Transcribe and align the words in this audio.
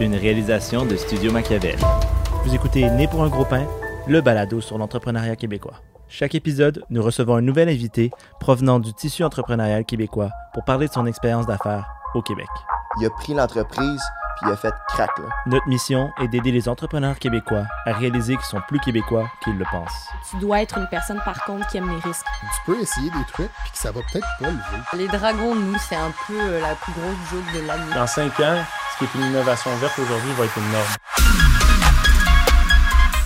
une 0.00 0.14
réalisation 0.14 0.86
de 0.86 0.96
Studio 0.96 1.30
Machiavel. 1.30 1.76
Vous 2.44 2.54
écoutez 2.54 2.88
Né 2.90 3.06
pour 3.06 3.22
un 3.22 3.28
gros 3.28 3.44
pain, 3.44 3.66
le 4.06 4.22
balado 4.22 4.60
sur 4.60 4.78
l'entrepreneuriat 4.78 5.36
québécois. 5.36 5.74
Chaque 6.08 6.34
épisode, 6.34 6.84
nous 6.88 7.02
recevons 7.02 7.36
un 7.36 7.42
nouvel 7.42 7.68
invité 7.68 8.10
provenant 8.40 8.80
du 8.80 8.94
tissu 8.94 9.22
entrepreneurial 9.24 9.84
québécois 9.84 10.30
pour 10.54 10.64
parler 10.64 10.88
de 10.88 10.92
son 10.92 11.06
expérience 11.06 11.46
d'affaires 11.46 11.86
au 12.14 12.22
Québec. 12.22 12.48
Il 12.98 13.06
a 13.06 13.10
pris 13.10 13.34
l'entreprise 13.34 14.00
puis 14.40 14.50
il 14.50 14.52
a 14.52 14.56
fait 14.56 14.74
crack. 14.88 15.10
Là. 15.18 15.24
Notre 15.46 15.68
mission 15.68 16.12
est 16.20 16.28
d'aider 16.28 16.52
les 16.52 16.68
entrepreneurs 16.68 17.18
québécois 17.18 17.64
à 17.86 17.92
réaliser 17.92 18.36
qu'ils 18.36 18.44
sont 18.44 18.60
plus 18.68 18.78
québécois 18.80 19.30
qu'ils 19.42 19.58
le 19.58 19.64
pensent. 19.70 20.08
Tu 20.30 20.36
dois 20.36 20.62
être 20.62 20.78
une 20.78 20.88
personne, 20.88 21.20
par 21.24 21.44
contre, 21.44 21.66
qui 21.68 21.76
aime 21.76 21.90
les 21.90 22.00
risques. 22.00 22.26
Tu 22.40 22.72
peux 22.72 22.80
essayer 22.80 23.10
des 23.10 23.24
trucs 23.32 23.50
puis 23.62 23.72
que 23.72 23.78
ça 23.78 23.92
va 23.92 24.00
peut-être 24.10 24.26
pas 24.38 24.48
lever. 24.48 24.82
Les 24.94 25.08
dragons, 25.08 25.54
nous, 25.54 25.76
c'est 25.78 25.96
un 25.96 26.12
peu 26.26 26.38
euh, 26.38 26.60
la 26.60 26.74
plus 26.74 26.92
grosse 26.92 27.16
joke 27.30 27.54
de 27.54 27.66
l'année. 27.66 27.94
Dans 27.94 28.06
cinq 28.06 28.38
ans, 28.40 28.62
ce 28.92 28.98
qui 28.98 29.04
est 29.04 29.20
une 29.20 29.30
innovation 29.30 29.70
verte 29.76 29.98
aujourd'hui 29.98 30.32
va 30.32 30.44
être 30.44 30.58
une 30.58 30.72
norme. 30.72 30.86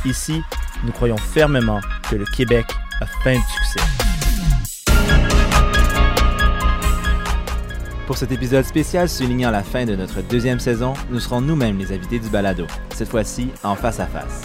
Ici, 0.04 0.42
nous 0.82 0.92
croyons 0.92 1.16
fermement 1.16 1.80
que 2.10 2.16
le 2.16 2.24
Québec 2.26 2.66
a 3.00 3.06
faim 3.06 3.36
de 3.36 3.64
succès. 3.64 4.03
Pour 8.06 8.18
cet 8.18 8.32
épisode 8.32 8.66
spécial 8.66 9.08
soulignant 9.08 9.50
la 9.50 9.62
fin 9.62 9.86
de 9.86 9.96
notre 9.96 10.20
deuxième 10.20 10.60
saison, 10.60 10.92
nous 11.10 11.20
serons 11.20 11.40
nous-mêmes 11.40 11.78
les 11.78 11.90
invités 11.90 12.18
du 12.18 12.28
balado, 12.28 12.66
cette 12.94 13.08
fois-ci 13.08 13.48
en 13.62 13.74
face 13.76 13.98
à 13.98 14.06
face. 14.06 14.42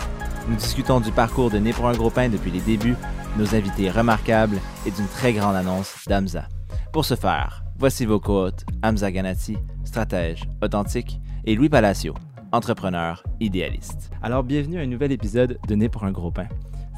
Nous 0.48 0.56
discutons 0.56 1.02
du 1.02 1.12
parcours 1.12 1.52
de 1.52 1.58
Né 1.58 1.74
pour 1.74 1.90
un 1.90 1.94
gros 1.94 2.10
pain 2.10 2.30
depuis 2.30 2.52
les 2.52 2.62
débuts, 2.62 2.96
nos 3.38 3.54
invités 3.54 3.92
remarquables 3.92 4.60
et 4.86 4.92
d'une 4.92 5.08
très 5.08 5.34
grande 5.34 5.58
annonce 5.58 6.06
d'Amza. 6.08 6.48
Pour 6.94 7.04
ce 7.04 7.16
faire, 7.16 7.64
voici 7.78 8.06
vos 8.06 8.22
côtes 8.22 8.64
Hamza 8.82 9.12
Ganati, 9.12 9.58
stratège, 9.84 10.46
authentique, 10.64 11.20
et 11.44 11.54
Louis 11.56 11.70
Palacio, 11.70 12.14
entrepreneur, 12.54 13.24
idéaliste. 13.42 14.10
Alors 14.22 14.44
bienvenue 14.44 14.80
à 14.80 14.84
un 14.84 14.88
nouvel 14.88 15.12
épisode 15.12 15.60
de 15.68 15.76
Né 15.76 15.90
pour 15.90 16.06
un 16.06 16.12
gros 16.12 16.32
pain. 16.32 16.48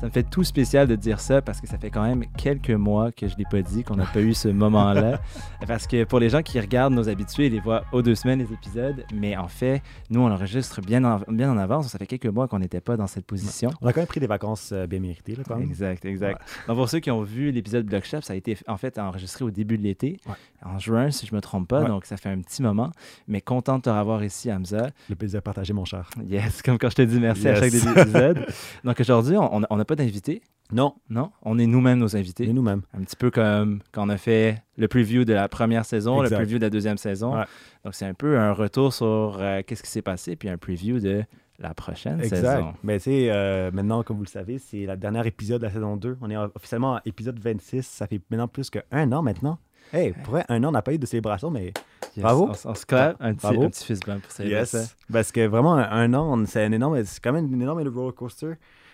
Ça 0.01 0.07
me 0.07 0.11
fait 0.11 0.23
tout 0.23 0.43
spécial 0.43 0.87
de 0.87 0.95
dire 0.95 1.19
ça 1.19 1.43
parce 1.43 1.61
que 1.61 1.67
ça 1.67 1.77
fait 1.77 1.91
quand 1.91 2.01
même 2.01 2.25
quelques 2.35 2.71
mois 2.71 3.11
que 3.11 3.27
je 3.27 3.33
ne 3.33 3.37
l'ai 3.37 3.45
pas 3.45 3.61
dit, 3.61 3.83
qu'on 3.83 3.97
n'a 3.97 4.07
pas 4.07 4.21
eu 4.21 4.33
ce 4.33 4.47
moment-là. 4.47 5.21
parce 5.67 5.85
que 5.85 6.05
pour 6.05 6.19
les 6.19 6.29
gens 6.29 6.41
qui 6.41 6.59
regardent 6.59 6.95
nos 6.95 7.07
habitués, 7.07 7.45
ils 7.45 7.51
les 7.51 7.59
voient 7.59 7.83
aux 7.91 8.01
deux 8.01 8.15
semaines 8.15 8.39
les 8.39 8.51
épisodes. 8.51 9.05
Mais 9.13 9.37
en 9.37 9.47
fait, 9.47 9.83
nous, 10.09 10.21
on 10.21 10.31
enregistre 10.31 10.81
bien 10.81 11.03
en, 11.03 11.19
bien 11.27 11.51
en 11.51 11.57
avance. 11.59 11.89
Ça 11.89 11.99
fait 11.99 12.07
quelques 12.07 12.25
mois 12.25 12.47
qu'on 12.47 12.57
n'était 12.57 12.81
pas 12.81 12.97
dans 12.97 13.05
cette 13.05 13.27
position. 13.27 13.69
On 13.79 13.85
a 13.85 13.93
quand 13.93 13.99
même 13.99 14.07
pris 14.07 14.19
des 14.19 14.25
vacances 14.25 14.71
euh, 14.73 14.87
bien 14.87 14.99
méritées, 14.99 15.35
là, 15.35 15.43
quand 15.47 15.55
même. 15.55 15.67
Exact, 15.67 16.03
exact. 16.03 16.41
Donc, 16.67 16.77
pour 16.77 16.89
ceux 16.89 16.99
qui 16.99 17.11
ont 17.11 17.21
vu 17.21 17.51
l'épisode 17.51 17.85
Blockshop, 17.85 18.21
ça 18.21 18.33
a 18.33 18.35
été 18.35 18.57
en 18.67 18.77
fait 18.77 18.97
enregistré 18.97 19.45
au 19.45 19.51
début 19.51 19.77
de 19.77 19.83
l'été, 19.83 20.19
en 20.65 20.79
juin, 20.79 21.11
si 21.11 21.27
je 21.27 21.31
ne 21.31 21.35
me 21.35 21.41
trompe 21.41 21.67
pas. 21.67 21.83
Donc, 21.83 22.05
ça 22.05 22.17
fait 22.17 22.29
un 22.29 22.41
petit 22.41 22.63
moment. 22.63 22.89
Mais 23.27 23.39
content 23.39 23.77
de 23.77 23.83
te 23.83 23.89
revoir 23.91 24.23
ici, 24.23 24.51
Hamza. 24.51 24.89
Le 25.09 25.15
plaisir 25.15 25.43
partagé, 25.43 25.73
mon 25.73 25.85
cher. 25.85 26.09
Yes, 26.25 26.63
comme 26.63 26.79
quand 26.79 26.89
je 26.89 26.95
te 26.95 27.01
dis 27.03 27.19
merci 27.19 27.47
à 27.47 27.53
chaque 27.53 27.71
épisode. 27.71 28.47
Donc, 28.83 28.99
aujourd'hui, 28.99 29.37
on 29.37 29.59
n'a 29.77 29.85
pas 29.91 29.95
d'invité. 30.03 30.41
Non. 30.73 30.93
Non, 31.09 31.31
on 31.41 31.59
est 31.59 31.65
nous-mêmes 31.67 31.99
nos 31.99 32.15
invités. 32.15 32.45
Et 32.45 32.53
nous-mêmes. 32.53 32.81
Un 32.97 33.01
petit 33.03 33.17
peu 33.17 33.29
comme 33.29 33.81
quand 33.91 34.05
on 34.05 34.09
a 34.09 34.17
fait 34.17 34.63
le 34.77 34.87
preview 34.87 35.25
de 35.25 35.33
la 35.33 35.49
première 35.49 35.83
saison, 35.83 36.23
Exact. 36.23 36.37
le 36.37 36.43
preview 36.43 36.57
de 36.59 36.63
la 36.63 36.69
deuxième 36.69 36.97
saison. 36.97 37.35
Ouais. 37.37 37.43
Donc, 37.83 37.93
c'est 37.93 38.05
un 38.05 38.13
peu 38.13 38.37
un 38.39 38.53
retour 38.53 38.93
sur 38.93 39.35
euh, 39.39 39.61
qu'est-ce 39.67 39.83
qui 39.83 39.89
s'est 39.89 40.01
passé, 40.01 40.37
puis 40.37 40.47
un 40.47 40.57
preview 40.57 40.99
de 40.99 41.23
la 41.59 41.73
prochaine 41.73 42.21
Exact. 42.21 42.37
saison. 42.37 42.73
Mais 42.83 42.99
tu 42.99 43.03
sais, 43.03 43.27
euh, 43.31 43.69
maintenant, 43.73 44.01
comme 44.03 44.15
vous 44.15 44.23
le 44.23 44.29
savez, 44.29 44.59
c'est 44.59 44.85
la 44.85 44.95
dernière 44.95 45.25
épisode 45.27 45.59
de 45.59 45.65
la 45.67 45.73
saison 45.73 45.97
2. 45.97 46.17
On 46.21 46.29
est 46.31 46.37
officiellement 46.37 46.95
à 46.95 47.01
épisode 47.05 47.37
26. 47.37 47.85
Ça 47.85 48.07
fait 48.07 48.21
maintenant 48.29 48.47
plus 48.47 48.69
qu'un 48.69 49.11
an 49.11 49.21
maintenant. 49.21 49.59
Hey, 49.91 50.13
pour 50.23 50.35
vrai, 50.35 50.45
un 50.47 50.63
an, 50.63 50.69
on 50.69 50.71
n'a 50.71 50.81
pas 50.81 50.93
eu 50.93 50.97
de 50.99 51.05
célébration, 51.05 51.51
mais 51.51 51.73
Yes, 52.15 52.23
Bravo. 52.23 52.49
On, 52.65 52.69
on 52.69 52.75
se 52.75 52.85
clappe 52.85 53.17
un 53.19 53.33
petit, 53.33 53.41
Bravo. 53.47 53.63
un 53.63 53.69
petit 53.69 53.85
fist 53.85 54.05
bump 54.05 54.21
pour 54.21 54.31
célébrer 54.31 54.65
ça. 54.65 54.83
Parce 55.11 55.31
que 55.33 55.45
vraiment, 55.47 55.75
un, 55.75 55.83
un 55.89 56.13
an, 56.13 56.45
c'est 56.45 56.63
un 56.63 56.71
énorme, 56.71 57.03
c'est 57.03 57.21
quand 57.21 57.31
même 57.33 57.53
une 57.53 57.61
énorme 57.61 57.81
roller 57.87 58.13
coaster. 58.15 58.53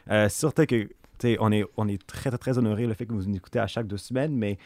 Euh, 0.10 0.30
surtout 0.30 0.66
que, 0.66 0.90
on 1.40 1.52
est, 1.52 1.66
on 1.78 1.88
est 1.88 2.06
très, 2.06 2.30
très, 2.30 2.38
très 2.38 2.58
honoré 2.58 2.86
le 2.86 2.94
fait 2.94 3.06
que 3.06 3.14
vous 3.14 3.24
nous 3.24 3.36
écoutez 3.36 3.60
à 3.60 3.68
chaque 3.68 3.88
deux 3.88 3.98
semaines, 3.98 4.36
mais 4.36 4.58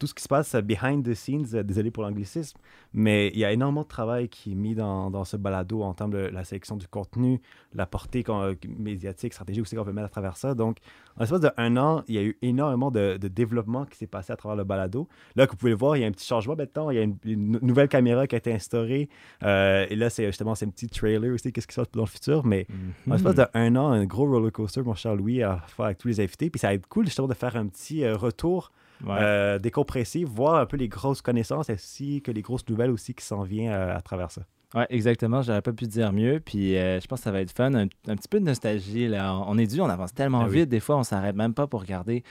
tout 0.00 0.08
ce 0.08 0.14
qui 0.14 0.22
se 0.24 0.28
passe 0.28 0.56
behind 0.56 1.04
the 1.08 1.14
scenes, 1.14 1.46
euh, 1.54 1.62
désolé 1.62 1.92
pour 1.92 2.02
l'anglicisme, 2.02 2.58
mais 2.92 3.28
il 3.28 3.38
y 3.38 3.44
a 3.44 3.52
énormément 3.52 3.82
de 3.82 3.88
travail 3.88 4.28
qui 4.28 4.50
est 4.52 4.54
mis 4.56 4.74
dans, 4.74 5.10
dans 5.12 5.24
ce 5.24 5.36
balado 5.36 5.82
en 5.82 5.94
termes 5.94 6.10
de 6.12 6.18
la 6.18 6.42
sélection 6.42 6.76
du 6.76 6.88
contenu, 6.88 7.40
la 7.74 7.86
portée 7.86 8.24
qu'on- 8.24 8.42
euh, 8.42 8.54
médiatique, 8.78 9.32
stratégique 9.32 9.62
aussi 9.62 9.76
qu'on 9.76 9.84
veut 9.84 9.92
mettre 9.92 10.06
à 10.06 10.10
travers 10.10 10.36
ça. 10.36 10.54
Donc, 10.54 10.78
en 11.16 11.20
l'espace 11.20 11.40
de 11.40 11.50
un 11.56 11.76
an, 11.76 12.02
il 12.08 12.14
y 12.14 12.18
a 12.18 12.22
eu 12.22 12.36
énormément 12.42 12.90
de, 12.90 13.16
de 13.18 13.28
développement 13.28 13.84
qui 13.84 13.96
s'est 13.98 14.06
passé 14.06 14.32
à 14.32 14.36
travers 14.36 14.56
le 14.56 14.64
balado. 14.64 15.06
Là, 15.36 15.46
comme 15.46 15.54
vous 15.54 15.58
pouvez 15.60 15.70
le 15.72 15.76
voir, 15.78 15.96
il 15.96 16.00
y 16.00 16.04
a 16.04 16.06
un 16.08 16.12
petit 16.12 16.26
changement 16.26 16.56
maintenant. 16.56 16.90
Il 16.90 16.96
y 16.96 16.98
a 16.98 17.02
une, 17.02 17.16
une 17.24 17.58
nouvelle 17.60 17.88
caméra 17.88 18.26
qui 18.26 18.34
a 18.34 18.38
été 18.38 18.52
instaurée. 18.52 19.08
Euh, 19.42 19.86
et 19.90 19.96
là, 19.96 20.08
c'est 20.10 20.24
justement 20.26 20.52
un 20.52 20.68
petit 20.70 20.88
trailer 20.88 21.30
aussi, 21.34 21.52
qu'est-ce 21.52 21.66
qui 21.68 21.74
se 21.74 21.80
passe 21.82 21.90
dans 21.92 22.00
le 22.00 22.06
futur. 22.06 22.44
Mais 22.46 22.66
en 23.06 23.12
l'espace 23.12 23.34
de 23.34 23.44
un 23.54 23.76
an, 23.76 23.90
un 23.90 24.06
gros 24.06 24.26
roller 24.26 24.50
coaster, 24.50 24.82
mon 24.82 24.94
cher 24.94 25.14
Louis, 25.14 25.42
à 25.42 25.62
faire 25.68 25.84
avec 25.84 25.98
tous 25.98 26.08
les 26.08 26.20
invités. 26.20 26.48
Puis 26.48 26.58
ça 26.58 26.68
va 26.68 26.74
être 26.74 26.86
cool 26.88 27.04
justement 27.04 27.28
de 27.28 27.34
faire 27.34 27.54
un 27.56 27.66
petit 27.66 28.02
euh, 28.02 28.16
retour 28.16 28.72
Ouais. 29.04 29.16
euh, 29.18 29.58
décompressé, 29.58 30.24
voir 30.24 30.56
un 30.56 30.66
peu 30.66 30.76
les 30.76 30.88
grosses 30.88 31.22
connaissances 31.22 31.70
ainsi 31.70 32.22
que 32.22 32.30
les 32.30 32.42
grosses 32.42 32.68
nouvelles 32.68 32.90
aussi 32.90 33.14
qui 33.14 33.24
s'en 33.24 33.42
viennent 33.42 33.72
euh, 33.72 33.96
à 33.96 34.02
travers 34.02 34.30
ça? 34.30 34.42
Ouais, 34.74 34.86
exactement. 34.90 35.42
J'aurais 35.42 35.62
pas 35.62 35.72
pu 35.72 35.86
dire 35.86 36.12
mieux. 36.12 36.40
Puis 36.44 36.76
euh, 36.76 37.00
je 37.00 37.06
pense 37.06 37.20
que 37.20 37.24
ça 37.24 37.32
va 37.32 37.40
être 37.40 37.50
fun. 37.50 37.74
Un, 37.74 37.86
un 38.08 38.16
petit 38.16 38.28
peu 38.28 38.38
de 38.40 38.44
nostalgie. 38.44 39.08
Là. 39.08 39.36
On 39.46 39.58
est 39.58 39.66
dû, 39.66 39.80
on 39.80 39.88
avance 39.88 40.14
tellement 40.14 40.42
Ah 40.42 40.46
oui. 40.48 40.60
vite. 40.60 40.68
Des 40.68 40.80
fois, 40.80 40.96
on 40.96 41.02
s'arrête 41.02 41.34
même 41.34 41.54
pas 41.54 41.66
pour 41.66 41.80
regarder 41.80 42.22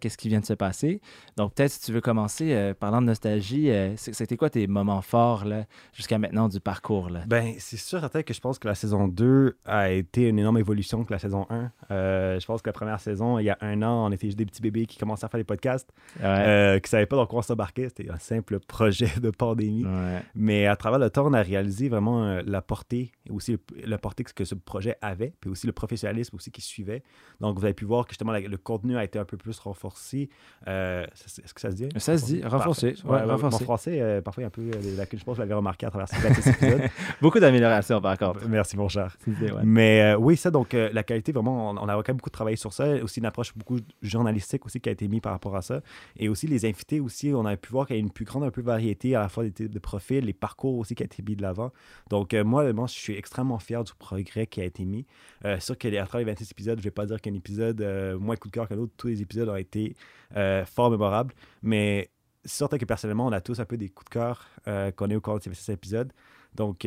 qu'est-ce 0.00 0.18
qui 0.18 0.28
vient 0.28 0.40
de 0.40 0.44
se 0.46 0.52
passer. 0.54 1.00
Donc, 1.36 1.54
peut-être 1.54 1.70
si 1.72 1.80
tu 1.80 1.92
veux 1.92 2.00
commencer, 2.00 2.52
euh, 2.52 2.74
parlant 2.74 3.00
de 3.00 3.06
nostalgie, 3.06 3.70
euh, 3.70 3.94
c'était 3.96 4.36
quoi 4.36 4.50
tes 4.50 4.66
moments 4.66 5.00
forts 5.00 5.44
là, 5.44 5.64
jusqu'à 5.94 6.18
maintenant 6.18 6.48
du 6.48 6.60
parcours? 6.60 7.08
Là? 7.10 7.20
Ben, 7.26 7.54
c'est 7.58 7.76
sûr 7.78 8.00
certain 8.00 8.22
que 8.22 8.34
je 8.34 8.40
pense 8.40 8.58
que 8.58 8.68
la 8.68 8.74
saison 8.74 9.08
2 9.08 9.56
a 9.64 9.90
été 9.90 10.28
une 10.28 10.38
énorme 10.38 10.58
évolution 10.58 11.04
que 11.04 11.12
la 11.12 11.18
saison 11.18 11.46
1. 11.50 11.70
Euh, 11.90 12.38
je 12.40 12.46
pense 12.46 12.60
que 12.62 12.68
la 12.68 12.72
première 12.74 13.00
saison, 13.00 13.38
il 13.38 13.44
y 13.44 13.50
a 13.50 13.56
un 13.62 13.82
an, 13.82 14.06
on 14.06 14.12
était 14.12 14.26
juste 14.26 14.38
des 14.38 14.46
petits 14.46 14.60
bébés 14.62 14.86
qui 14.86 14.98
commençaient 14.98 15.24
à 15.24 15.28
faire 15.28 15.38
des 15.40 15.44
podcasts, 15.44 15.88
Ouais. 16.22 16.78
qui 16.82 16.88
ne 16.88 16.90
savaient 16.90 17.06
pas 17.06 17.16
dans 17.16 17.26
quoi 17.26 17.38
on 17.38 17.42
s'embarquait. 17.42 17.88
C'était 17.88 18.10
un 18.10 18.18
simple 18.18 18.60
projet 18.60 19.08
de 19.22 19.30
pandémie. 19.30 19.84
Ouais. 19.86 20.22
Mais 20.34 20.66
à 20.66 20.76
travers 20.76 20.98
le 20.98 21.08
temps, 21.10 21.26
on 21.26 21.32
a 21.32 21.42
réalisé 21.42 21.85
vraiment 21.88 22.24
euh, 22.24 22.42
la 22.46 22.62
portée 22.62 23.12
et 23.26 23.30
aussi 23.30 23.52
le, 23.52 23.58
la 23.86 23.98
portée 23.98 24.24
que 24.24 24.44
ce 24.44 24.54
projet 24.54 24.96
avait, 25.02 25.32
puis 25.40 25.50
aussi 25.50 25.66
le 25.66 25.72
professionnalisme 25.72 26.36
aussi 26.36 26.50
qui 26.50 26.60
suivait. 26.60 27.02
Donc, 27.40 27.58
vous 27.58 27.64
avez 27.64 27.74
pu 27.74 27.84
voir 27.84 28.04
que 28.06 28.12
justement 28.12 28.32
la- 28.32 28.40
le 28.40 28.56
contenu 28.56 28.96
a 28.96 29.04
été 29.04 29.18
un 29.18 29.24
peu 29.24 29.36
plus 29.36 29.58
renforcé. 29.58 30.28
Euh, 30.68 31.04
Est-ce 31.04 31.54
que 31.54 31.60
ça 31.60 31.70
se 31.70 31.76
dit? 31.76 31.88
Ça 31.96 32.16
se 32.18 32.24
dit, 32.24 32.42
renforcé. 32.44 32.94
Ouais, 33.04 33.10
Ouais, 33.16 33.22
renforcé. 33.22 33.58
Mon 33.60 33.64
français, 33.64 34.00
euh, 34.00 34.20
parfois, 34.22 34.42
il 34.42 34.44
y 34.44 34.46
a 34.46 34.48
un 34.48 34.50
peu 34.50 34.62
euh, 34.62 34.96
la 34.96 35.04
je 35.04 35.10
pense 35.10 35.22
que 35.24 35.30
vous 35.30 35.40
l'avez 35.40 35.54
remarqué 35.54 35.86
à 35.86 35.90
travers 35.90 36.08
ces 36.08 36.16
26 36.20 36.48
épisodes. 36.50 36.82
Beaucoup 37.22 37.38
d'améliorations 37.40 38.00
par 38.00 38.18
contre. 38.18 38.46
Merci, 38.48 38.76
mon 38.76 38.88
cher. 38.88 39.16
Ouais. 39.26 39.50
Mais 39.64 40.02
euh, 40.02 40.16
oui, 40.18 40.36
ça, 40.36 40.50
donc 40.50 40.72
la 40.72 41.02
qualité, 41.02 41.32
vraiment, 41.32 41.70
on, 41.70 41.76
on 41.78 41.88
a 41.88 41.94
quand 41.94 42.08
même 42.08 42.16
beaucoup 42.16 42.30
travaillé 42.30 42.56
sur 42.56 42.72
ça. 42.72 42.86
Aussi 43.02 43.20
une 43.20 43.26
approche 43.26 43.54
beaucoup 43.56 43.78
journalistique 44.02 44.64
aussi 44.66 44.80
qui 44.80 44.88
a 44.88 44.92
été 44.92 45.08
mise 45.08 45.20
par 45.20 45.32
rapport 45.32 45.56
à 45.56 45.62
ça. 45.62 45.80
Et 46.16 46.28
aussi 46.28 46.46
les 46.46 46.64
invités 46.66 47.00
aussi, 47.00 47.32
on 47.34 47.44
a 47.44 47.56
pu 47.56 47.70
voir 47.70 47.86
qu'il 47.86 47.96
y 47.96 47.98
a 47.98 48.00
une 48.00 48.10
plus 48.10 48.24
grande 48.24 48.44
un 48.44 48.50
peu 48.50 48.60
variété 48.62 49.14
à 49.14 49.20
la 49.20 49.28
fois 49.28 49.44
des 49.44 49.52
types 49.52 49.70
de 49.70 49.78
profils, 49.78 50.24
les 50.24 50.32
parcours 50.32 50.76
aussi 50.78 50.94
qui 50.94 51.02
a 51.02 51.06
été 51.06 51.22
mis 51.22 51.36
de 51.36 51.42
l'avant. 51.42 51.72
Donc 52.10 52.34
euh, 52.34 52.44
moi, 52.44 52.64
je 52.86 52.92
suis 52.92 53.14
extrêmement 53.14 53.58
fier 53.58 53.82
du 53.84 53.92
progrès 53.94 54.46
qui 54.46 54.60
a 54.60 54.64
été 54.64 54.84
mis. 54.84 55.06
Euh, 55.44 55.58
sûr 55.60 55.76
qu'à 55.76 55.90
travers 55.90 56.18
les 56.18 56.32
26 56.32 56.50
épisodes, 56.50 56.78
je 56.78 56.84
vais 56.84 56.90
pas 56.90 57.06
dire 57.06 57.20
qu'un 57.20 57.34
épisode 57.34 57.80
euh, 57.80 58.18
moins 58.18 58.36
coup 58.36 58.48
de 58.48 58.52
cœur 58.52 58.68
que 58.68 58.74
l'autre. 58.74 58.92
Tous 58.96 59.08
les 59.08 59.22
épisodes 59.22 59.48
ont 59.48 59.56
été 59.56 59.96
euh, 60.36 60.64
fort 60.64 60.90
mémorables. 60.90 61.34
Mais 61.62 62.10
c'est 62.44 62.58
certain 62.58 62.78
que 62.78 62.84
personnellement, 62.84 63.26
on 63.26 63.32
a 63.32 63.40
tous 63.40 63.60
un 63.60 63.64
peu 63.64 63.76
des 63.76 63.88
coups 63.88 64.06
de 64.06 64.10
cœur 64.10 64.48
qu'on 64.96 65.10
est 65.10 65.16
au 65.16 65.20
cours 65.20 65.38
de 65.38 65.42
ces 65.42 65.50
26 65.50 65.72
épisodes. 65.72 66.12
Donc, 66.54 66.86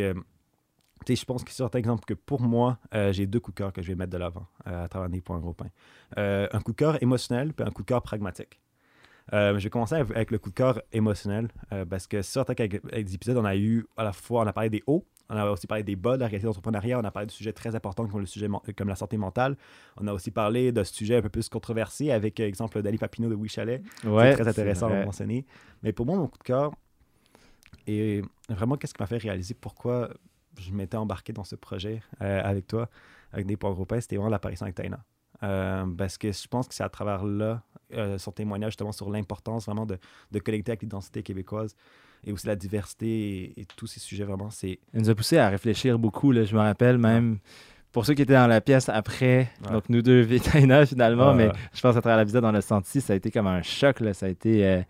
je 1.08 1.26
pense 1.26 1.44
que 1.44 1.52
c'est 1.52 1.58
certain 1.58 1.80
exemple 1.80 2.06
que 2.06 2.14
pour 2.14 2.42
moi, 2.42 2.78
j'ai 3.12 3.28
deux 3.28 3.40
coups 3.40 3.56
de 3.56 3.58
cœur 3.58 3.74
que 3.74 3.82
je 3.82 3.88
vais 3.88 3.96
mettre 3.96 4.12
de 4.12 4.18
l'avant 4.18 4.48
à 4.66 4.88
travers 4.88 5.10
des 5.10 5.22
points 5.22 5.40
gros 5.40 5.54
pain. 5.54 5.70
Euh, 6.18 6.48
un 6.52 6.62
coup 6.62 6.72
de 6.72 6.78
cœur 6.78 7.02
émotionnel 7.04 7.54
puis 7.54 7.66
un 7.66 7.72
coup 7.72 7.84
de 7.84 7.88
cœur 7.88 8.02
pragmatique. 8.02 8.60
Euh, 9.34 9.58
je 9.60 9.64
vais 9.64 9.70
commencer 9.70 9.96
avec, 9.96 10.32
le 10.32 10.40
coup 10.40 10.50
de 10.50 10.56
cœur 10.56 10.82
émotionnel 10.92 11.50
euh, 11.72 11.86
parce 11.86 12.08
que 12.08 12.22
c'est 12.22 12.32
certain 12.34 12.56
qu'avec 12.56 12.84
avec 12.92 13.06
des 13.06 13.16
épisodes, 13.16 13.38
on 13.38 13.46
a 13.46 13.56
eu 13.56 13.86
à 13.98 14.04
la 14.04 14.14
fois, 14.14 14.42
on 14.42 14.48
a 14.48 14.54
parlé 14.54 14.70
des 14.70 14.84
hauts, 14.88 15.06
on 15.30 15.36
a 15.36 15.46
aussi 15.52 15.68
parlé 15.68 15.84
des 15.84 15.96
bas 15.96 16.16
de 16.16 16.22
la 16.22 16.26
réalité 16.28 16.48
d'entrepreneuriat, 16.48 17.00
on 17.00 17.04
a 17.04 17.12
parlé 17.12 17.28
de 17.28 17.32
sujets 17.32 17.54
très 17.54 17.76
importants 17.76 18.08
comme 18.08 18.22
le 18.22 18.26
sujet 18.26 18.48
men- 18.48 18.62
comme 18.76 18.90
la 18.90 18.96
santé 18.96 19.18
mentale. 19.18 19.56
On 19.98 20.08
a 20.08 20.14
aussi 20.14 20.32
parlé 20.32 20.72
de 20.72 20.84
sujets 20.84 21.18
un 21.18 21.22
peu 21.22 21.30
plus 21.30 21.48
controversés 21.50 22.12
avec, 22.12 22.40
euh, 22.40 22.48
exemple, 22.48 22.82
Dali 22.82 22.98
Papineau 22.98 23.30
de 23.30 23.36
Oui 23.36 23.50
Chalet. 23.50 23.84
Ouais, 24.04 24.32
c'est 24.32 24.42
très 24.42 24.48
intéressant 24.48 24.88
à 24.88 25.06
mentionner. 25.06 25.46
Mais 25.84 25.94
pour 25.94 26.06
moi, 26.08 26.18
mon 26.18 26.28
coup 26.28 26.40
de 26.40 26.44
cœur, 26.44 26.72
et 27.88 28.22
vraiment, 28.50 28.78
qu'est-ce 28.78 28.94
qui 28.94 29.02
m'a 29.02 29.08
fait 29.08 29.18
réaliser 29.18 29.54
pourquoi 29.54 30.10
je 30.60 30.72
m'étais 30.72 30.98
embarqué 30.98 31.34
dans 31.34 31.44
ce 31.44 31.56
projet 31.56 32.02
euh, 32.22 32.42
avec 32.44 32.68
toi, 32.68 32.90
avec 33.32 33.46
des 33.46 33.58
points 33.58 33.72
gros 33.72 33.86
pains, 33.86 34.02
c'était 34.02 34.16
vraiment 34.16 34.32
l'apparition 34.32 34.66
avec 34.66 34.76
Taina. 34.76 35.04
Euh, 35.44 35.86
parce 35.98 36.18
que 36.18 36.32
je 36.32 36.48
pense 36.48 36.68
que 36.68 36.74
c'est 36.74 36.84
à 36.84 36.90
travers 36.90 37.24
là, 37.24 37.64
euh, 37.94 38.18
son 38.18 38.32
témoignage 38.32 38.72
justement 38.74 38.92
sur 38.92 39.10
l'importance 39.10 39.66
vraiment 39.66 39.86
de, 39.86 39.98
connecter 40.40 40.72
avec 40.72 40.82
l'identité 40.82 41.24
québécoise 41.24 41.76
et 42.26 42.34
aussi 42.34 42.48
la 42.48 42.58
diversité 42.58 43.54
et, 43.58 43.66
tous 43.78 43.88
ces 43.88 44.02
sujets 44.02 44.26
vraiment, 44.26 44.50
c'est 44.50 44.80
nous 44.94 45.10
a 45.10 45.16
poussé 45.16 45.38
à 45.38 45.48
réfléchir 45.48 45.98
beaucoup. 45.98 46.34
Je 46.34 46.54
me 46.54 46.60
rappelle 46.60 46.98
même, 46.98 47.40
pour 47.92 48.06
ceux 48.06 48.14
qui 48.14 48.22
étaient 48.22 48.34
dans 48.34 48.48
la 48.48 48.62
pièce 48.62 48.88
après, 48.90 49.50
Ouais. 49.66 49.72
donc 49.72 49.90
nous 49.90 50.02
deux, 50.02 50.22
Vitaina 50.22 50.86
finalement, 50.86 51.30
Ouais, 51.30 51.36
mais 51.36 51.48
ouais. 51.48 51.54
je 51.74 51.82
pense 51.82 51.96
à 51.96 52.02
travers 52.02 52.20
l'épisode, 52.20 52.46
on 52.46 52.52
l'a 52.52 52.62
senti, 52.62 53.02
ça 53.02 53.14
a 53.14 53.16
été 53.16 53.32
comme 53.32 53.48
un 53.48 53.62
choc. 53.64 54.00
Là. 54.00 54.14
Ça 54.14 54.28
a 54.28 54.30
été 54.30 54.66
euh, 54.66 54.82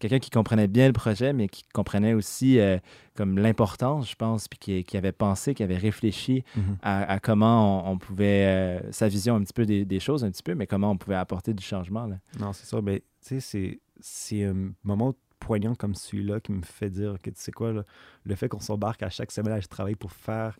quelqu'un 0.00 0.18
qui 0.18 0.30
comprenait 0.30 0.66
bien 0.66 0.86
le 0.88 0.92
projet, 0.92 1.32
mais 1.32 1.48
qui 1.48 1.62
comprenait 1.72 2.12
aussi 2.14 2.58
euh, 2.58 2.78
comme 3.16 3.38
l'importance, 3.38 4.10
je 4.10 4.16
pense, 4.16 4.48
puis 4.48 4.58
qui, 4.58 4.84
qui 4.84 4.96
avait 4.96 5.12
pensé, 5.12 5.54
qui 5.54 5.62
avait 5.62 5.76
réfléchi 5.76 6.42
Mhm. 6.56 6.76
à, 6.82 7.12
à 7.12 7.18
comment 7.20 7.88
on, 7.88 7.92
on 7.92 7.98
pouvait, 7.98 8.46
euh, 8.46 8.80
sa 8.90 9.06
vision 9.08 9.36
un 9.36 9.42
petit 9.42 9.52
peu 9.52 9.64
des, 9.66 9.84
des 9.84 10.00
choses, 10.00 10.24
un 10.24 10.30
petit 10.30 10.42
peu, 10.42 10.54
mais 10.54 10.66
comment 10.66 10.90
on 10.90 10.96
pouvait 10.96 11.16
apporter 11.16 11.54
du 11.54 11.62
changement. 11.62 12.06
Là. 12.06 12.16
Non, 12.40 12.52
c'est 12.52 12.66
ça. 12.66 12.80
Mais 12.82 13.00
tu 13.24 13.38
sais, 13.38 13.40
c'est- 13.40 13.80
c'est 14.00 14.44
un 14.44 14.72
moment 14.82 15.14
poignant 15.38 15.74
comme 15.74 15.94
celui-là 15.94 16.40
qui 16.40 16.52
me 16.52 16.62
fait 16.62 16.90
dire 16.90 17.16
que 17.22 17.30
tu 17.30 17.36
sais 17.40 17.52
quoi, 17.52 17.72
là, 17.72 17.82
le 18.24 18.34
fait 18.34 18.48
qu'on 18.48 18.60
s'embarque 18.60 19.02
à 19.02 19.08
chaque 19.10 19.30
semaine 19.30 19.52
à 19.54 19.60
travailler 19.60 19.96
pour 19.96 20.12
faire 20.12 20.58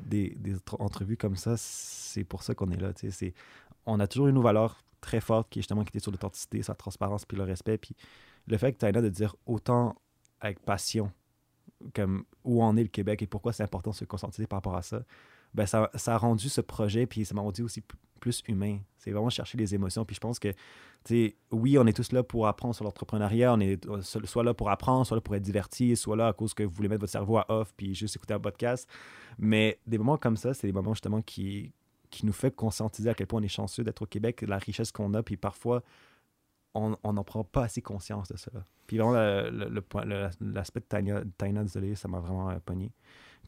des, 0.00 0.30
des 0.36 0.54
entre- 0.54 0.80
entrevues 0.80 1.16
comme 1.16 1.36
ça, 1.36 1.54
c'est 1.56 2.24
pour 2.24 2.42
ça 2.42 2.54
qu'on 2.54 2.70
est 2.70 2.80
là. 2.80 2.92
On 3.86 4.00
a 4.00 4.06
toujours 4.06 4.28
une 4.28 4.34
nos 4.34 4.42
valeurs 4.42 4.78
très 5.00 5.20
fortes 5.20 5.48
qui 5.50 5.58
est 5.58 5.62
justement 5.62 5.82
qui 5.82 5.88
était 5.88 6.00
sur 6.00 6.12
l'authenticité, 6.12 6.62
sa 6.62 6.74
transparence 6.74 7.24
puis 7.24 7.36
le 7.36 7.44
respect. 7.44 7.78
Puis 7.78 7.94
le 8.46 8.58
fait 8.58 8.72
que 8.72 8.78
tu 8.78 8.92
là 8.92 9.00
de 9.00 9.08
dire 9.08 9.36
autant 9.46 9.96
avec 10.40 10.60
passion 10.60 11.10
comme 11.94 12.24
où 12.44 12.62
en 12.62 12.76
est 12.76 12.82
le 12.82 12.88
Québec 12.88 13.22
et 13.22 13.26
pourquoi 13.26 13.52
c'est 13.52 13.62
important 13.62 13.90
de 13.90 13.96
se 13.96 14.04
conscientiser 14.04 14.46
par 14.46 14.58
rapport 14.58 14.76
à 14.76 14.82
ça, 14.82 15.02
ben 15.54 15.66
ça, 15.66 15.90
ça 15.94 16.14
a 16.14 16.18
rendu 16.18 16.48
ce 16.48 16.60
projet, 16.60 17.06
puis 17.06 17.24
ça 17.24 17.34
m'a 17.34 17.40
rendu 17.40 17.62
aussi 17.62 17.82
plus 18.20 18.42
humain. 18.48 18.78
C'est 18.98 19.12
vraiment 19.12 19.30
chercher 19.30 19.56
les 19.56 19.74
émotions. 19.74 20.04
Puis 20.04 20.14
je 20.14 20.20
pense 20.20 20.38
que, 20.38 20.48
tu 20.48 20.56
sais, 21.28 21.36
oui, 21.50 21.78
on 21.78 21.86
est 21.86 21.92
tous 21.94 22.12
là 22.12 22.22
pour 22.22 22.46
apprendre 22.46 22.74
sur 22.74 22.84
l'entrepreneuriat. 22.84 23.54
On 23.54 23.60
est 23.60 23.86
euh, 23.86 24.02
so- 24.02 24.24
soit 24.26 24.44
là 24.44 24.52
pour 24.52 24.68
apprendre, 24.70 25.06
soit 25.06 25.16
là 25.16 25.20
pour 25.22 25.34
être 25.34 25.42
diverti, 25.42 25.96
soit 25.96 26.16
là 26.16 26.28
à 26.28 26.32
cause 26.34 26.52
que 26.52 26.62
vous 26.62 26.70
voulez 26.74 26.88
mettre 26.88 27.00
votre 27.00 27.12
cerveau 27.12 27.38
à 27.38 27.46
off 27.48 27.72
puis 27.76 27.94
juste 27.94 28.16
écouter 28.16 28.34
un 28.34 28.40
podcast. 28.40 28.86
Mais 29.38 29.78
des 29.86 29.96
moments 29.96 30.18
comme 30.18 30.36
ça, 30.36 30.52
c'est 30.52 30.66
des 30.66 30.72
moments 30.74 30.92
justement 30.92 31.22
qui, 31.22 31.72
qui 32.10 32.26
nous 32.26 32.32
fait 32.34 32.54
conscientiser 32.54 33.08
à 33.08 33.14
quel 33.14 33.26
point 33.26 33.40
on 33.40 33.44
est 33.44 33.48
chanceux 33.48 33.84
d'être 33.84 34.02
au 34.02 34.06
Québec, 34.06 34.42
la 34.46 34.58
richesse 34.58 34.92
qu'on 34.92 35.14
a, 35.14 35.22
puis 35.22 35.38
parfois, 35.38 35.82
on 36.74 36.94
n'en 37.12 37.24
prend 37.24 37.42
pas 37.42 37.64
assez 37.64 37.82
conscience 37.82 38.28
de 38.28 38.36
cela. 38.36 38.64
Puis 38.86 38.98
vraiment, 38.98 39.12
le- 39.14 39.50
le- 39.50 39.68
le 39.68 39.82
le- 40.04 40.52
l'aspect 40.52 40.80
de 40.80 41.24
Taina, 41.36 41.62
désolé, 41.64 41.94
ça 41.96 42.06
m'a 42.06 42.20
vraiment 42.20 42.50
euh, 42.50 42.58
pogné. 42.64 42.92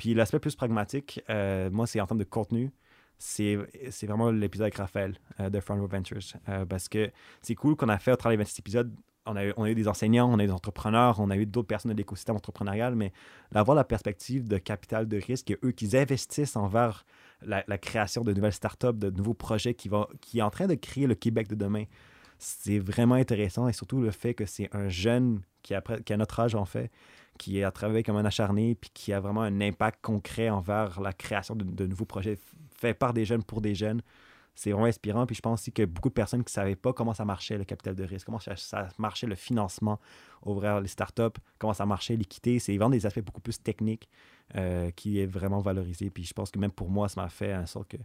Puis 0.02 0.14
l'aspect 0.14 0.40
plus 0.40 0.56
pragmatique, 0.56 1.22
euh, 1.30 1.70
moi, 1.70 1.86
c'est 1.86 2.00
en 2.00 2.06
termes 2.08 2.18
de 2.18 2.24
contenu, 2.24 2.72
c'est 3.18 3.54
vraiment 4.02 4.32
l'épisode 4.32 4.64
avec 4.64 4.74
Raphaël 4.74 5.16
euh, 5.38 5.48
de 5.48 5.60
Front 5.60 5.80
Row 5.80 5.86
Ventures. 5.86 6.18
Euh, 6.48 6.64
parce 6.64 6.88
que 6.88 7.12
c'est 7.40 7.54
cool 7.54 7.76
qu'on 7.76 7.88
a 7.88 8.00
fait 8.00 8.10
au 8.10 8.16
travers 8.16 8.36
des 8.36 8.42
26 8.42 8.58
épisodes. 8.58 8.92
On 9.26 9.36
a, 9.36 9.44
eu, 9.44 9.74
des 9.76 9.86
enseignants, 9.86 10.28
on 10.28 10.40
a 10.40 10.42
eu 10.42 10.48
des 10.48 10.52
entrepreneurs, 10.52 11.20
on 11.20 11.30
a 11.30 11.36
eu 11.36 11.46
d'autres 11.46 11.68
personnes 11.68 11.92
de 11.92 11.96
l'écosystème 11.96 12.34
entrepreneurial, 12.34 12.96
mais 12.96 13.12
d'avoir 13.52 13.76
la 13.76 13.84
perspective 13.84 14.48
de 14.48 14.58
capital 14.58 15.06
de 15.06 15.18
risque 15.18 15.56
eux 15.62 15.70
qui 15.70 15.96
investissent 15.96 16.56
envers 16.56 17.04
la, 17.42 17.62
la 17.68 17.78
création 17.78 18.24
de 18.24 18.32
nouvelles 18.32 18.54
startups, 18.54 18.94
de 18.94 19.10
nouveaux 19.10 19.34
projets 19.34 19.74
qui, 19.74 19.88
vont, 19.88 20.08
qui 20.20 20.40
est 20.40 20.42
en 20.42 20.50
train 20.50 20.66
de 20.66 20.74
créer 20.74 21.06
le 21.06 21.14
Québec 21.14 21.46
de 21.46 21.54
demain. 21.54 21.84
C'est 22.40 22.80
vraiment 22.80 23.14
intéressant 23.14 23.68
et 23.68 23.72
surtout 23.72 24.00
le 24.00 24.10
fait 24.10 24.34
que 24.34 24.46
c'est 24.46 24.68
un 24.74 24.88
jeune 24.88 25.42
qui 25.62 25.74
a, 25.74 25.80
pre- 25.80 26.02
qui 26.02 26.12
a 26.12 26.16
notre 26.16 26.40
âge 26.40 26.54
en 26.54 26.64
fait, 26.64 26.90
qui 27.38 27.62
a 27.62 27.70
travaillé 27.70 28.02
comme 28.02 28.16
un 28.16 28.24
acharné 28.24 28.74
puis 28.74 28.90
qui 28.92 29.12
a 29.12 29.20
vraiment 29.20 29.42
un 29.42 29.60
impact 29.60 30.00
concret 30.02 30.50
envers 30.50 31.00
la 31.00 31.12
création 31.12 31.56
de, 31.56 31.86
nouveaux 31.86 32.04
projets 32.04 32.38
faits 32.76 32.98
par 32.98 33.12
des 33.12 33.24
jeunes 33.24 33.42
pour 33.42 33.60
des 33.60 33.74
jeunes. 33.74 34.02
C'est 34.54 34.70
vraiment 34.70 34.86
inspirant. 34.86 35.24
Puis 35.24 35.36
je 35.36 35.40
pense 35.40 35.62
aussi 35.62 35.72
que 35.72 35.84
beaucoup 35.84 36.10
de 36.10 36.14
personnes 36.14 36.44
qui 36.44 36.50
ne 36.50 36.54
savaient 36.54 36.76
pas 36.76 36.92
comment 36.92 37.14
ça 37.14 37.24
marchait 37.24 37.56
le 37.56 37.64
capital 37.64 37.94
de 37.94 38.04
risque, 38.04 38.26
comment 38.26 38.38
ça, 38.38 38.88
marchait 38.98 39.26
le 39.26 39.34
financement, 39.34 39.98
ouvrir 40.44 40.80
les 40.80 40.88
startups, 40.88 41.40
comment 41.58 41.72
ça 41.72 41.86
marchait 41.86 42.16
l'équité. 42.16 42.58
C'est 42.58 42.76
vraiment 42.76 42.90
des 42.90 43.06
aspects 43.06 43.24
beaucoup 43.24 43.40
plus 43.40 43.62
techniques 43.62 44.10
euh, 44.56 44.90
qui 44.90 45.20
est 45.20 45.26
vraiment 45.26 45.60
valorisé. 45.60 46.10
Puis 46.10 46.24
je 46.24 46.34
pense 46.34 46.50
que 46.50 46.58
même 46.58 46.70
pour 46.70 46.90
moi, 46.90 47.08
ça 47.08 47.22
m'a 47.22 47.30
fait 47.30 47.54
en 47.54 47.64
sorte 47.64 47.88
que, 47.88 47.96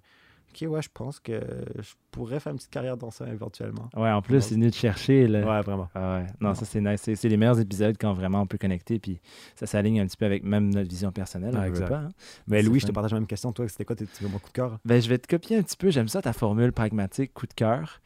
OK, 0.53 0.67
ouais, 0.69 0.81
je 0.81 0.89
pense 0.93 1.19
que 1.19 1.39
je 1.77 1.93
pourrais 2.11 2.39
faire 2.39 2.51
une 2.51 2.57
petite 2.57 2.71
carrière 2.71 2.97
dans 2.97 3.11
ça 3.11 3.27
éventuellement. 3.27 3.89
Ouais, 3.95 4.09
en 4.09 4.21
plus, 4.21 4.41
c'est 4.41 4.55
venu 4.55 4.69
de 4.69 4.73
chercher. 4.73 5.27
Là. 5.27 5.39
Ouais, 5.39 5.61
vraiment. 5.61 5.89
Ah 5.93 6.17
ouais. 6.17 6.27
Non, 6.39 6.49
Non. 6.49 6.55
ça 6.55 6.65
c'est 6.65 6.81
nice. 6.81 7.01
C'est, 7.01 7.29
les 7.29 7.37
meilleurs 7.37 7.59
épisodes 7.59 7.95
quand 7.99 8.13
vraiment 8.13 8.41
on 8.41 8.47
peut 8.47 8.57
connecter, 8.57 8.97
puis 8.99 9.19
ça 9.55 9.67
s'aligne 9.67 9.99
un 10.01 10.07
petit 10.07 10.17
peu 10.17 10.25
avec 10.25 10.43
même 10.43 10.69
notre 10.73 10.89
vision 10.89 11.11
personnelle. 11.11 11.53
Ah, 11.55 11.59
on 11.59 11.63
veut 11.63 11.69
exact. 11.69 11.89
pas, 11.89 11.97
hein. 11.97 12.09
Mais 12.47 12.61
Louis, 12.63 12.79
je 12.79 12.87
te 12.87 12.91
partage 12.91 13.11
la 13.11 13.19
même 13.19 13.27
question. 13.27 13.51
Toi, 13.51 13.67
c'était 13.67 13.85
quoi 13.85 13.95
tes 13.95 14.05
moments 14.21 14.39
coup 14.39 14.49
de 14.49 14.53
cœur? 14.53 14.79
Ben, 14.85 15.01
je 15.01 15.09
vais 15.09 15.17
te 15.17 15.27
copier 15.27 15.57
un 15.57 15.61
petit 15.63 15.77
peu. 15.77 15.91
J'aime 15.91 16.07
ça, 16.07 16.21
ta 16.21 16.33
formule 16.33 16.71
pragmatique, 16.71 17.33
coup 17.33 17.47
de 17.47 17.53
cœur. 17.53 18.01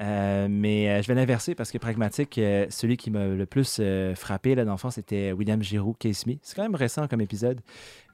Euh, 0.00 0.48
mais 0.50 0.88
euh, 0.88 1.02
je 1.02 1.08
vais 1.08 1.14
l'inverser 1.14 1.54
parce 1.54 1.70
que 1.70 1.78
pragmatique, 1.78 2.38
euh, 2.38 2.66
celui 2.70 2.96
qui 2.96 3.10
m'a 3.10 3.26
le 3.26 3.46
plus 3.46 3.80
frappé 4.16 4.54
là, 4.54 4.64
dans 4.64 4.72
le 4.72 4.78
fond, 4.78 4.90
c'était 4.90 5.32
William 5.32 5.62
Giroux, 5.62 5.94
Case 5.98 6.26
Me. 6.26 6.34
C'est 6.42 6.56
quand 6.56 6.62
même 6.62 6.74
récent 6.74 7.06
comme 7.08 7.20
épisode, 7.20 7.60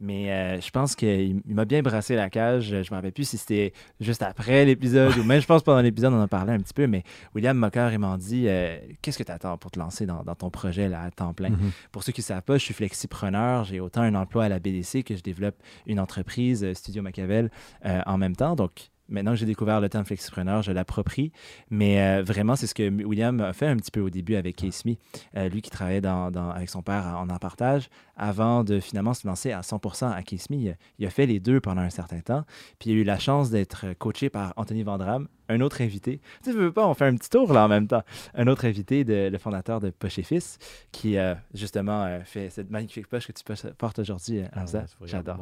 mais 0.01 0.61
je 0.61 0.71
pense 0.71 0.95
qu'il 0.95 1.41
il 1.47 1.55
m'a 1.55 1.65
bien 1.65 1.83
brassé 1.83 2.17
la 2.17 2.31
cage. 2.31 2.69
Je 2.69 2.91
me 2.91 2.97
rappelle 2.97 3.13
plus 3.13 3.29
si 3.29 3.39
c'était 3.39 3.73
juste 4.01 4.23
après 4.23 4.65
l'épisode 4.65 5.17
ou 5.19 5.25
même, 5.25 5.41
je 5.41 5.47
pense, 5.47 5.63
pendant 5.63 5.81
l'épisode, 5.81 6.13
on 6.13 6.21
en 6.23 6.29
parlait 6.29 6.53
un 6.53 6.59
petit 6.59 6.75
peu. 6.75 6.87
Mais 6.87 7.05
William 7.35 7.57
m'a 7.57 7.71
carrément 7.71 8.17
dit 8.17 8.47
euh, 8.49 8.79
Qu'est-ce 9.03 9.19
que 9.19 9.23
tu 9.23 9.33
attends 9.33 9.57
pour 9.59 9.71
te 9.71 9.79
lancer 9.79 10.07
dans, 10.07 10.23
dans 10.23 10.35
ton 10.35 10.51
projet 10.51 10.89
là, 10.89 11.03
à 11.03 11.11
temps 11.11 11.35
plein? 11.35 11.51
Pour 11.93 12.03
ceux 12.03 12.13
qui 12.13 12.21
ne 12.21 12.25
savent 12.25 12.43
pas, 12.43 12.59
je 12.59 12.65
suis 12.65 12.75
flexipreneur. 12.75 13.65
J'ai 13.65 13.81
autant 13.81 14.03
un 14.03 14.15
emploi 14.15 14.45
à 14.45 14.49
la 14.49 14.59
BDC 14.59 15.05
que 15.05 15.17
je 15.17 15.23
développe 15.23 15.57
une 15.87 16.01
entreprise, 16.01 16.73
Studio 16.75 17.03
Machiavel, 17.03 17.51
en 17.85 18.19
même 18.19 18.37
temps. 18.37 18.55
Donc, 18.55 18.91
maintenant 19.09 19.33
que 19.33 19.37
j'ai 19.39 19.47
découvert 19.47 19.81
le 19.81 19.89
terme 19.89 20.05
flexipreneur, 20.05 20.63
je 20.63 20.73
l'approprie. 20.73 21.33
Mais 21.71 22.01
euh, 22.01 22.23
vraiment, 22.23 22.57
c'est 22.57 22.67
ce 22.67 22.75
que 22.75 22.89
William 23.05 23.41
a 23.41 23.53
fait 23.53 23.67
un 23.67 23.77
petit 23.77 23.91
peu 23.91 24.01
au 24.01 24.11
début 24.11 24.35
avec 24.37 24.57
Case 24.57 24.85
Me. 24.85 24.95
Euh, 25.37 25.49
lui 25.49 25.63
qui 25.63 25.71
travaillait 25.71 26.01
dans- 26.01 26.31
dans- 26.31 26.51
avec 26.51 26.69
son 26.69 26.83
père 26.83 27.05
en 27.19 27.29
en 27.29 27.39
partage 27.39 27.89
avant 28.17 28.65
de 28.65 28.81
finalement 28.81 29.15
se 29.15 29.27
lancer 29.27 29.53
à 29.53 29.61
100% 29.63 30.11
à 30.11 30.23
Case 30.23 30.51
Me. 30.51 30.57
Il, 30.57 30.69
a- 30.71 30.75
il 30.99 31.07
a 31.07 31.11
fait 31.11 31.27
les 31.27 31.41
deux 31.41 31.61
pendant 31.61 31.83
un 31.83 31.91
certain 31.91 32.21
temps. 32.21 32.45
Puis 32.79 32.91
il 32.91 32.97
a 32.99 33.01
eu 33.01 33.05
la 33.05 33.19
chance 33.19 33.51
d'être 33.51 33.87
coaché 33.99 34.29
par 34.31 34.53
Anthony 34.57 34.83
Vandram, 34.83 35.29
un 35.49 35.61
autre 35.61 35.81
invité. 35.83 36.21
Tu 36.43 36.51
sais, 36.51 36.53
je 36.53 36.59
veux 36.63 36.73
pas, 36.73 36.87
on 36.87 36.95
fait 36.95 37.07
un 37.07 37.15
petit 37.17 37.31
tour 37.31 37.53
là 37.53 37.65
en 37.65 37.69
même 37.69 37.87
temps. 37.87 38.03
Un 38.35 38.47
autre 38.49 38.65
invité, 38.67 39.05
de, 39.05 39.29
le 39.31 39.39
fondateur 39.39 39.81
de 39.81 39.91
Poche 39.91 40.19
et 40.19 40.23
Fils, 40.23 40.59
qui 40.93 41.17
euh, 41.17 41.35
justement 41.55 42.05
euh, 42.05 42.21
fait 42.25 42.51
cette 42.51 42.71
magnifique 42.71 43.07
poche 43.07 43.27
que 43.27 43.33
tu 43.33 43.43
portes 43.79 43.99
aujourd'hui, 43.99 44.41
euh, 44.41 44.47
Hamza. 44.55 44.81
J'adore. 45.09 45.37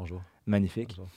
Magnifique. 0.47 0.89
Bonjour. 0.97 1.09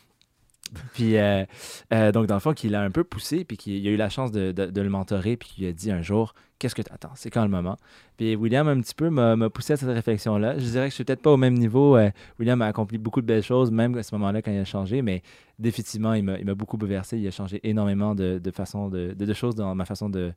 Puis, 0.93 1.17
euh, 1.17 1.45
euh, 1.93 2.11
donc, 2.11 2.27
dans 2.27 2.35
le 2.35 2.39
fond, 2.39 2.53
qu'il 2.53 2.75
a 2.75 2.81
un 2.81 2.91
peu 2.91 3.03
poussé, 3.03 3.43
puis 3.43 3.57
qu'il 3.57 3.87
a 3.87 3.91
eu 3.91 3.95
la 3.95 4.09
chance 4.09 4.31
de, 4.31 4.53
le 4.57 4.89
mentorer, 4.89 5.37
puis 5.37 5.49
qu'il 5.49 5.65
a 5.65 5.71
dit 5.71 5.91
un 5.91 6.01
jour 6.01 6.33
Qu'est-ce 6.57 6.75
que 6.75 6.81
tu 6.81 6.91
attends 6.91 7.11
C'est 7.15 7.29
quand 7.29 7.43
le 7.43 7.49
moment 7.49 7.77
Puis, 8.17 8.35
William, 8.35 8.67
un 8.67 8.81
petit 8.81 8.93
peu, 8.93 9.09
m'a 9.09 9.49
poussé 9.49 9.73
à 9.73 9.77
cette 9.77 9.89
réflexion-là. 9.89 10.59
Je 10.59 10.65
dirais 10.65 10.85
que 10.85 10.89
je 10.89 10.95
suis 10.95 11.05
peut-être 11.05 11.21
pas 11.21 11.31
au 11.31 11.37
même 11.37 11.53
niveau. 11.53 11.95
Euh, 11.95 12.11
William 12.37 12.61
a 12.61 12.65
accompli 12.65 12.97
beaucoup 12.97 13.21
de 13.21 13.25
belles 13.25 13.43
choses, 13.43 13.71
même 13.71 13.97
à 13.97 14.03
ce 14.03 14.13
moment-là, 14.15 14.41
quand 14.41 14.51
il 14.51 14.59
a 14.59 14.65
changé, 14.65 15.01
mais 15.01 15.21
définitivement, 15.57 16.13
il 16.13 16.23
m'a 16.23 16.55
beaucoup 16.55 16.75
bouleversé. 16.75 17.17
Il 17.17 17.25
a 17.27 17.31
changé 17.31 17.61
énormément 17.63 18.13
de, 18.13 18.41
façon 18.53 18.89
de, 18.89 19.33
choses 19.33 19.55
dans 19.55 19.73
ma 19.73 19.85
façon 19.85 20.09
de 20.09 20.33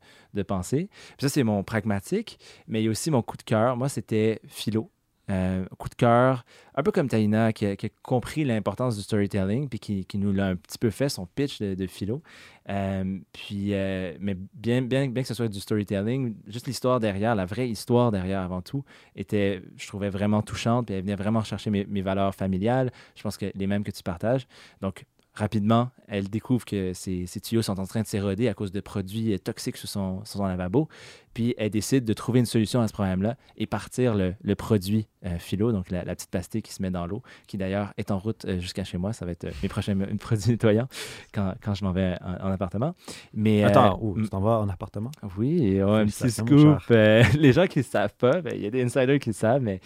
penser. 0.47 0.89
Puis, 1.17 1.27
ça, 1.27 1.29
c'est 1.29 1.43
mon 1.43 1.61
pragmatique, 1.63 2.39
mais 2.67 2.81
il 2.81 2.85
y 2.85 2.87
a 2.87 2.91
aussi 2.91 3.11
mon 3.11 3.21
coup 3.21 3.35
de 3.35 3.43
cœur. 3.43 3.75
Moi, 3.75 3.89
c'était 3.89 4.39
philo. 4.47 4.89
Euh, 5.29 5.65
coup 5.77 5.87
de 5.87 5.95
cœur, 5.95 6.43
un 6.75 6.83
peu 6.83 6.91
comme 6.91 7.07
Taina, 7.07 7.53
qui 7.53 7.65
a, 7.65 7.75
compris 8.01 8.43
l'importance 8.43 8.97
du 8.97 9.03
storytelling, 9.03 9.69
puis 9.69 9.79
qui, 9.79 10.17
nous 10.17 10.33
l'a 10.33 10.47
un 10.47 10.55
petit 10.57 10.77
peu 10.77 10.89
fait, 10.89 11.07
son 11.07 11.25
pitch 11.25 11.61
de, 11.61 11.75
de 11.75 11.87
philo. 11.87 12.21
Euh, 12.69 13.19
puis, 13.31 13.73
euh, 13.73 14.17
mais 14.19 14.35
bien, 14.53 14.81
bien, 14.81 15.09
que 15.13 15.23
ce 15.23 15.33
soit 15.33 15.47
du 15.47 15.61
storytelling, 15.61 16.35
juste 16.47 16.67
l'histoire 16.67 16.99
derrière, 16.99 17.35
la 17.35 17.45
vraie 17.45 17.69
histoire 17.69 18.11
derrière 18.11 18.41
avant 18.41 18.61
tout, 18.61 18.83
était, 19.15 19.61
je 19.77 19.87
trouvais 19.87 20.09
vraiment 20.09 20.41
touchante, 20.41 20.87
puis 20.87 20.95
elle 20.95 21.03
venait 21.03 21.15
vraiment 21.15 21.43
chercher 21.43 21.69
mes, 21.69 22.01
valeurs 22.01 22.35
familiales, 22.35 22.91
je 23.15 23.23
pense 23.23 23.37
que 23.37 23.49
les 23.55 23.67
mêmes 23.67 23.85
que 23.85 23.91
tu 23.91 24.03
partages. 24.03 24.45
Donc, 24.81 25.05
rapidement, 25.35 25.89
elle 26.07 26.29
découvre 26.29 26.65
que 26.65 26.91
ses, 26.93 27.25
tuyaux 27.41 27.61
sont 27.61 27.79
en 27.79 27.85
train 27.85 28.01
de 28.01 28.07
s'éroder 28.07 28.49
à 28.49 28.53
cause 28.53 28.73
de 28.73 28.81
produits 28.81 29.39
toxiques 29.39 29.77
sur 29.77 29.87
son, 29.87 30.23
sur 30.25 30.39
son 30.39 30.45
lavabo. 30.45 30.89
Puis 31.33 31.55
elle 31.57 31.69
décide 31.69 32.05
de 32.05 32.13
trouver 32.13 32.39
une 32.39 32.45
solution 32.45 32.81
à 32.81 32.87
ce 32.87 32.93
problème-là 32.93 33.35
et 33.57 33.65
partir 33.65 34.13
le, 34.15 34.35
le 34.43 34.55
produit 34.55 35.07
euh, 35.25 35.37
philo, 35.39 35.71
donc 35.71 35.89
la, 35.89 36.03
la 36.03 36.15
petite 36.15 36.29
pastille 36.29 36.61
qui 36.61 36.73
se 36.73 36.81
met 36.81 36.91
dans 36.91 37.05
l'eau, 37.07 37.21
qui 37.47 37.57
d'ailleurs 37.57 37.93
est 37.97 38.11
en 38.11 38.19
route 38.19 38.45
euh, 38.45 38.59
jusqu'à 38.59 38.83
chez 38.83 38.97
moi. 38.97 39.13
Ça 39.13 39.25
va 39.25 39.31
être 39.31 39.45
euh, 39.45 39.51
mes 39.63 39.69
prochains 39.69 39.95
produits 40.19 40.51
nettoyants 40.51 40.87
quand, 41.33 41.53
quand 41.63 41.73
je 41.73 41.83
m'en 41.85 41.91
vais 41.91 42.15
en, 42.21 42.47
en 42.47 42.51
appartement. 42.51 42.93
Mais, 43.33 43.63
euh, 43.63 43.67
Attends, 43.67 43.99
oh, 44.01 44.15
tu 44.21 44.27
t'en 44.29 44.41
vas 44.41 44.59
en 44.59 44.69
appartement? 44.69 45.11
oui, 45.37 45.63
et 45.65 45.83
on 45.83 45.93
a 45.93 45.99
un 46.01 46.05
petit 46.05 46.29
scoop. 46.29 46.77
les 46.89 47.53
gens 47.53 47.67
qui 47.67 47.79
ne 47.79 47.83
savent 47.83 48.13
pas, 48.15 48.41
ben, 48.41 48.53
il 48.55 48.61
y 48.61 48.67
a 48.67 48.69
des 48.69 48.83
insiders 48.83 49.17
qui 49.19 49.29
le 49.29 49.33
savent, 49.33 49.61
mais 49.61 49.79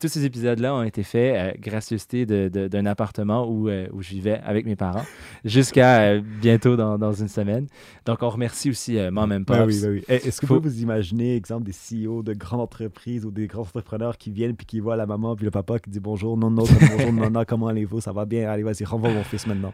tous 0.00 0.08
ces 0.08 0.24
épisodes-là 0.24 0.74
ont 0.74 0.82
été 0.82 1.02
faits 1.02 1.60
gracieuseté 1.60 2.26
d'un 2.26 2.86
appartement 2.86 3.48
où, 3.48 3.68
où 3.70 4.02
je 4.02 4.10
vivais 4.10 4.40
avec 4.44 4.66
mes 4.66 4.76
parents 4.76 5.04
jusqu'à 5.44 6.18
bientôt 6.18 6.76
dans, 6.76 6.98
dans 6.98 7.12
une 7.12 7.28
semaine. 7.28 7.66
Donc, 8.04 8.22
on 8.22 8.28
remercie 8.28 8.70
aussi 8.70 8.98
Mom 9.10 9.32
and 9.32 9.44
Pops. 9.44 9.58
Ben 9.58 9.66
oui, 9.66 9.80
ben 9.82 9.90
oui. 9.92 10.04
Eh, 10.08 10.14
Est-ce 10.28 10.40
que 10.40 10.46
Faut- 10.46 10.60
vous 10.60 10.60
vous 10.76 10.82
imaginez, 10.82 11.36
exemple, 11.36 11.64
des 11.64 11.72
CEO 11.72 12.22
de 12.22 12.34
grandes 12.34 12.60
entreprises 12.60 13.24
ou 13.24 13.30
des 13.30 13.46
grands 13.46 13.62
entrepreneurs 13.62 14.18
qui 14.18 14.30
viennent 14.30 14.54
puis 14.54 14.66
qui 14.66 14.80
voient 14.80 14.96
la 14.96 15.06
maman 15.06 15.34
puis 15.34 15.44
le 15.44 15.50
papa 15.50 15.78
qui 15.78 15.90
dit 15.90 16.00
bonjour, 16.00 16.36
non, 16.36 16.50
non, 16.50 16.64
bonjour, 16.64 17.12
non, 17.12 17.30
non, 17.30 17.44
comment 17.48 17.68
allez-vous, 17.68 18.00
ça 18.00 18.12
va 18.12 18.24
bien, 18.24 18.50
allez, 18.50 18.62
vas-y, 18.62 18.84
renvoie 18.84 19.10
mon 19.10 19.24
fils 19.24 19.46
maintenant. 19.46 19.72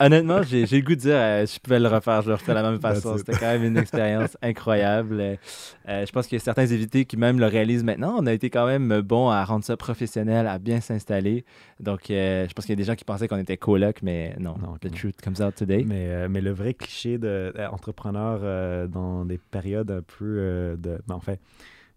Honnêtement, 0.00 0.42
j'ai 0.42 0.64
le 0.64 0.80
goût 0.80 0.94
de 0.94 1.00
dire, 1.00 1.14
euh, 1.14 1.46
si 1.46 1.56
je 1.56 1.60
pouvais 1.60 1.78
le 1.78 1.88
refaire, 1.88 2.22
je 2.22 2.28
le 2.28 2.34
referais 2.34 2.52
de 2.52 2.58
la 2.60 2.70
même 2.70 2.80
façon. 2.80 3.12
it. 3.12 3.18
C'était 3.18 3.38
quand 3.38 3.52
même 3.52 3.64
une 3.64 3.76
expérience 3.76 4.36
incroyable. 4.42 5.20
Euh, 5.20 5.36
euh, 5.88 6.06
je 6.06 6.12
pense 6.12 6.26
qu'il 6.26 6.38
y 6.38 6.40
a 6.40 6.44
certains 6.44 6.70
invités 6.70 7.04
qui 7.04 7.16
même 7.16 7.38
le 7.38 7.46
réalisent 7.46 7.84
maintenant. 7.84 8.16
On 8.18 8.26
a 8.26 8.32
été 8.32 8.50
quand 8.50 8.66
même 8.66 9.00
bon 9.00 9.30
à 9.30 9.44
rendre 9.44 9.64
ça 9.64 9.76
professionnel, 9.76 10.46
à 10.46 10.58
bien 10.58 10.80
s'installer. 10.80 11.44
Donc, 11.80 12.10
euh, 12.10 12.46
je 12.48 12.54
pense 12.54 12.64
qu'il 12.64 12.72
y 12.72 12.78
a 12.78 12.82
des 12.82 12.84
gens 12.84 12.94
qui 12.94 13.04
pensaient 13.04 13.28
qu'on 13.28 13.38
était 13.38 13.56
coloc, 13.56 14.00
mais 14.02 14.34
non, 14.38 14.56
Non, 14.58 14.76
the 14.80 14.90
truth 14.92 15.20
comes 15.22 15.44
out 15.44 15.54
today. 15.54 15.84
Mais, 15.86 16.28
mais 16.28 16.40
le 16.40 16.50
vrai 16.50 16.74
cliché 16.74 17.18
d'entrepreneur 17.18 18.88
dans 18.88 19.24
des 19.24 19.38
périodes 19.38 19.90
un 19.90 20.02
peu 20.02 20.76
de. 20.78 20.98
ben, 21.06 21.14
en 21.14 21.20
fait, 21.20 21.40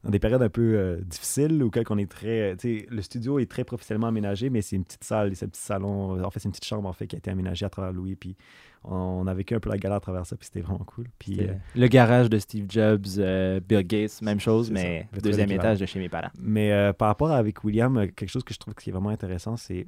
dans 0.04 0.10
des 0.10 0.20
périodes 0.20 0.42
un 0.42 0.50
peu 0.50 0.76
euh, 0.76 0.98
difficiles 1.02 1.64
où 1.64 1.72
on 1.90 1.98
est 1.98 2.10
très. 2.10 2.56
sais, 2.60 2.86
Le 2.90 3.02
studio 3.02 3.40
est 3.40 3.50
très 3.50 3.64
professionnellement 3.64 4.08
aménagé, 4.08 4.50
mais 4.50 4.62
c'est 4.62 4.76
une 4.76 4.84
petite 4.84 5.04
salle, 5.04 5.36
c'est 5.36 5.46
un 5.46 5.50
petit 5.50 5.62
salon. 5.62 6.24
En 6.24 6.32
fait, 6.32 6.40
c'est 6.40 6.48
une 6.48 6.52
petite 6.52 6.66
chambre 6.66 6.88
en 6.90 6.94
fait 6.94 7.08
qui 7.08 7.16
a 7.16 7.20
été 7.20 7.30
aménagée 7.30 7.66
à 7.66 7.70
travers 7.70 7.94
Louis. 7.94 8.16
Puis 8.16 8.36
on 8.84 9.28
a 9.28 9.34
vécu 9.34 9.54
un 9.54 9.60
peu 9.60 9.70
la 9.70 9.78
galère 9.78 9.98
à 9.98 10.00
travers 10.00 10.26
ça, 10.26 10.36
puis 10.36 10.46
c'était 10.46 10.62
vraiment 10.62 10.84
cool. 10.86 11.06
Puis 11.20 11.40
euh, 11.42 11.54
Le 11.76 11.88
garage 11.88 12.30
de 12.30 12.40
Steve 12.40 12.66
Jobs, 12.68 13.06
euh, 13.18 13.60
Bill 13.60 13.84
Gates, 13.86 14.22
même 14.22 14.40
chose, 14.40 14.72
mais 14.72 15.08
ça. 15.14 15.22
deuxième 15.22 15.52
étage 15.52 15.80
de 15.80 15.86
chez 15.86 16.00
mes 16.00 16.10
parents. 16.10 16.32
Mais 16.40 16.72
euh, 16.72 16.94
par 16.94 17.08
rapport 17.08 17.32
avec 17.32 17.64
William, 17.64 17.96
euh, 17.98 18.08
quelque 18.08 18.30
chose 18.30 18.44
que 18.44 18.54
je 18.54 18.60
trouve 18.60 18.74
qui 18.74 18.90
est 18.90 18.94
vraiment 18.94 19.10
intéressant, 19.10 19.56
c'est. 19.58 19.86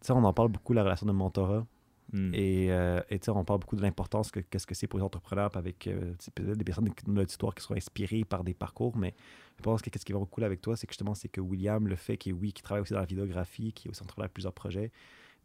Tu 0.00 0.08
sais, 0.08 0.12
on 0.12 0.22
en 0.22 0.32
parle 0.32 0.48
beaucoup, 0.48 0.72
la 0.72 0.84
relation 0.84 1.06
de 1.06 1.12
mentorat. 1.12 1.66
Hmm. 2.12 2.32
Et, 2.34 2.70
euh, 2.70 3.00
et 3.10 3.18
on 3.28 3.44
parle 3.44 3.60
beaucoup 3.60 3.76
de 3.76 3.82
l'importance 3.82 4.30
que 4.30 4.40
qu'est-ce 4.40 4.66
que 4.66 4.74
c'est 4.74 4.86
pour 4.86 4.98
les 4.98 5.04
entrepreneurs, 5.04 5.56
avec 5.56 5.86
euh, 5.88 6.14
des 6.36 6.64
personnes 6.64 6.84
de 6.84 7.10
notre 7.10 7.30
histoire 7.30 7.54
qui 7.54 7.64
sont 7.64 7.74
inspirées 7.74 8.24
par 8.24 8.44
des 8.44 8.54
parcours. 8.54 8.96
Mais 8.96 9.14
je 9.56 9.62
pense 9.62 9.82
que 9.82 9.90
ce 9.92 10.04
qui 10.04 10.12
est 10.12 10.14
vraiment 10.14 10.26
cool 10.26 10.44
avec 10.44 10.60
toi, 10.60 10.76
c'est 10.76 10.86
que 10.86 10.92
justement, 10.92 11.14
c'est 11.14 11.28
que 11.28 11.40
William, 11.40 11.86
le 11.88 11.96
fait 11.96 12.16
qu'il 12.16 12.34
oui, 12.34 12.52
qui 12.52 12.62
travaille 12.62 12.82
aussi 12.82 12.92
dans 12.92 13.00
la 13.00 13.06
vidéographie, 13.06 13.72
qui 13.72 13.88
est 13.88 13.90
aussi 13.90 14.02
entrepreneur 14.02 14.26
à 14.26 14.32
plusieurs 14.32 14.52
projets, 14.52 14.92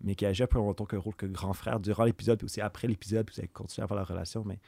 mais 0.02 0.16
qui 0.16 0.26
agit 0.26 0.44
un 0.44 0.48
peu 0.48 0.60
en 0.60 0.74
tant 0.74 0.86
que 0.86 0.96
rôle 0.96 1.16
que 1.16 1.26
grand 1.26 1.54
frère 1.54 1.80
durant 1.80 2.04
l'épisode, 2.04 2.38
puis 2.38 2.46
aussi 2.46 2.62
après 2.62 2.88
l'épisode, 2.88 3.26
puis 3.26 3.36
vous 3.36 3.40
avez 3.42 3.48
continué 3.48 3.84
à 3.84 3.86
avoir 3.86 4.00
la 4.00 4.06
relation. 4.06 4.44
Mais 4.46 4.60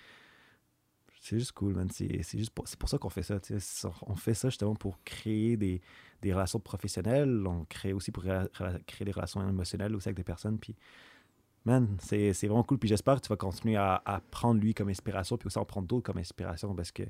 c'est 1.22 1.38
juste 1.38 1.54
cool, 1.54 1.76
man. 1.76 1.90
C'est 1.90 2.38
juste 2.38 2.52
pour, 2.52 2.66
pour 2.66 2.90
ça 2.90 2.98
qu'on 2.98 3.10
fait 3.10 3.24
ça. 3.24 3.40
On 4.08 4.16
fait 4.16 4.34
ça 4.34 4.50
justement 4.50 4.76
pour 4.76 5.02
créer 5.04 5.58
des, 5.58 5.82
des 6.22 6.34
relations 6.34 6.60
professionnelles. 6.60 7.46
On 7.48 7.66
crée 7.66 7.94
aussi 7.94 8.12
pour 8.12 8.24
créer 8.24 9.06
des 9.06 9.12
relations 9.12 9.48
émotionnelles 9.48 9.96
aussi 9.96 10.10
avec 10.10 10.18
des 10.18 10.24
personnes. 10.24 10.60
Puis, 10.60 10.76
man, 11.66 11.96
c'est 12.00 12.32
vraiment 12.44 12.64
cool. 12.64 12.78
Puis 12.78 12.90
j'espère 12.90 13.16
que 13.16 13.22
tu 13.22 13.30
vas 13.30 13.38
continuer 13.38 13.76
à, 13.76 14.22
prendre 14.32 14.60
lui 14.60 14.74
comme 14.74 14.90
inspiration, 14.90 15.38
puis 15.38 15.48
aussi 15.48 15.58
en 15.58 15.66
prendre 15.66 15.88
d'autres 15.88 16.04
comme 16.04 16.18
inspiration 16.18 16.74
parce 16.76 16.92
que 16.92 17.04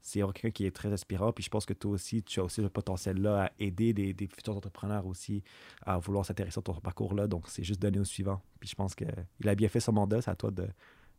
c'est 0.00 0.20
quelqu'un 0.20 0.50
qui 0.50 0.66
est 0.66 0.70
très 0.70 0.92
inspirant. 0.92 1.32
Puis 1.32 1.44
je 1.44 1.50
pense 1.50 1.66
que 1.66 1.74
toi 1.74 1.92
aussi, 1.92 2.22
tu 2.22 2.40
as 2.40 2.44
aussi 2.44 2.60
le 2.60 2.68
potentiel 2.68 3.20
là 3.20 3.46
à 3.46 3.50
aider 3.58 3.92
des, 3.92 4.12
des 4.12 4.26
futurs 4.28 4.56
entrepreneurs 4.56 5.06
aussi 5.06 5.42
à 5.84 5.98
vouloir 5.98 6.24
s'intéresser 6.24 6.58
à 6.58 6.62
ton 6.62 6.74
parcours-là. 6.74 7.26
Donc, 7.26 7.48
c'est 7.48 7.64
juste 7.64 7.82
donner 7.82 7.98
au 7.98 8.04
suivant. 8.04 8.40
Puis 8.60 8.68
je 8.68 8.74
pense 8.74 8.94
qu'il 8.94 9.08
a 9.44 9.54
bien 9.54 9.68
fait 9.68 9.80
son 9.80 9.92
mandat. 9.92 10.22
C'est 10.22 10.30
à 10.30 10.36
toi 10.36 10.50
de 10.50 10.68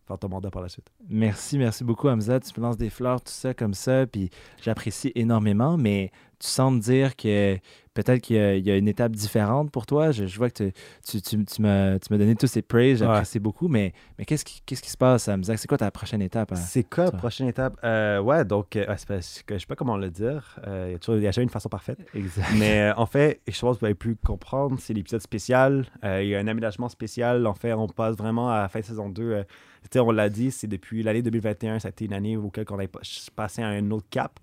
faire 0.07 0.17
ton 0.17 0.29
mandat 0.29 0.49
par 0.49 0.61
la 0.61 0.69
suite. 0.69 0.89
Merci, 1.09 1.57
merci 1.57 1.83
beaucoup, 1.83 2.07
Hamza. 2.07 2.39
Tu 2.39 2.57
me 2.59 2.65
lances 2.65 2.77
des 2.77 2.89
fleurs, 2.89 3.21
tout 3.21 3.31
ça, 3.31 3.53
comme 3.53 3.73
ça, 3.73 4.07
puis 4.07 4.29
j'apprécie 4.61 5.11
énormément, 5.15 5.77
mais 5.77 6.11
tu 6.39 6.47
sembles 6.47 6.79
dire 6.79 7.15
que 7.15 7.57
peut-être 7.95 8.21
qu'il 8.21 8.35
y, 8.35 8.39
a- 8.39 8.55
il 8.55 8.63
y 8.65 8.69
a 8.69 8.77
une 8.77 8.87
étape 8.87 9.11
différente 9.13 9.71
pour 9.71 9.87
toi. 9.87 10.11
Je, 10.11 10.27
je 10.27 10.37
vois 10.37 10.51
que 10.51 10.65
tu, 10.65 10.71
tu, 11.07 11.21
tu, 11.21 11.45
tu 11.45 11.61
m'as 11.63 11.97
donné 12.11 12.35
tous 12.35 12.45
ces 12.45 12.61
praises, 12.61 12.99
j'apprécie 12.99 13.39
beaucoup, 13.39 13.67
mais, 13.67 13.91
mais 14.19 14.25
qu'est-ce 14.25 14.45
qui, 14.45 14.61
qui 14.63 14.75
se 14.75 14.95
passe, 14.97 15.27
Hamza? 15.27 15.57
C'est 15.57 15.67
quoi 15.67 15.79
ta 15.79 15.89
prochaine 15.89 16.21
étape? 16.21 16.51
hein? 16.51 16.55
C'est 16.55 16.83
quoi 16.83 17.05
la 17.05 17.11
prochaine 17.13 17.47
étape? 17.47 17.75
Euh, 17.83 18.19
ouais, 18.21 18.45
donc, 18.45 18.75
euh, 18.75 18.85
que 18.85 19.55
je 19.55 19.59
sais 19.59 19.65
pas 19.67 19.75
comment 19.75 19.97
le 19.97 20.11
dire. 20.11 20.59
Euh, 20.67 20.85
Il 20.89 20.91
y 20.91 20.95
a 20.95 20.99
toujours 20.99 21.15
il 21.17 21.23
y 21.23 21.27
a 21.27 21.31
jamais 21.31 21.45
une 21.45 21.49
façon 21.49 21.69
parfaite. 21.69 21.97
Exact. 22.13 22.45
Mais 22.59 22.91
en 22.95 23.07
fait, 23.07 23.41
je 23.47 23.59
pense 23.59 23.77
que 23.77 23.79
vous 23.79 23.85
avez 23.85 23.95
pu 23.95 24.15
comprendre, 24.15 24.77
c'est 24.79 24.93
l'épisode 24.93 25.21
spécial. 25.21 25.85
Il 26.03 26.27
y 26.27 26.35
a 26.35 26.39
un 26.39 26.47
aménagement 26.47 26.89
spécial. 26.89 27.47
En 27.47 27.55
fait, 27.55 27.73
on 27.73 27.87
passe 27.87 28.15
vraiment 28.15 28.51
à 28.51 28.59
la 28.61 28.67
fin 28.69 28.79
de 28.81 28.85
saison 28.85 29.09
2. 29.09 29.23
Euh, 29.23 29.43
tu 29.83 29.89
sais, 29.93 29.99
on 30.01 30.11
l'a 30.11 30.29
dit, 30.29 30.51
c'est 30.51 30.67
depuis 30.67 31.01
l'année 31.01 31.23
2021, 31.23 31.79
ça 31.79 31.87
a 31.87 31.89
été 31.89 32.05
une 32.05 32.13
année 32.13 32.37
auquel 32.37 32.65
on 32.69 32.77
a 32.77 32.87
pas- 32.87 32.99
passé 33.35 33.63
à 33.63 33.67
un 33.69 33.89
autre 33.89 34.05
cap. 34.11 34.39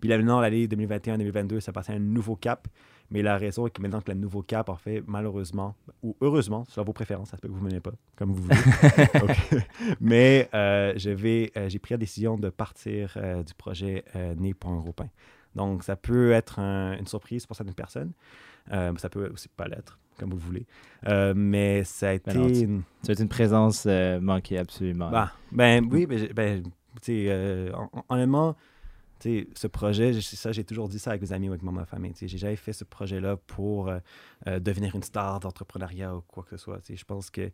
Puis 0.00 0.08
là, 0.08 0.16
maintenant, 0.18 0.40
l'année 0.40 0.66
2021-2022, 0.66 1.60
ça 1.60 1.72
passé 1.72 1.92
à 1.92 1.96
un 1.96 1.98
nouveau 2.00 2.36
cap. 2.36 2.68
Mais 3.10 3.22
la 3.22 3.38
raison 3.38 3.66
est 3.66 3.70
que 3.70 3.80
maintenant 3.80 4.02
que 4.02 4.10
le 4.12 4.18
nouveau 4.18 4.42
cap, 4.42 4.68
en 4.68 4.76
fait, 4.76 5.02
malheureusement, 5.06 5.74
ou 6.02 6.14
heureusement, 6.20 6.64
selon 6.68 6.84
vos 6.84 6.92
préférences, 6.92 7.30
ça 7.30 7.38
peut 7.38 7.48
que 7.48 7.52
vous 7.54 7.60
ne 7.60 7.64
menez 7.70 7.80
pas, 7.80 7.92
comme 8.16 8.32
vous 8.32 8.42
voulez. 8.42 8.56
Mais 10.00 10.48
euh, 10.54 10.92
je 10.96 11.10
vais, 11.10 11.50
euh, 11.56 11.68
j'ai 11.68 11.78
pris 11.78 11.94
la 11.94 11.98
décision 11.98 12.36
de 12.36 12.48
partir 12.50 13.14
euh, 13.16 13.42
du 13.42 13.54
projet 13.54 14.04
Né 14.36 14.54
pour 14.54 14.70
un 14.70 14.78
gros 14.78 14.92
pain. 14.92 15.08
Donc, 15.54 15.82
ça 15.84 15.96
peut 15.96 16.32
être 16.32 16.58
un- 16.58 16.98
une 16.98 17.06
surprise 17.06 17.46
pour 17.46 17.56
certaines 17.56 17.74
personnes. 17.74 18.12
Ça 18.70 19.08
peut 19.10 19.30
aussi 19.32 19.48
pas 19.48 19.66
l'être, 19.66 19.98
comme 20.18 20.28
vous 20.30 20.36
le 20.36 20.42
voulez. 20.42 20.66
Mais 21.34 21.84
ça 21.84 22.10
a 22.10 22.12
été. 22.12 22.30
Ben 22.32 22.38
non, 22.40 22.48
tu- 22.48 22.60
une- 22.64 22.82
une 23.22 23.28
présence 23.28 23.86
manquée, 24.20 24.58
absolument. 24.58 25.10
bah, 25.10 25.32
ben 25.50 25.88
oui, 25.90 26.04
ben, 26.04 26.28
ben, 26.34 26.62
tu 26.62 26.70
sais, 27.00 27.24
euh, 27.28 27.70
hon- 27.74 27.88
hon- 28.10 28.56
honnêtement, 29.26 29.44
tu 29.44 29.44
sais, 29.44 29.48
ce 29.54 29.66
projet, 29.66 30.12
j'ai- 30.12 30.20
ça, 30.36 30.52
j'ai 30.52 30.64
toujours 30.64 30.88
dit 30.88 30.98
ça 30.98 31.10
avec 31.10 31.22
mes 31.22 31.32
amis 31.32 31.48
ou 31.48 31.52
avec 31.52 31.62
ma 31.62 31.84
famille. 31.84 32.12
J'ai 32.20 32.38
jamais 32.38 32.56
fait 32.56 32.72
ce 32.72 32.84
projet-là 32.84 33.36
pour 33.36 33.88
euh, 33.88 33.98
euh, 34.46 34.60
devenir 34.60 34.94
une 34.94 35.02
star 35.02 35.40
d'entrepreneuriat 35.40 36.16
ou 36.16 36.22
quoi 36.22 36.42
que 36.44 36.50
ce 36.50 36.56
soit. 36.56 36.80
Je 36.88 37.04
pense 37.04 37.30
que 37.30 37.50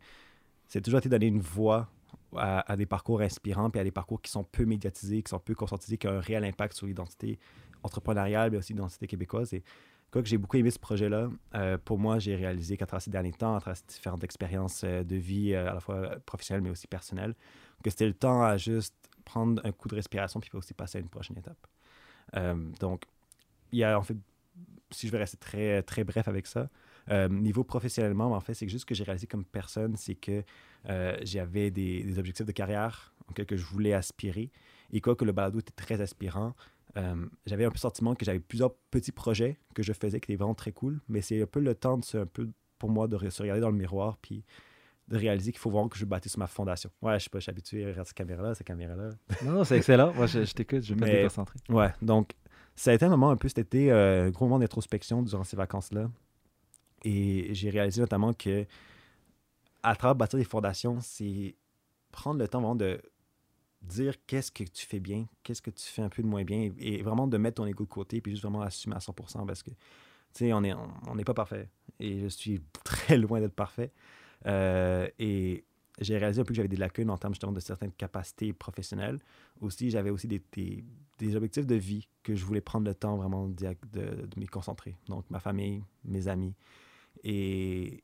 c'est 0.67 0.81
toujours 0.81 0.99
été 0.99 1.09
donner 1.09 1.27
une 1.27 1.41
voix 1.41 1.89
à, 2.37 2.75
des 2.75 2.85
parcours 2.85 3.21
inspirants 3.21 3.69
puis 3.69 3.79
à 3.79 3.83
des 3.83 3.91
parcours 3.91 4.21
qui 4.21 4.31
sont 4.31 4.43
peu 4.43 4.65
médiatisés, 4.65 5.21
qui 5.21 5.29
sont 5.29 5.39
peu 5.39 5.53
conscientisés, 5.53 5.97
qui 5.97 6.07
ont 6.07 6.11
un 6.11 6.19
réel 6.19 6.43
impact 6.43 6.75
sur 6.75 6.87
l'identité 6.87 7.39
entrepreneuriale, 7.83 8.51
mais 8.51 8.57
aussi 8.57 8.73
l'identité 8.73 9.05
québécoise. 9.07 9.53
Et 9.53 9.63
quoi 10.11 10.21
que 10.23 10.27
j'ai 10.27 10.37
beaucoup 10.37 10.57
aimé 10.57 10.71
ce 10.71 10.79
projet-là, 10.79 11.29
euh, 11.55 11.77
pour 11.83 11.99
moi, 11.99 12.19
j'ai 12.19 12.35
réalisé 12.35 12.77
qu'à 12.77 12.85
travers 12.85 13.01
ces 13.01 13.11
derniers 13.11 13.33
temps, 13.33 13.55
à 13.55 13.59
travers 13.59 13.77
ces 13.77 13.85
différentes 13.87 14.23
expériences 14.23 14.83
de 14.83 15.15
vie, 15.15 15.53
à 15.53 15.73
la 15.73 15.79
fois 15.79 16.17
professionnelles, 16.25 16.63
mais 16.63 16.69
aussi 16.69 16.87
personnelles, 16.87 17.35
que 17.83 17.89
c'était 17.89 18.07
le 18.07 18.13
temps 18.13 18.41
à 18.41 18.57
juste 18.57 18.95
prendre 19.25 19.61
un 19.65 19.71
coup 19.71 19.87
de 19.87 19.95
respiration 19.95 20.39
puis 20.39 20.49
aussi 20.53 20.73
passer 20.73 20.99
à 20.99 21.01
une 21.01 21.09
prochaine 21.09 21.37
étape. 21.37 21.67
Euh, 22.35 22.55
donc, 22.79 23.03
il 23.71 23.79
y 23.79 23.83
a 23.83 23.99
en 23.99 24.03
fait, 24.03 24.17
si 24.91 25.07
je 25.07 25.11
vais 25.11 25.17
rester 25.17 25.37
très, 25.37 25.83
très 25.83 26.03
bref 26.03 26.27
avec 26.27 26.47
ça, 26.47 26.69
euh, 27.11 27.29
niveau 27.29 27.63
professionnellement, 27.63 28.31
en 28.31 28.39
fait, 28.39 28.53
c'est 28.53 28.67
juste 28.67 28.85
que 28.85 28.95
j'ai 28.95 29.03
réalisé 29.03 29.27
comme 29.27 29.45
personne, 29.45 29.95
c'est 29.95 30.15
que 30.15 30.43
euh, 30.89 31.17
j'avais 31.23 31.71
des, 31.71 32.17
objectifs 32.17 32.45
de 32.45 32.51
carrière 32.51 33.13
auxquels 33.29 33.45
que 33.45 33.57
je 33.57 33.65
voulais 33.65 33.93
aspirer. 33.93 34.51
Et 34.91 35.01
quoi 35.01 35.15
que 35.15 35.25
le 35.25 35.31
balado 35.31 35.59
était 35.59 35.73
très 35.75 36.01
aspirant, 36.01 36.55
euh, 36.97 37.25
j'avais 37.45 37.65
un 37.65 37.69
peu 37.69 37.75
le 37.75 37.79
sentiment 37.79 38.15
que 38.15 38.25
j'avais 38.25 38.39
plusieurs 38.39 38.73
petits 38.91 39.11
projets 39.11 39.57
que 39.73 39.83
je 39.83 39.93
faisais 39.93 40.19
qui 40.19 40.31
étaient 40.31 40.37
vraiment 40.37 40.55
très 40.55 40.71
cool, 40.71 41.01
mais 41.09 41.21
c'est 41.21 41.41
un 41.41 41.47
peu 41.47 41.59
le 41.59 41.75
temps 41.75 41.97
de 41.97 42.05
se, 42.05 42.17
un 42.17 42.25
peu 42.25 42.49
pour 42.79 42.89
moi 42.89 43.07
de 43.07 43.17
se 43.29 43.41
regarder 43.41 43.61
dans 43.61 43.69
le 43.69 43.77
miroir 43.77 44.17
puis 44.21 44.43
de 45.07 45.17
réaliser 45.17 45.51
qu'il 45.51 45.59
faut 45.59 45.69
vraiment 45.69 45.87
que 45.89 45.97
je 45.97 46.05
bâtisse 46.05 46.31
sur 46.33 46.39
ma 46.39 46.47
fondation. 46.47 46.89
Ouais, 47.01 47.19
je 47.19 47.25
sais 47.25 47.29
pas, 47.29 47.39
je 47.39 47.43
suis 47.43 47.49
habitué 47.51 47.83
à 47.85 47.89
regarder 47.89 48.07
cette 48.07 48.17
caméra-là, 48.17 48.55
cette 48.55 48.65
caméra-là. 48.67 49.09
Non, 49.43 49.51
non, 49.51 49.63
c'est 49.63 49.77
excellent. 49.77 50.13
Moi, 50.13 50.25
je, 50.25 50.43
je 50.45 50.53
t'écoute, 50.53 50.81
je 50.81 50.93
vais 50.95 51.05
Mais- 51.05 51.15
déconcentrer. 51.17 51.59
Ouais, 51.69 51.93
donc 52.01 52.31
ça 52.75 52.91
a 52.91 52.93
été 52.95 53.05
un 53.05 53.09
moment 53.09 53.29
un 53.29 53.37
peu 53.37 53.47
cet 53.47 53.59
été, 53.59 53.91
euh, 53.91 54.25
un 54.27 54.29
gros 54.31 54.45
moment 54.45 54.59
d'introspection 54.59 55.21
durant 55.21 55.43
ces 55.43 55.55
vacances-là. 55.55 56.09
Et 57.03 57.53
j'ai 57.53 57.69
réalisé 57.69 58.01
notamment 58.01 58.33
que 58.33 58.65
à 59.83 59.95
travers 59.95 60.15
bâtir 60.15 60.39
des 60.39 60.45
fondations, 60.45 60.97
c'est 61.01 61.55
prendre 62.11 62.39
le 62.39 62.47
temps 62.47 62.59
vraiment 62.59 62.75
de 62.75 62.99
dire 63.83 64.15
qu'est-ce 64.25 64.51
que 64.51 64.63
tu 64.63 64.87
fais 64.87 64.99
bien, 64.99 65.27
qu'est-ce 65.43 65.61
que 65.61 65.69
tu 65.69 65.85
fais 65.85 66.01
un 66.01 66.09
peu 66.09 66.23
de 66.23 66.27
moins 66.27 66.43
bien, 66.43 66.71
et 66.79 67.03
vraiment 67.03 67.27
de 67.27 67.37
mettre 67.37 67.57
ton 67.57 67.67
ego 67.67 67.83
de 67.83 67.89
côté, 67.89 68.19
puis 68.21 68.31
juste 68.31 68.41
vraiment 68.41 68.61
assumer 68.61 68.95
à 68.95 68.99
100% 68.99 69.45
parce 69.45 69.61
que, 69.61 69.69
tu 69.69 69.75
sais, 70.33 70.53
on 70.53 70.61
n'est 70.61 70.73
on, 71.07 71.13
n'est 71.13 71.23
pas 71.23 71.35
parfait. 71.35 71.69
Et 71.99 72.21
je 72.21 72.27
suis 72.27 72.61
très 72.83 73.17
loin 73.19 73.39
d'être 73.39 73.53
parfait. 73.53 73.91
Euh, 74.45 75.07
et 75.19 75.65
j'ai 75.99 76.17
réalisé 76.17 76.41
un 76.41 76.43
peu 76.43 76.49
que 76.49 76.55
j'avais 76.55 76.67
des 76.67 76.77
lacunes 76.77 77.09
en 77.09 77.17
termes 77.17 77.33
justement 77.33 77.51
de 77.51 77.59
certaines 77.59 77.91
capacités 77.91 78.53
professionnelles. 78.53 79.19
Aussi, 79.61 79.89
j'avais 79.89 80.09
aussi 80.09 80.27
des, 80.27 80.41
des, 81.17 81.35
objectifs 81.35 81.65
de 81.65 81.75
vie 81.75 82.07
que 82.23 82.35
je 82.35 82.43
voulais 82.43 82.61
prendre 82.61 82.85
le 82.85 82.93
temps 82.93 83.15
vraiment 83.15 83.47
ac- 83.49 83.77
de, 83.93 84.25
de 84.25 84.39
m'y 84.39 84.47
concentrer. 84.47 84.95
Donc, 85.07 85.25
ma 85.29 85.39
famille, 85.39 85.83
mes 86.03 86.27
amis. 86.27 86.53
Et 87.23 88.03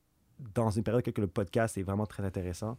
dans 0.54 0.70
une 0.70 0.82
période 0.82 1.02
que 1.02 1.20
le 1.20 1.26
podcast 1.26 1.76
est 1.76 1.82
vraiment 1.82 2.06
très 2.06 2.24
intéressant, 2.24 2.78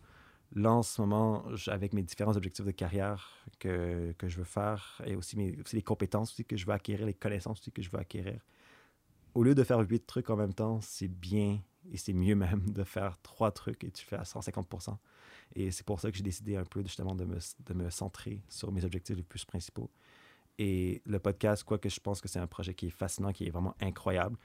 là, 0.55 0.71
en 0.71 0.83
ce 0.83 0.99
moment, 1.01 1.45
avec 1.67 1.93
mes 1.93 2.03
différents 2.03 2.35
objectifs 2.35 2.65
de 2.65 2.71
carrière 2.71 3.45
que, 3.59 4.13
que 4.17 4.27
je 4.27 4.37
veux 4.37 4.43
faire 4.43 5.01
et 5.05 5.15
aussi, 5.15 5.37
mes, 5.37 5.57
aussi 5.61 5.75
les 5.75 5.81
compétences 5.83 6.31
aussi 6.31 6.45
que 6.45 6.57
je 6.57 6.65
veux 6.65 6.73
acquérir, 6.73 7.05
les 7.05 7.13
connaissances 7.13 7.59
aussi 7.59 7.71
que 7.71 7.81
je 7.81 7.89
veux 7.89 7.99
acquérir, 7.99 8.39
au 9.35 9.43
lieu 9.43 9.55
de 9.55 9.63
faire 9.63 9.79
huit 9.79 10.05
trucs 10.05 10.29
en 10.29 10.35
même 10.35 10.53
temps, 10.53 10.79
c'est 10.81 11.07
bien 11.07 11.59
et 11.91 11.97
c'est 11.97 12.13
mieux 12.13 12.35
même 12.35 12.69
de 12.69 12.83
faire 12.83 13.17
trois 13.21 13.51
trucs 13.51 13.83
et 13.83 13.91
tu 13.91 14.05
fais 14.05 14.15
à 14.15 14.23
150% 14.23 14.97
Et 15.55 15.71
c'est 15.71 15.85
pour 15.85 15.99
ça 15.99 16.11
que 16.11 16.17
j'ai 16.17 16.23
décidé 16.23 16.55
un 16.55 16.65
peu 16.65 16.81
justement 16.81 17.15
de 17.15 17.25
me, 17.25 17.37
de 17.65 17.73
me 17.73 17.89
centrer 17.89 18.41
sur 18.49 18.71
mes 18.71 18.85
objectifs 18.85 19.15
les 19.15 19.23
plus 19.23 19.45
principaux. 19.45 19.89
Et 20.59 21.01
le 21.05 21.19
podcast, 21.19 21.63
quoique 21.63 21.89
je 21.89 21.99
pense 21.99 22.21
que 22.21 22.27
c'est 22.27 22.39
un 22.39 22.47
projet 22.47 22.73
qui 22.73 22.87
est 22.87 22.91
fascinant, 22.91 23.31
qui 23.31 23.45
est 23.47 23.49
vraiment 23.49 23.75
incroyable, 23.81 24.37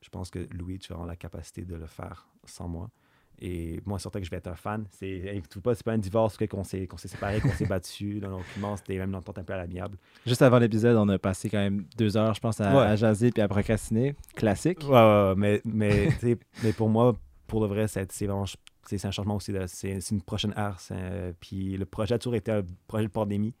je 0.00 0.08
pense 0.08 0.30
que 0.30 0.46
Louis, 0.52 0.78
tu 0.78 0.92
as 0.92 1.04
la 1.04 1.16
capacité 1.16 1.64
de 1.64 1.74
le 1.74 1.86
faire 1.86 2.28
sans 2.44 2.68
moi. 2.68 2.90
Et 3.40 3.80
moi, 3.86 3.98
surtout 3.98 4.18
que 4.18 4.24
je 4.24 4.30
vais 4.30 4.38
être 4.38 4.48
un 4.48 4.56
fan. 4.56 4.84
C'est 4.90 5.40
tout 5.48 5.60
pas, 5.60 5.74
c'est 5.74 5.84
pas 5.84 5.92
un 5.92 5.98
divorce 5.98 6.36
qu'on 6.36 6.64
s'est 6.64 6.86
qu'on 6.86 6.96
s'est 6.96 7.08
séparés, 7.08 7.40
qu'on 7.40 7.50
s'est 7.52 7.66
battu. 7.68 8.18
Non, 8.20 8.30
non, 8.30 8.40
non, 8.58 8.76
c'était 8.76 8.96
même 8.98 9.10
une 9.10 9.14
entente 9.16 9.38
un 9.38 9.44
peu 9.44 9.52
à 9.52 9.58
l'amiable. 9.58 9.96
Juste 10.26 10.42
avant 10.42 10.58
l'épisode, 10.58 10.96
on 10.96 11.08
a 11.08 11.18
passé 11.18 11.48
quand 11.48 11.58
même 11.58 11.84
deux 11.96 12.16
heures, 12.16 12.34
je 12.34 12.40
pense, 12.40 12.60
à, 12.60 12.72
Ouais. 12.74 12.82
à 12.84 12.96
jaser 12.96 13.30
puis 13.30 13.40
à 13.42 13.48
procrastiner. 13.48 14.16
Classique. 14.34 14.80
Ouais, 14.84 14.90
ouais, 14.90 14.98
ouais, 15.28 15.34
mais, 15.36 15.60
mais, 15.64 16.08
mais 16.64 16.72
pour 16.72 16.88
moi, 16.88 17.16
pour 17.46 17.60
le 17.60 17.68
vrai, 17.68 17.86
c'est 17.88 18.10
c'est 18.10 18.26
vraiment. 18.26 18.46
c'est 18.46 18.98
c'est 18.98 19.06
un 19.06 19.10
changement 19.12 19.36
aussi. 19.36 19.52
C'est 19.68 20.00
c'est 20.00 20.14
une 20.14 20.22
prochaine 20.22 20.54
c'est- 20.78 21.34
Puis 21.40 21.76
le 21.76 21.84
projet 21.86 22.14
a 22.14 22.18
toujours 22.18 22.34
été 22.34 22.50
un 22.50 22.62
projet 22.88 23.04
de 23.04 23.10
pandémie. 23.10 23.54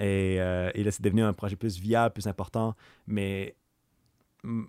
Et, 0.00 0.38
euh, 0.40 0.72
et 0.74 0.82
là, 0.82 0.90
c'est 0.90 1.02
devenu 1.02 1.22
un 1.22 1.32
projet 1.32 1.54
plus 1.54 1.78
viable, 1.78 2.14
plus 2.14 2.26
important. 2.26 2.74
Mais 3.06 3.54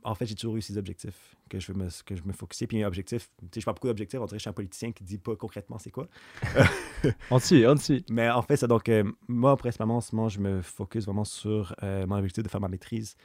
en 0.04 0.16
fait, 0.16 0.26
j'ai 0.26 0.36
toujours 0.36 0.58
eu 0.58 0.62
ces 0.62 0.78
objectifs 0.78 1.36
que 1.50 1.60
je 1.60 1.72
veux 1.72 1.78
me, 1.78 1.90
que 2.06 2.16
je 2.16 2.24
me 2.24 2.34
focusais. 2.34 2.68
Puis 2.68 2.82
un 2.84 2.88
objectif, 2.88 3.30
tu 3.40 3.48
sais, 3.54 3.60
je 3.62 3.66
parle 3.66 3.76
beaucoup 3.76 3.88
d'objectifs. 3.88 4.20
On 4.20 4.26
dirait 4.26 4.38
que 4.38 4.40
je 4.40 4.44
suis 4.44 4.50
un 4.50 4.54
politicien 4.54 4.92
qui 4.92 5.04
dit 5.04 5.18
pas 5.18 5.36
concrètement 5.36 5.78
c'est 5.78 5.92
quoi. 5.92 6.08
On 7.32 7.40
suit, 7.40 7.66
on 7.68 7.76
suit. 7.78 8.04
Mais 8.10 8.30
en 8.30 8.42
fait, 8.42 8.58
c'est 8.58 8.68
donc, 8.68 8.90
euh, 8.90 9.04
moi, 9.28 9.56
principalement, 9.58 9.98
en 9.98 10.02
ce 10.02 10.16
moment, 10.16 10.30
je 10.30 10.40
me 10.40 10.62
focus 10.62 11.06
vraiment 11.06 11.24
sur 11.24 11.76
euh, 11.84 12.08
mon 12.08 12.16
objectif 12.16 12.44
de 12.44 12.50
faire 12.50 12.62
ma 12.62 12.68
maîtrise, 12.68 13.16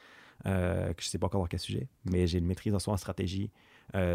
euh, 0.47 0.93
que 0.93 1.03
je 1.03 1.09
ne 1.09 1.11
sais 1.11 1.19
pas 1.19 1.27
encore 1.27 1.41
dans 1.41 1.47
quel 1.47 1.61
sujet, 1.61 1.89
mais 2.05 2.27
j'ai 2.27 2.39
une 2.39 2.47
maîtrise 2.47 2.75
en 2.75 2.79
soit 2.79 2.93
en 2.93 2.99
stratégie 2.99 3.51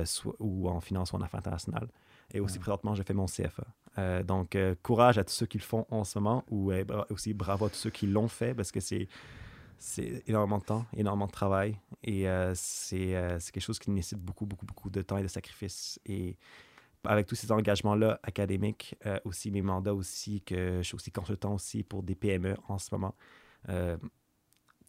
soit, 0.06 0.36
ou 0.39 0.70
en 0.70 0.80
finance 0.82 1.12
ou 1.12 1.15
en 1.15 1.22
affaires 1.22 1.39
internationales. 1.39 1.89
Et 2.34 2.39
aussi, 2.39 2.60
présentement, 2.60 2.96
je 2.96 3.04
fais 3.04 3.13
mon 3.13 3.25
CFA. 3.25 4.24
Donc, 4.24 4.58
courage 4.82 5.18
à 5.18 5.24
tous 5.24 5.34
ceux 5.34 5.46
qui 5.46 5.58
le 5.58 5.63
font 5.63 5.86
en 5.89 6.04
ce 6.04 6.20
moment, 6.20 6.44
ou 6.50 6.72
aussi 7.10 7.34
bravo 7.34 7.65
à 7.65 7.70
tous 7.70 7.75
ceux 7.75 7.89
qui 7.89 8.08
l'ont 8.08 8.27
fait, 8.27 8.54
parce 8.54 8.72
que 8.72 8.80
c'est 8.80 9.08
c'est 9.77 10.24
énormément 10.27 10.60
de 10.60 10.63
temps, 10.65 10.86
énormément 10.96 11.27
de 11.27 11.32
travail, 11.32 11.79
et 12.03 12.27
euh, 12.29 12.53
c'est 12.55 13.15
euh, 13.15 13.39
c'est 13.39 13.51
quelque 13.51 13.63
chose 13.63 13.79
qui 13.79 13.91
nécessite 13.91 14.20
beaucoup, 14.20 14.46
beaucoup, 14.46 14.65
beaucoup 14.65 14.89
de 14.89 15.01
temps 15.01 15.17
et 15.17 15.24
de 15.24 15.27
sacrifices. 15.27 16.00
Et 16.05 16.38
avec 17.05 17.27
tous 17.27 17.36
ces 17.36 17.51
engagements-là 17.51 18.20
académiques, 18.24 18.96
euh, 19.05 19.20
aussi 19.25 19.51
mes 19.51 19.62
mandats 19.62 19.94
aussi, 19.94 20.41
que 20.41 20.77
je 20.77 20.84
suis 20.84 20.96
aussi 20.96 21.12
consultant 21.12 21.53
aussi 21.55 21.84
pour 21.84 22.03
des 22.03 22.15
PME 22.15 22.55
en 22.67 22.77
ce 22.79 22.89
moment. 22.94 23.15
euh, 23.70 23.98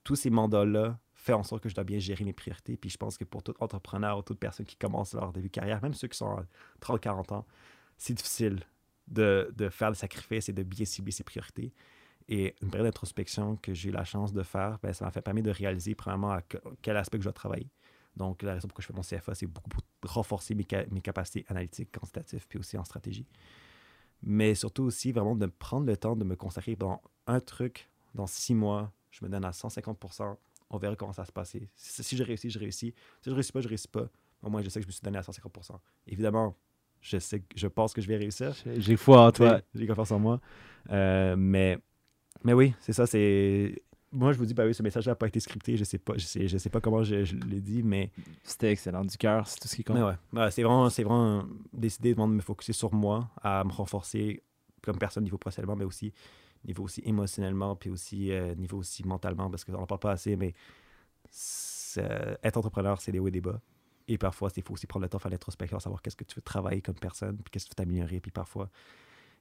tous 0.05 0.17
ces 0.17 0.31
mandats-là 0.31 0.99
font 1.15 1.35
en 1.35 1.43
sorte 1.43 1.63
que 1.63 1.69
je 1.69 1.75
dois 1.75 1.85
bien 1.85 1.99
gérer 1.99 2.25
mes 2.25 2.33
priorités. 2.33 2.77
Puis 2.77 2.91
je 2.91 2.97
pense 2.97 3.19
que 3.19 3.25
pour 3.25 3.43
tout 3.43 3.55
entrepreneur 3.61 4.19
ou 4.19 4.23
toute 4.23 4.39
personne 4.39 4.67
qui 4.67 4.77
commence 4.77 5.15
leur 5.15 5.33
début 5.33 5.49
de 5.49 5.53
carrière, 5.53 5.83
même 5.83 5.95
ceux 5.95 6.09
qui 6.09 6.17
sont 6.17 6.29
à 6.29 6.47
30-40 6.81 7.35
ans, 7.35 7.47
c'est 7.99 8.15
difficile 8.15 8.61
de, 9.09 9.53
de 9.57 9.69
faire 9.69 9.89
le 9.89 9.95
sacrifice 9.97 10.49
et 10.49 10.53
de 10.53 10.63
bien 10.63 10.85
cibler 10.85 11.13
ses 11.13 11.25
priorités. 11.25 11.73
Et 12.29 12.55
une 12.61 12.71
période 12.71 12.87
d'introspection 12.89 13.57
que 13.57 13.73
j'ai 13.73 13.91
eu 13.91 13.93
la 13.93 14.05
chance 14.05 14.33
de 14.33 14.43
faire, 14.43 14.79
ben, 14.83 14.93
ça 14.93 15.05
m'a 15.05 15.11
fait 15.13 15.23
permis 15.23 15.43
de 15.43 15.51
réaliser 15.51 15.95
premièrement 15.95 16.33
à 16.33 16.43
que- 16.43 16.59
quel 16.83 16.97
aspect 16.97 17.19
que 17.19 17.23
je 17.23 17.27
dois 17.27 17.33
travailler. 17.33 17.69
Donc, 18.17 18.43
la 18.43 18.55
raison 18.55 18.67
pour 18.67 18.79
laquelle 18.79 18.83
je 18.83 18.93
fais 18.93 19.17
mon 19.17 19.21
CFA, 19.23 19.35
c'est 19.35 19.47
beaucoup 19.47 19.69
pour 19.71 19.83
renforcer 20.11 20.55
mes, 20.55 20.67
ca- 20.69 20.87
mes 20.91 21.01
capacités 21.01 21.45
analytiques, 21.49 21.93
quantitatives, 21.93 22.47
puis 22.49 22.59
aussi 22.59 22.77
en 22.79 22.85
stratégie. 22.85 23.27
Mais 24.23 24.55
surtout 24.55 24.85
aussi, 24.85 25.13
vraiment, 25.13 25.37
de 25.37 25.47
prendre 25.47 25.87
le 25.87 25.97
temps 25.97 26.17
de 26.17 26.25
me 26.25 26.35
consacrer 26.37 26.75
dans 26.77 27.01
un 27.27 27.41
truc, 27.41 27.89
dans 28.15 28.27
six 28.27 28.55
mois, 28.55 28.91
je 29.11 29.25
me 29.25 29.31
donne 29.31 29.45
à 29.45 29.51
150% 29.53 30.37
on 30.71 30.79
verra 30.79 30.97
comment 30.97 31.13
ça 31.13 31.23
va 31.23 31.27
se 31.27 31.33
passer. 31.33 31.69
Si, 31.77 32.17
je 32.17 32.25
réussis, 32.25 32.51
je 32.51 32.59
réussis. 32.59 32.93
Si 33.23 33.31
je 33.31 33.35
réussis 33.35 33.53
pas, 33.53 33.61
je 33.61 33.69
réussis 33.69 33.87
pas. 33.87 34.09
Au 34.43 34.51
moins, 34.51 34.63
je 34.63 34.69
sais 34.69 34.81
que 34.81 34.83
je 34.85 34.89
me 34.89 34.93
suis 34.93 35.01
donné 35.01 35.17
à 35.17 35.23
150% 35.23 35.81
Évidemment, 36.09 36.57
je 37.01 37.19
sais, 37.21 37.41
je 37.55 37.69
pense 37.69 37.93
que 37.93 38.01
je 38.01 38.09
vais 38.09 38.17
réussir. 38.17 38.53
J'ai- 38.65 38.97
foi 38.97 39.21
en 39.21 39.31
toi. 39.31 39.61
J'ai 39.77 39.87
confiance 39.87 40.11
en 40.11 40.19
moi. 40.19 40.41
Euh, 40.91 41.37
mais, 41.37 41.79
mais 42.47 42.53
oui, 42.53 42.75
c'est 42.81 42.93
ça. 42.93 43.07
C'est 43.07 43.83
moi, 44.13 44.33
je 44.33 44.39
vous 44.39 44.47
dis, 44.47 44.55
bah 44.55 44.65
oui, 44.65 44.73
ce 44.73 44.83
message 44.85 45.09
n'a 45.09 45.17
pas 45.17 45.27
été 45.27 45.41
scripté. 45.41 45.77
Je 45.77 45.83
sais 45.83 45.99
pas, 45.99 46.15
je 46.17 46.25
sais, 46.25 46.47
je 46.47 46.57
sais 46.59 46.71
pas 46.71 46.81
comment 46.81 47.03
je, 47.03 47.25
je 47.25 47.35
l'ai 47.35 47.61
dit, 47.61 47.83
mais, 47.83 48.11
C'était 48.45 48.71
excellent. 48.71 49.05
Du 49.05 49.17
cœur, 49.19 49.49
c'est 49.49 49.59
tout 49.59 49.67
ce 49.69 49.75
qui 49.75 49.83
compte. 49.83 49.97
mais 49.97 50.03
ouais, 50.03 50.15
Ouais, 50.33 50.51
c'est 50.53 50.63
vraiment, 50.63 50.89
c'est 50.89 51.03
vraiment 51.03 51.45
décidé 51.73 52.15
de 52.15 52.21
me 52.25 52.41
focuser 52.41 52.73
sur 52.73 52.95
moi, 52.95 53.29
à 53.43 53.65
me 53.65 53.73
renforcer 53.73 54.45
comme 54.81 54.97
personne 54.97 55.25
niveau 55.25 55.39
professionnellement, 55.39 55.75
mais 55.77 55.85
aussi 55.85 56.13
niveau 56.65 56.85
aussi 56.85 57.03
émotionnellement, 57.05 57.75
puis 57.75 57.91
aussi 57.91 58.31
euh, 58.31 58.55
niveau 58.55 58.79
aussi 58.79 59.05
mentalement, 59.05 59.51
parce 59.51 59.65
qu'on 59.65 59.73
n'en 59.73 59.87
parle 59.87 60.01
pas 60.01 60.13
assez, 60.13 60.37
mais 60.37 60.55
être 62.43 62.57
entrepreneur, 62.57 63.01
c'est 63.01 63.11
des 63.13 63.19
hauts 63.19 63.29
et 63.29 63.33
des 63.33 63.41
bas. 63.41 63.61
Et 64.09 64.19
parfois, 64.19 64.51
il 64.57 64.63
faut 64.63 64.75
aussi 64.75 64.87
prendre 64.87 65.03
le 65.05 65.09
temps 65.09 65.19
de 65.19 65.23
faire 65.23 65.33
l'introspection, 65.33 65.81
savoir 65.81 66.01
qu'est-ce 66.01 66.17
que 66.17 66.25
tu 66.25 66.37
veux 66.37 66.43
travailler 66.43 66.81
comme 66.81 66.95
personne, 66.95 67.37
puis 67.39 67.51
qu'est-ce 67.51 67.67
que 67.67 67.71
tu 67.71 67.81
veux 67.81 67.85
t'améliorer. 67.85 68.21
Puis 68.21 68.31
parfois, 68.31 68.71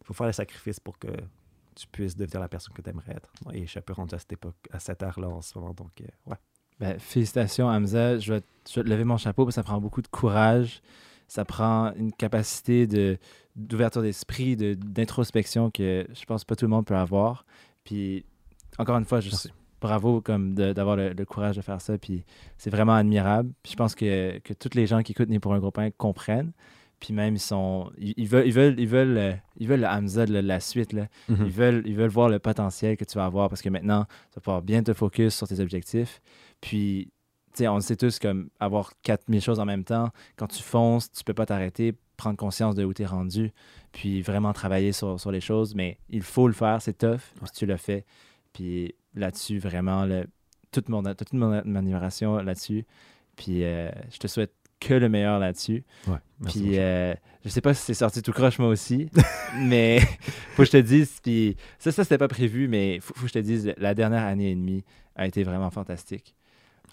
il 0.01 0.05
faut 0.07 0.13
faire 0.13 0.25
le 0.25 0.33
sacrifice 0.33 0.79
pour 0.79 0.97
que 0.97 1.07
tu 1.75 1.87
puisses 1.87 2.15
devenir 2.15 2.39
la 2.39 2.47
personne 2.47 2.73
que 2.73 2.81
tu 2.81 2.89
aimerais 2.89 3.11
être. 3.13 3.31
Et 3.53 3.65
je 3.65 3.69
suis 3.69 3.79
un 3.79 3.83
peu 3.83 3.93
rendu 3.93 4.15
à 4.15 4.19
cette 4.19 4.33
époque, 4.33 4.55
à 4.71 4.79
cette 4.79 5.01
ère-là 5.03 5.27
en 5.29 5.41
ce 5.41 5.57
moment. 5.57 5.73
Donc, 5.73 5.91
euh, 6.01 6.05
ouais. 6.27 6.37
Ben, 6.79 6.99
félicitations, 6.99 7.67
Hamza. 7.67 8.17
Je 8.19 8.33
vais, 8.33 8.41
te- 8.41 8.47
je 8.69 8.75
vais 8.79 8.83
te 8.83 8.89
lever 8.89 9.03
mon 9.03 9.17
chapeau 9.17 9.43
parce 9.45 9.55
que 9.55 9.61
ça 9.61 9.63
prend 9.63 9.79
beaucoup 9.79 10.01
de 10.01 10.07
courage. 10.07 10.81
Ça 11.27 11.43
prend 11.45 11.93
une 11.95 12.11
capacité 12.11 12.85
de, 12.87 13.17
d'ouverture 13.55 14.01
d'esprit, 14.01 14.55
de, 14.55 14.73
d'introspection 14.75 15.71
que 15.71 16.05
je 16.13 16.25
pense 16.25 16.43
pas 16.45 16.55
tout 16.55 16.65
le 16.65 16.69
monde 16.69 16.85
peut 16.85 16.95
avoir. 16.95 17.45
Puis, 17.83 18.25
encore 18.77 18.97
une 18.97 19.05
fois, 19.05 19.19
je 19.21 19.29
Merci. 19.29 19.51
bravo 19.81 20.21
comme 20.21 20.53
de- 20.53 20.73
d'avoir 20.73 20.95
le, 20.97 21.13
le 21.13 21.25
courage 21.25 21.55
de 21.55 21.61
faire 21.61 21.81
ça. 21.81 21.97
Puis, 21.97 22.25
c'est 22.57 22.69
vraiment 22.69 22.93
admirable. 22.95 23.51
Puis, 23.63 23.71
je 23.71 23.77
pense 23.77 23.95
que, 23.95 24.39
que 24.39 24.53
toutes 24.53 24.75
les 24.75 24.85
gens 24.87 25.01
qui 25.01 25.13
écoutent 25.13 25.29
Né 25.29 25.39
pour 25.39 25.53
un 25.53 25.59
gros 25.59 25.71
pain 25.71 25.89
comprennent. 25.91 26.51
Puis 26.99 27.13
même, 27.13 27.35
ils 27.35 27.39
sont. 27.39 27.91
Ils, 27.97 28.13
ils 28.17 28.27
veulent, 28.27 28.47
ils 28.47 28.53
veulent, 28.53 28.79
ils 28.79 28.87
veulent, 28.87 29.17
euh, 29.17 29.33
ils 29.57 29.67
veulent 29.67 29.81
le 29.81 29.87
Hamza, 29.87 30.25
le- 30.25 30.41
la 30.41 30.59
suite. 30.59 30.93
Là. 30.93 31.07
Mhm. 31.29 31.45
Ils, 31.45 31.51
veulent, 31.51 31.83
ils 31.85 31.95
veulent 31.95 32.09
voir 32.09 32.29
le 32.29 32.39
potentiel 32.39 32.97
que 32.97 33.03
tu 33.05 33.17
vas 33.17 33.25
avoir 33.25 33.49
parce 33.49 33.61
que 33.61 33.69
maintenant, 33.69 34.05
tu 34.31 34.35
vas 34.35 34.41
pouvoir 34.41 34.61
bien 34.61 34.81
te 34.83 34.93
focus 34.93 35.35
sur 35.35 35.47
tes 35.47 35.59
objectifs. 35.59 36.21
Puis, 36.61 37.11
tu 37.53 37.59
sais, 37.59 37.67
on 37.67 37.75
le 37.75 37.81
sait 37.81 37.95
tous 37.95 38.17
comme 38.19 38.49
avoir 38.59 38.93
4000 39.03 39.41
choses 39.41 39.59
en 39.59 39.65
même 39.65 39.83
temps. 39.83 40.09
Quand 40.37 40.47
tu 40.47 40.61
fonces, 40.63 41.11
tu 41.11 41.23
peux 41.23 41.33
pas 41.33 41.45
t'arrêter, 41.45 41.93
prendre 42.17 42.37
conscience 42.37 42.75
de 42.75 42.83
où 42.85 42.93
tu 42.93 43.01
es 43.03 43.05
rendu, 43.05 43.51
puis 43.91 44.21
vraiment 44.21 44.53
travailler 44.53 44.91
sur, 44.93 45.19
sur 45.19 45.31
les 45.31 45.41
choses. 45.41 45.75
Mais 45.75 45.97
il 46.09 46.21
faut 46.21 46.47
le 46.47 46.53
faire, 46.53 46.81
c'est 46.81 46.97
tough, 46.97 47.19
puis 47.41 47.51
tu 47.53 47.65
le 47.65 47.77
fais. 47.77 48.05
Puis 48.53 48.95
là-dessus, 49.15 49.59
vraiment, 49.59 50.05
le, 50.05 50.25
toute, 50.71 50.89
mon, 50.89 51.03
toute 51.03 51.33
mon 51.33 51.51
admiration 51.51 52.37
là-dessus. 52.37 52.85
Puis 53.35 53.63
euh, 53.65 53.89
je 54.11 54.17
te 54.17 54.27
souhaite 54.27 54.53
que 54.85 54.93
le 54.93 55.09
meilleur 55.09 55.39
là-dessus. 55.39 55.83
Ouais, 56.07 56.17
Puis 56.45 56.77
euh, 56.77 57.13
je 57.43 57.49
sais 57.49 57.61
pas 57.61 57.73
si 57.73 57.81
c'est 57.81 57.93
sorti 57.93 58.21
tout 58.21 58.31
croche 58.31 58.59
moi 58.59 58.69
aussi, 58.69 59.09
mais 59.59 59.99
faut 59.99 60.63
que 60.63 60.65
je 60.65 60.71
te 60.71 60.77
dise, 60.77 61.19
puis 61.21 61.57
ça, 61.79 61.91
ça 61.91 62.03
c'était 62.03 62.17
pas 62.17 62.27
prévu, 62.27 62.67
mais 62.67 62.99
faut, 62.99 63.13
faut 63.15 63.23
que 63.23 63.27
je 63.27 63.33
te 63.33 63.39
dise, 63.39 63.73
la 63.77 63.93
dernière 63.93 64.23
année 64.23 64.51
et 64.51 64.55
demie 64.55 64.83
a 65.15 65.25
été 65.25 65.43
vraiment 65.43 65.71
fantastique. 65.71 66.35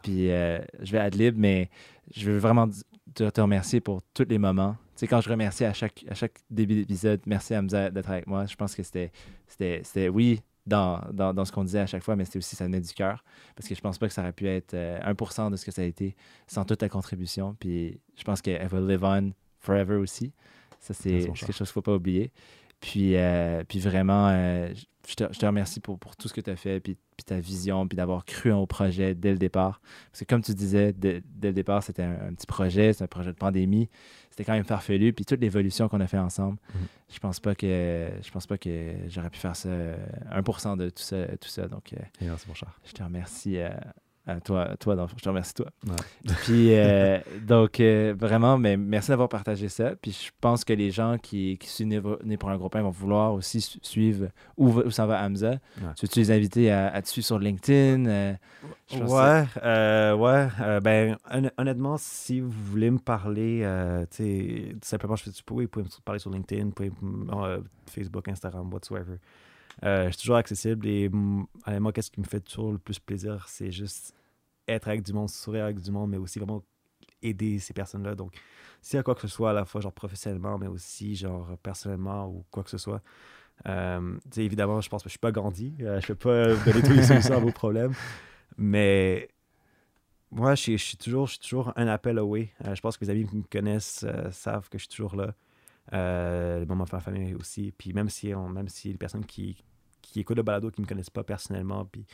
Puis 0.03 0.31
euh, 0.31 0.59
je 0.81 0.93
vais 0.93 0.99
adlib, 0.99 1.37
mais 1.37 1.69
je 2.15 2.31
veux 2.31 2.39
vraiment 2.39 2.69
te, 3.15 3.29
te 3.29 3.41
remercier 3.41 3.81
pour 3.81 4.01
tous 4.15 4.27
les 4.29 4.39
moments. 4.39 4.77
Tu 4.97 5.01
sais, 5.01 5.07
quand 5.07 5.21
je 5.21 5.29
remercie 5.29 5.65
à 5.65 5.73
chaque, 5.73 6.05
à 6.09 6.15
chaque 6.15 6.39
début 6.51 6.75
d'épisode, 6.75 7.21
merci 7.27 7.55
Hamza 7.55 7.91
d'être 7.91 8.11
avec 8.11 8.27
moi. 8.27 8.47
Je 8.47 8.57
pense 8.57 8.75
que 8.75 8.83
c'était, 8.83 9.13
c'était, 9.47 9.83
c'était 9.85 10.09
oui, 10.09 10.41
dans, 10.67 11.01
dans, 11.13 11.35
dans 11.35 11.45
ce 11.45 11.53
qu'on 11.53 11.65
disait 11.65 11.81
à 11.81 11.87
chaque 11.87 12.03
fois, 12.03 12.17
mais 12.17 12.25
c'était 12.25 12.39
aussi, 12.39 12.57
ça 12.57 12.65
venait 12.65 12.81
du 12.81 12.93
cœur. 12.93 13.25
Parce 13.57 13.69
que 13.69 13.75
je 13.75 13.81
pense 13.81 13.99
pas 13.99 14.09
que 14.09 14.15
ça 14.15 14.23
aurait 14.23 14.33
pu 14.33 14.47
être 14.47 14.75
euh, 14.75 15.01
1% 15.01 15.51
de 15.51 15.57
ce 15.57 15.65
que 15.65 15.71
ça 15.71 15.83
a 15.83 15.85
été 15.85 16.15
sans 16.47 16.65
toute 16.65 16.79
ta 16.79 16.89
contribution. 16.89 17.57
Puis 17.59 18.01
je 18.17 18.25
pense 18.25 18.41
qu'elle 18.41 18.67
va 18.69 18.81
live 18.81 19.05
on 19.05 19.33
forever 19.59 19.97
aussi. 19.97 20.33
Ça, 20.81 20.95
c'est 20.95 21.27
quelque 21.27 21.37
chose 21.37 21.57
qu'il 21.57 21.63
ne 21.63 21.67
faut 21.67 21.83
pas 21.83 21.95
oublier. 21.95 22.33
Puis, 22.83 23.17
euh, 23.17 23.63
puis 23.67 23.79
vraiment, 23.79 24.29
euh, 24.29 24.69
je, 25.09 25.15
te, 25.15 25.25
je 25.33 25.39
te 25.39 25.47
remercie 25.47 25.81
pour, 25.81 25.99
pour 25.99 26.17
tout 26.17 26.29
ce 26.29 26.35
que 26.35 26.41
tu 26.43 26.51
as 26.51 26.57
fait, 26.57 26.81
puis, 26.81 26.97
puis 27.17 27.25
ta 27.25 27.39
vision, 27.41 27.87
puis 27.89 27.97
d'avoir 27.97 28.25
cru 28.25 28.53
au 28.53 28.67
projet 28.67 29.15
dès 29.15 29.31
le 29.33 29.39
départ. 29.39 29.81
Parce 30.11 30.21
que 30.21 30.25
comme 30.27 30.43
tu 30.43 30.53
disais, 30.53 30.93
dès, 30.93 31.23
dès 31.25 31.49
le 31.49 31.55
départ, 31.55 31.83
c'était 31.83 32.03
un, 32.03 32.29
un 32.29 32.35
petit 32.35 32.47
projet, 32.47 32.93
c'est 32.93 33.05
un 33.05 33.07
projet 33.07 33.31
de 33.31 33.37
pandémie. 33.37 33.89
C'était 34.31 34.45
quand 34.45 34.53
même 34.55 34.65
farfelu. 34.65 35.13
Puis 35.13 35.25
toute 35.25 35.41
l'évolution 35.41 35.89
qu'on 35.89 36.01
a 36.01 36.07
fait 36.07 36.19
ensemble, 36.19 36.59
Mhm. 36.75 36.81
je 37.13 37.19
pense 37.21 37.39
pas 37.39 37.55
que 37.55 38.09
je 38.21 38.31
pense 38.33 38.47
pas 38.49 38.59
que 38.59 38.93
j'aurais 39.09 39.31
pu 39.31 39.39
faire 39.39 39.55
ça 39.57 39.69
euh, 39.69 39.97
1% 40.33 40.77
de 40.77 40.89
tout 40.91 41.03
ça. 41.03 41.25
Tout 41.41 41.49
ça. 41.49 41.69
Donc, 41.69 41.93
euh, 41.93 41.97
merci, 42.21 42.47
mon 42.49 42.55
cher. 42.55 42.79
je 42.85 42.93
te 42.93 43.03
remercie 43.03 43.59
euh, 43.59 43.71
à 44.27 44.41
toi, 44.41 44.77
toi 44.79 44.95
dans 44.95 45.09
je 45.09 45.15
te 45.17 45.29
remercie 45.29 45.55
toi. 45.55 45.67
Ouais. 45.87 45.97
Puis 46.45 46.75
euh, 46.75 47.19
donc 47.41 47.81
euh, 47.81 48.15
vraiment, 48.17 48.57
mais 48.59 48.77
merci 48.77 49.09
d'avoir 49.11 49.29
partagé 49.29 49.69
ça. 49.69 49.97
Puis 50.01 50.13
je 50.13 50.31
pense 50.41 50.65
que 50.65 50.73
les 50.73 50.91
gens 50.93 51.17
qui, 51.19 51.59
qui 51.59 51.69
sont 51.69 51.85
nés, 52.25 52.37
pour 52.37 52.51
un 52.51 52.57
gros 52.57 52.69
pain 52.69 52.83
vont 52.83 52.91
vouloir 52.91 53.33
aussi 53.35 53.61
su- 53.61 53.79
suivre 53.83 54.29
où, 54.57 54.69
où 54.71 54.91
s'en 54.91 55.07
va 55.07 55.23
Hamza. 55.25 55.59
Tu 55.97 56.07
veux-tu 56.07 56.19
les 56.21 56.31
inviter 56.31 56.71
à, 56.71 56.89
à 56.95 57.03
te 57.03 57.09
suivre 57.09 57.27
sur 57.27 57.39
LinkedIn? 57.39 58.07
Euh, 58.07 58.35
Ouais, 59.07 59.45
ouais. 60.13 60.81
ben, 60.81 61.17
hon- 61.33 61.51
honnêtement, 61.59 61.97
si 61.99 62.41
vous 62.41 62.51
voulez 62.51 62.91
me 62.91 62.99
parler, 62.99 63.67
tu 64.11 64.17
sais, 64.17 64.69
tout 64.75 64.79
simplement, 64.89 65.17
je 65.17 65.25
fais, 65.25 65.31
vous 65.31 65.67
pouvez 65.67 65.85
me 65.85 66.03
parler 66.05 66.19
sur 66.21 66.31
LinkedIn, 66.31 66.67
vous 66.67 66.71
pouvez 66.73 66.93
m- 67.03 67.65
Facebook, 67.91 68.29
Instagram, 68.29 68.73
whatsoever. 68.73 69.17
Euh, 69.85 70.07
je 70.07 70.11
suis 70.11 70.23
toujours 70.23 70.37
accessible 70.37 70.87
et 70.87 71.09
mm, 71.09 71.47
honnêtement, 71.67 71.93
qu'est-ce 71.93 72.11
qui 72.11 72.21
me 72.21 72.27
fait 72.27 72.41
toujours 72.41 72.73
le 72.73 72.79
plus 72.79 72.99
plaisir, 72.99 73.47
c'est 73.49 73.71
juste 73.71 74.15
être 74.69 74.89
avec 74.89 75.03
du 75.03 75.13
monde, 75.13 75.29
sourire 75.29 75.65
avec 75.65 75.81
du 75.81 75.91
monde, 75.91 76.11
mais 76.11 76.19
aussi 76.19 76.39
vraiment 76.39 76.63
aider 77.23 77.59
ces 77.59 77.73
personnes-là. 77.73 78.15
Donc, 78.15 78.35
s'il 78.81 78.97
y 78.97 79.01
a 79.01 79.03
quoi 79.03 79.15
que 79.15 79.21
ce 79.21 79.29
soit, 79.29 79.51
à 79.51 79.53
la 79.53 79.65
fois 79.65 79.81
genre 79.81 79.93
professionnellement, 79.93 80.59
mais 80.59 80.67
aussi 80.67 81.15
genre 81.15 81.57
personnellement 81.63 82.29
ou 82.29 82.45
quoi 82.51 82.63
que 82.63 82.71
ce 82.71 82.79
soit, 82.79 83.03
euh, 83.67 84.19
évidemment, 84.37 84.81
je 84.81 84.89
pense 84.89 85.03
que 85.03 85.09
je 85.09 85.13
suis 85.13 85.19
pas 85.19 85.33
Gandhi, 85.33 85.75
euh, 85.81 86.01
je 86.01 86.09
peux 86.09 86.15
pas 86.15 86.55
donner 86.65 86.83
toutes 86.83 86.97
les 86.97 87.03
solutions 87.03 87.35
à 87.35 87.39
vos 87.39 87.53
problèmes, 87.53 87.93
mais 88.57 89.29
moi, 90.31 90.55
je 90.55 90.77
suis, 90.77 90.97
toujours, 90.97 91.31
toujours 91.39 91.73
un 91.77 91.87
appel 91.89 92.19
away. 92.19 92.51
Euh, 92.65 92.75
je 92.75 92.81
pense 92.81 92.97
que 92.97 93.05
les 93.05 93.11
amis 93.11 93.27
qui 93.27 93.37
me 93.37 93.43
connaissent 93.43 94.07
savent 94.31 94.69
que 94.69 94.79
je 94.79 94.85
suis 94.85 94.95
toujours 94.95 95.15
là. 95.15 95.35
Euh, 95.93 96.61
les 96.61 96.67
moments 96.67 96.85
de 96.85 96.91
ma 96.93 97.01
famille 97.01 97.35
aussi. 97.35 97.73
Puis 97.77 97.93
même 97.93 98.09
si, 98.09 98.35
on, 98.35 98.49
même 98.49 98.69
si 98.69 98.91
les 98.91 98.99
personnes 98.99 99.27
qui, 99.27 99.63
qui 100.01 100.21
écoutent 100.21 100.39
le 100.39 100.43
balado, 100.43 100.71
qui 100.71 100.81
ne 100.81 100.87
me 100.87 100.89
connaissent 100.89 101.11
pas 101.11 101.25
personnellement, 101.25 101.85
puis 101.85 102.07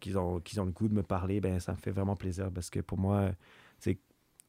qu'ils 0.00 0.16
ont, 0.16 0.40
qu'ils 0.40 0.60
ont 0.60 0.64
le 0.64 0.70
goût 0.70 0.88
de 0.88 0.94
me 0.94 1.02
parler, 1.02 1.40
ben 1.40 1.58
ça 1.58 1.72
me 1.72 1.76
fait 1.76 1.90
vraiment 1.90 2.16
plaisir 2.16 2.50
parce 2.52 2.70
que 2.70 2.80
pour 2.80 2.98
moi, 2.98 3.30
c'est 3.78 3.98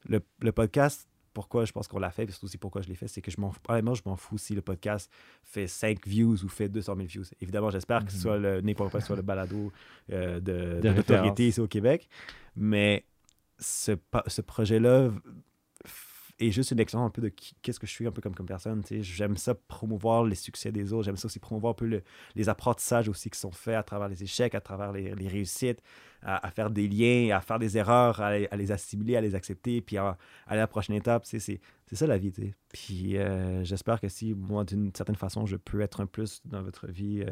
le, 0.08 0.20
le 0.40 0.52
podcast, 0.52 1.08
pourquoi 1.34 1.64
je 1.64 1.72
pense 1.72 1.88
qu'on 1.88 1.98
l'a 1.98 2.10
fait, 2.10 2.30
c'est 2.30 2.42
aussi 2.44 2.58
pourquoi 2.58 2.82
je 2.82 2.88
l'ai 2.88 2.94
fait, 2.94 3.08
c'est 3.08 3.20
que 3.20 3.30
je 3.30 3.40
m'en 3.40 3.52
honnêtement, 3.68 3.94
je 3.94 4.02
m'en 4.04 4.16
fous 4.16 4.38
si 4.38 4.54
le 4.54 4.62
podcast 4.62 5.10
fait 5.42 5.66
5 5.66 6.06
views 6.06 6.44
ou 6.44 6.48
fait 6.48 6.68
200 6.68 6.96
000 6.96 7.06
views. 7.06 7.24
Évidemment, 7.40 7.70
j'espère 7.70 8.04
que 8.04 8.12
ce 8.12 8.18
soit 8.18 8.38
le 8.38 8.62
soit 9.00 9.16
le 9.16 9.22
balado 9.22 9.72
euh, 10.12 10.40
de, 10.40 10.88
l'autorité 10.88 11.48
ici 11.48 11.60
au 11.60 11.68
Québec. 11.68 12.08
Mais 12.56 13.04
ce, 13.58 13.92
ce 14.26 14.40
projet-là 14.40 15.10
est 16.40 16.50
juste 16.50 16.70
une 16.70 16.80
expression 16.80 17.04
un 17.04 17.10
peu 17.10 17.22
de 17.22 17.32
qu'est-ce 17.62 17.80
que 17.80 17.86
je 17.86 17.92
suis 17.92 18.06
un 18.06 18.12
peu 18.12 18.20
comme, 18.20 18.34
comme 18.34 18.46
personne. 18.46 18.82
J'aime 18.90 19.36
ça 19.36 19.54
promouvoir 19.54 20.24
les 20.24 20.34
succès 20.34 20.70
des 20.72 20.92
autres. 20.92 21.04
J'aime 21.04 21.16
ça 21.16 21.26
aussi 21.26 21.38
promouvoir 21.38 21.72
un 21.72 21.74
peu 21.74 21.86
le- 21.86 22.02
les 22.36 22.48
apprentissages 22.48 23.08
aussi 23.08 23.30
qui 23.30 23.38
sont 23.38 23.50
faits 23.50 23.74
à 23.74 23.82
travers 23.82 24.08
les 24.08 24.22
échecs, 24.22 24.54
à 24.54 24.60
travers 24.60 24.92
les, 24.92 25.12
réussites, 25.28 25.82
à, 26.22 26.50
faire 26.50 26.70
des 26.70 26.86
liens, 26.88 27.36
à 27.36 27.40
faire 27.40 27.58
des 27.58 27.76
erreurs, 27.76 28.20
à, 28.20 28.38
les- 28.38 28.72
assimiler, 28.72 29.16
à 29.16 29.20
les 29.20 29.34
accepter, 29.34 29.80
puis 29.80 29.96
à, 29.96 30.16
aller 30.46 30.58
à 30.58 30.62
la 30.62 30.66
prochaine 30.66 30.96
étape. 30.96 31.24
C'est 31.24 31.60
ça 31.92 32.06
la 32.06 32.18
vie. 32.18 32.30
tu 32.32 32.42
sais. 32.42 32.54
Puis 32.72 33.16
euh, 33.16 33.64
j'espère 33.64 34.00
que 34.00 34.08
si 34.08 34.34
moi, 34.34 34.64
d'une 34.64 34.94
certaine 34.94 35.16
façon, 35.16 35.46
je 35.46 35.56
peux 35.56 35.80
être 35.80 36.00
un 36.00 36.06
plus 36.06 36.40
dans 36.44 36.62
votre 36.62 36.86
vie, 36.86 37.22
euh, 37.22 37.30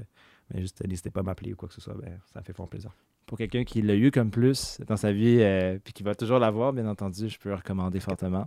ben, 0.50 0.60
juste 0.60 0.84
n'hésitez 0.86 1.10
pas 1.10 1.20
à 1.20 1.22
m'appeler 1.24 1.52
ou 1.52 1.56
quoi 1.56 1.68
que 1.68 1.74
ce 1.74 1.80
soit. 1.80 1.94
Ben, 1.94 2.18
ça 2.32 2.42
fait 2.42 2.52
fort 2.52 2.68
plaisir. 2.68 2.90
Pour 3.26 3.38
quelqu'un 3.38 3.64
qui 3.64 3.82
l'a 3.82 3.96
eu 3.96 4.10
comme 4.12 4.30
plus 4.30 4.80
dans 4.86 4.96
sa 4.96 5.12
vie, 5.12 5.38
euh, 5.40 5.78
puis 5.82 5.92
qui 5.92 6.04
va 6.04 6.14
toujours 6.14 6.38
l'avoir, 6.38 6.72
bien 6.72 6.86
entendu, 6.86 7.28
je 7.28 7.38
peux 7.38 7.48
le 7.48 7.56
recommander 7.56 7.98
fortement. 7.98 8.44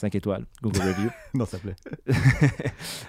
5 0.00 0.14
étoiles, 0.14 0.46
Google 0.62 0.80
Review. 0.80 1.10
non, 1.34 1.44
ça 1.44 1.58
plaît. 1.58 1.76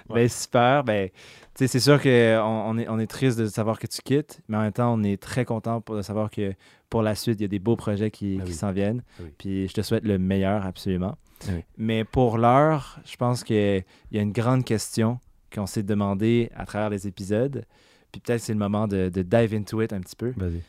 Ben, 0.08 0.28
super. 0.28 0.84
Ben, 0.84 1.08
tu 1.08 1.14
sais, 1.54 1.66
c'est 1.66 1.80
sûr 1.80 2.00
qu'on 2.00 2.10
on 2.10 2.78
est, 2.78 2.88
on 2.88 2.98
est 2.98 3.06
triste 3.06 3.38
de 3.38 3.46
savoir 3.46 3.78
que 3.78 3.86
tu 3.86 4.00
quittes, 4.02 4.40
mais 4.48 4.56
en 4.58 4.60
même 4.60 4.72
temps, 4.72 4.92
on 4.94 5.02
est 5.02 5.20
très 5.20 5.44
content 5.44 5.80
pour, 5.80 5.96
de 5.96 6.02
savoir 6.02 6.30
que 6.30 6.54
pour 6.90 7.02
la 7.02 7.14
suite, 7.14 7.40
il 7.40 7.42
y 7.42 7.44
a 7.46 7.48
des 7.48 7.58
beaux 7.58 7.76
projets 7.76 8.10
qui, 8.10 8.38
Ah 8.40 8.44
qui 8.44 8.50
oui. 8.50 8.56
s'en 8.56 8.72
viennent. 8.72 9.02
Ah 9.18 9.22
oui. 9.24 9.30
Puis 9.38 9.68
je 9.68 9.72
te 9.72 9.80
souhaite 9.82 10.04
le 10.04 10.18
meilleur, 10.18 10.66
absolument. 10.66 11.16
Ah 11.48 11.52
oui. 11.54 11.64
Mais 11.78 12.04
pour 12.04 12.36
l'heure, 12.38 12.98
je 13.04 13.16
pense 13.16 13.42
qu'il 13.44 13.84
y 14.12 14.18
a 14.18 14.22
une 14.22 14.32
grande 14.32 14.64
question 14.64 15.18
qu'on 15.54 15.66
s'est 15.66 15.82
demandé 15.82 16.50
à 16.54 16.66
travers 16.66 16.90
les 16.90 17.06
épisodes. 17.06 17.64
Puis 18.10 18.20
peut-être 18.20 18.40
c'est 18.42 18.52
le 18.52 18.58
moment 18.58 18.86
de, 18.88 19.08
de 19.08 19.22
dive 19.22 19.54
into 19.54 19.80
it 19.80 19.92
un 19.92 20.00
petit 20.00 20.16
peu. 20.16 20.32
Vas-y. 20.36 20.60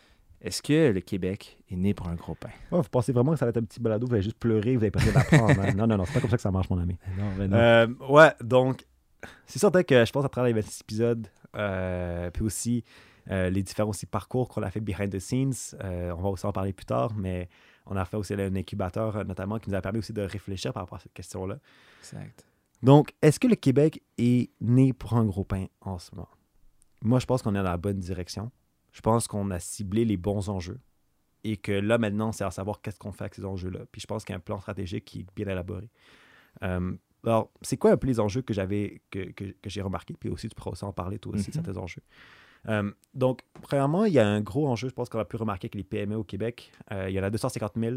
Est-ce 0.44 0.62
que 0.62 0.92
le 0.92 1.00
Québec 1.00 1.58
est 1.72 1.76
né 1.78 1.94
pour 1.94 2.10
un 2.10 2.16
gros 2.16 2.36
pain? 2.36 2.50
Ouais, 2.72 2.82
vous 2.82 2.90
pensez 2.90 3.14
vraiment 3.14 3.32
que 3.32 3.40
ça 3.40 3.46
va 3.46 3.50
être 3.50 3.58
un 3.58 3.64
petit 3.64 3.80
balado, 3.80 4.06
vous 4.06 4.14
allez 4.14 4.24
juste 4.24 4.38
pleurer, 4.38 4.76
vous 4.76 4.84
allez 4.84 4.92
pas 4.92 5.00
d'apprendre. 5.00 5.60
hein? 5.62 5.74
Non, 5.74 5.88
non, 5.88 5.98
non, 5.98 6.06
c'est 6.06 6.14
pas 6.14 6.20
comme 6.20 6.30
ça 6.30 6.36
que 6.36 6.42
ça 6.42 6.52
marche, 6.52 6.70
mon 6.70 6.80
ami. 6.80 6.98
Non, 7.18 7.32
ben 7.38 7.50
non. 7.50 7.58
Euh, 7.58 7.88
ouais, 8.10 8.34
donc, 8.42 8.86
c'est 9.46 9.60
certain 9.60 9.84
que 9.84 10.04
je 10.04 10.12
pense 10.12 10.26
à 10.26 10.30
travers 10.30 10.54
les 10.54 10.62
26 10.62 10.82
épisodes, 10.82 11.28
euh, 11.56 12.30
puis 12.32 12.44
aussi 12.44 12.84
euh, 13.32 13.50
les 13.50 13.64
différents 13.64 13.92
aussi 13.92 14.06
parcours 14.06 14.50
qu'on 14.50 14.64
a 14.64 14.70
fait 14.70 14.82
behind 14.82 15.10
the 15.12 15.20
scenes, 15.20 15.54
euh, 15.82 16.12
on 16.18 16.22
va 16.22 16.30
aussi 16.30 16.46
en 16.46 16.52
parler 16.52 16.74
plus 16.74 16.86
tard, 16.86 17.14
mais 17.16 17.48
on 17.86 17.96
a 17.96 18.04
fait 18.04 18.18
aussi 18.18 18.34
un 18.34 18.56
incubateur 18.56 19.24
notamment 19.26 19.60
qui 19.60 19.70
nous 19.70 19.78
a 19.78 19.82
permis 19.82 20.00
aussi 20.00 20.12
de 20.12 20.24
réfléchir 20.24 20.74
par 20.74 20.84
rapport 20.84 20.98
à 20.98 21.02
cette 21.02 21.14
question-là. 21.14 21.58
exact. 22.02 22.46
Donc, 22.82 23.14
est-ce 23.22 23.40
que 23.40 23.48
le 23.48 23.56
Québec 23.56 24.04
est 24.18 24.52
né 24.60 24.92
pour 24.92 25.14
un 25.14 25.24
gros 25.24 25.46
pain 25.46 25.68
en 25.80 26.00
ce 26.00 26.14
moment? 26.14 26.28
Moi, 27.02 27.20
je 27.20 27.26
pense 27.26 27.42
qu'on 27.42 27.56
est 27.56 27.64
dans 27.64 27.64
la 27.64 27.78
bonne 27.78 28.00
direction. 28.00 28.52
Je 28.94 29.02
pense 29.02 29.28
qu'on 29.28 29.52
a 29.52 29.60
ciblé 29.60 30.06
les 30.06 30.18
bons 30.18 30.48
enjeux 30.50 30.80
et 31.44 31.58
que 31.58 31.72
là, 31.74 31.98
maintenant, 31.98 32.32
c'est 32.32 32.46
à 32.46 32.52
savoir 32.52 32.82
qu'est-ce 32.82 33.00
qu'on 33.00 33.12
fait 33.12 33.24
avec 33.26 33.36
ces 33.36 33.44
enjeux-là. 33.44 33.80
Puis 33.92 34.00
je 34.00 34.08
pense 34.08 34.24
qu'il 34.24 34.32
y 34.34 34.36
a 34.36 34.38
un 34.38 34.42
plan 34.42 34.60
stratégique 34.60 35.04
qui 35.06 35.20
est 35.22 35.28
bien 35.36 35.48
élaboré. 35.48 35.90
Euh, 36.64 36.94
alors, 37.26 37.52
c'est 37.62 37.76
quoi 37.78 37.92
un 37.92 37.98
peu 37.98 38.08
les 38.08 38.20
enjeux 38.20 38.42
que 38.42 38.54
j'avais, 38.54 39.02
que, 39.10 39.32
que, 39.32 39.46
que 39.46 39.70
j'ai 39.70 39.82
remarqué? 39.82 40.14
Puis 40.18 40.30
aussi, 40.30 40.48
tu 40.48 40.56
pourras 40.56 40.72
aussi 40.72 40.84
en 40.86 40.94
parler, 40.94 41.20
toi 41.20 41.34
aussi, 41.34 41.50
Mhm. 41.50 41.54
certains 41.54 41.78
enjeux. 41.78 42.02
Euh, 42.70 42.92
donc, 43.14 43.42
premièrement, 43.62 44.06
il 44.06 44.14
y 44.14 44.20
a 44.20 44.28
un 44.28 44.40
gros 44.42 44.68
enjeu, 44.70 44.88
je 44.90 44.94
pense 44.94 45.10
qu'on 45.10 45.20
a 45.20 45.26
pu 45.26 45.36
remarquer 45.38 45.68
que 45.70 45.78
les 45.78 45.84
PME 45.84 46.16
au 46.16 46.24
Québec, 46.24 46.72
euh, 46.92 47.10
il 47.10 47.14
y 47.16 47.20
en 47.20 47.24
a 47.24 47.30
250 47.30 47.74
000 47.78 47.96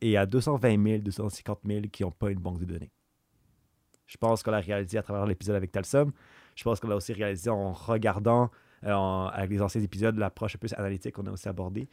et 0.00 0.08
il 0.08 0.10
y 0.10 0.16
a 0.16 0.26
220 0.26 0.82
000, 0.84 0.98
250 1.02 1.60
000 1.66 1.86
qui 1.90 2.02
n'ont 2.04 2.10
pas 2.12 2.30
une 2.30 2.38
banque 2.38 2.58
de 2.60 2.64
données. 2.64 2.90
Je 4.06 4.16
pense 4.18 4.42
qu'on 4.42 4.50
l'a 4.50 4.60
réalisé 4.60 4.98
à 4.98 5.02
travers 5.02 5.24
l'épisode 5.26 5.56
avec 5.56 5.72
Talsum. 5.72 6.12
Je 6.54 6.62
pense 6.62 6.78
qu'on 6.78 6.88
l'a 6.88 6.96
aussi 6.96 7.12
réalisé 7.12 7.50
en 7.50 7.72
regardant, 7.72 8.50
euh, 8.84 9.26
avec 9.28 9.50
les 9.50 9.62
anciens 9.62 9.80
épisodes, 9.80 10.16
l'approche 10.16 10.56
un 10.56 10.58
peu 10.58 10.68
analytique 10.76 11.14
qu'on 11.14 11.26
a 11.26 11.30
aussi 11.30 11.48
abordée. 11.48 11.88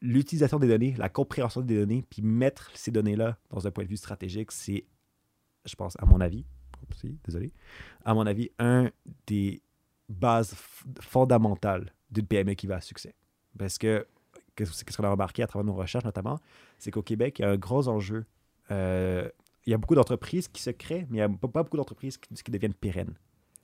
L'utilisation 0.00 0.58
des 0.58 0.68
données, 0.68 0.94
la 0.98 1.08
compréhension 1.08 1.60
des 1.60 1.76
données, 1.76 2.04
puis 2.08 2.22
mettre 2.22 2.70
ces 2.74 2.90
données-là 2.90 3.36
dans 3.50 3.66
un 3.66 3.70
point 3.70 3.84
de 3.84 3.88
vue 3.88 3.96
stratégique, 3.96 4.52
c'est, 4.52 4.84
je 5.64 5.74
pense, 5.74 5.96
à 6.00 6.06
mon 6.06 6.20
avis, 6.20 6.44
désolé, 7.24 7.52
à 8.04 8.14
mon 8.14 8.26
avis, 8.26 8.50
un 8.58 8.90
des 9.26 9.62
bases 10.08 10.54
fondamentales 11.00 11.92
d'une 12.10 12.26
PME 12.26 12.54
qui 12.54 12.66
va 12.66 12.76
à 12.76 12.80
succès. 12.80 13.14
Parce 13.58 13.78
que, 13.78 14.06
qu'est-ce 14.56 14.96
qu'on 14.96 15.04
a 15.04 15.10
remarqué 15.10 15.42
à 15.42 15.46
travers 15.46 15.64
nos 15.64 15.74
recherches 15.74 16.04
notamment, 16.04 16.38
c'est 16.78 16.90
qu'au 16.90 17.02
Québec, 17.02 17.38
il 17.38 17.42
y 17.42 17.44
a 17.44 17.50
un 17.50 17.56
gros 17.56 17.88
enjeu. 17.88 18.24
Euh, 18.70 19.28
il 19.66 19.70
y 19.70 19.74
a 19.74 19.78
beaucoup 19.78 19.94
d'entreprises 19.94 20.48
qui 20.48 20.60
se 20.60 20.70
créent, 20.70 21.06
mais 21.08 21.18
il 21.18 21.20
n'y 21.20 21.20
a 21.20 21.28
pas 21.28 21.62
beaucoup 21.62 21.76
d'entreprises 21.76 22.18
qui 22.18 22.50
deviennent 22.50 22.74
pérennes. 22.74 23.14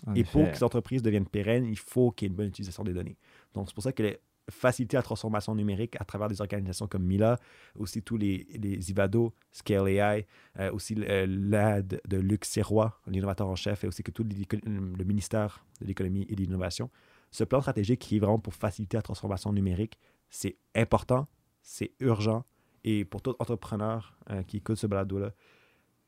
En 0.07 0.15
Et 0.15 0.25
pour 0.25 0.51
que 0.51 0.57
ces 0.57 0.65
entreprises 0.65 1.03
deviennent 1.03 1.27
pérennes, 1.27 1.67
il 1.67 1.79
faut 1.79 2.11
qu'il 2.11 2.27
y 2.27 2.29
ait 2.29 2.31
une 2.31 2.37
bonne 2.37 2.49
utilisation 2.49 2.85
des 2.85 2.93
données. 2.95 3.17
Donc, 3.55 3.69
c'est 3.69 3.75
pour 3.75 3.85
ça 3.85 3.93
que 3.93 4.03
les- 4.03 4.19
faciliter 4.51 4.97
la 4.97 5.03
transformation 5.03 5.55
numérique 5.55 5.97
à 6.01 6.05
travers 6.05 6.29
des 6.29 6.41
organisations 6.41 6.87
comme 6.89 7.05
Mila, 7.05 7.39
aussi 7.79 8.03
tous 8.03 8.17
les, 8.17 8.47
les 8.59 8.91
Ivado, 8.91 9.33
Scale 9.53 9.89
AI, 9.89 10.27
euh, 10.59 10.73
aussi 10.73 10.97
euh, 10.99 11.27
l'aide 11.27 12.01
de 12.09 12.17
Luc 12.17 12.45
Serrois, 12.45 13.01
l'innovateur 13.07 13.47
en 13.49 13.57
chef, 13.57 13.85
et 13.85 13.87
aussi 13.87 14.03
que 14.03 14.11
tout 14.11 14.25
le 14.25 15.05
ministère 15.05 15.65
de 15.81 15.87
l'économie 15.87 16.27
et 16.29 16.35
de 16.35 16.41
l'innovation. 16.43 16.91
Ce 17.31 17.45
plan 17.45 17.61
stratégique 17.61 18.01
qui 18.01 18.17
est 18.17 18.19
vraiment 18.19 18.41
pour 18.41 18.55
faciliter 18.55 18.97
la 18.97 19.03
transformation 19.03 19.53
numérique, 19.53 19.99
c'est 20.31 20.57
important, 20.75 21.29
c'est 21.63 21.93
urgent, 22.01 22.45
et 22.83 23.05
pour 23.05 23.23
tout 23.23 23.35
entrepreneur 23.39 24.19
euh, 24.31 24.43
qui 24.43 24.57
écoute 24.57 24.77
ce 24.77 24.87
balado-là, 24.87 25.33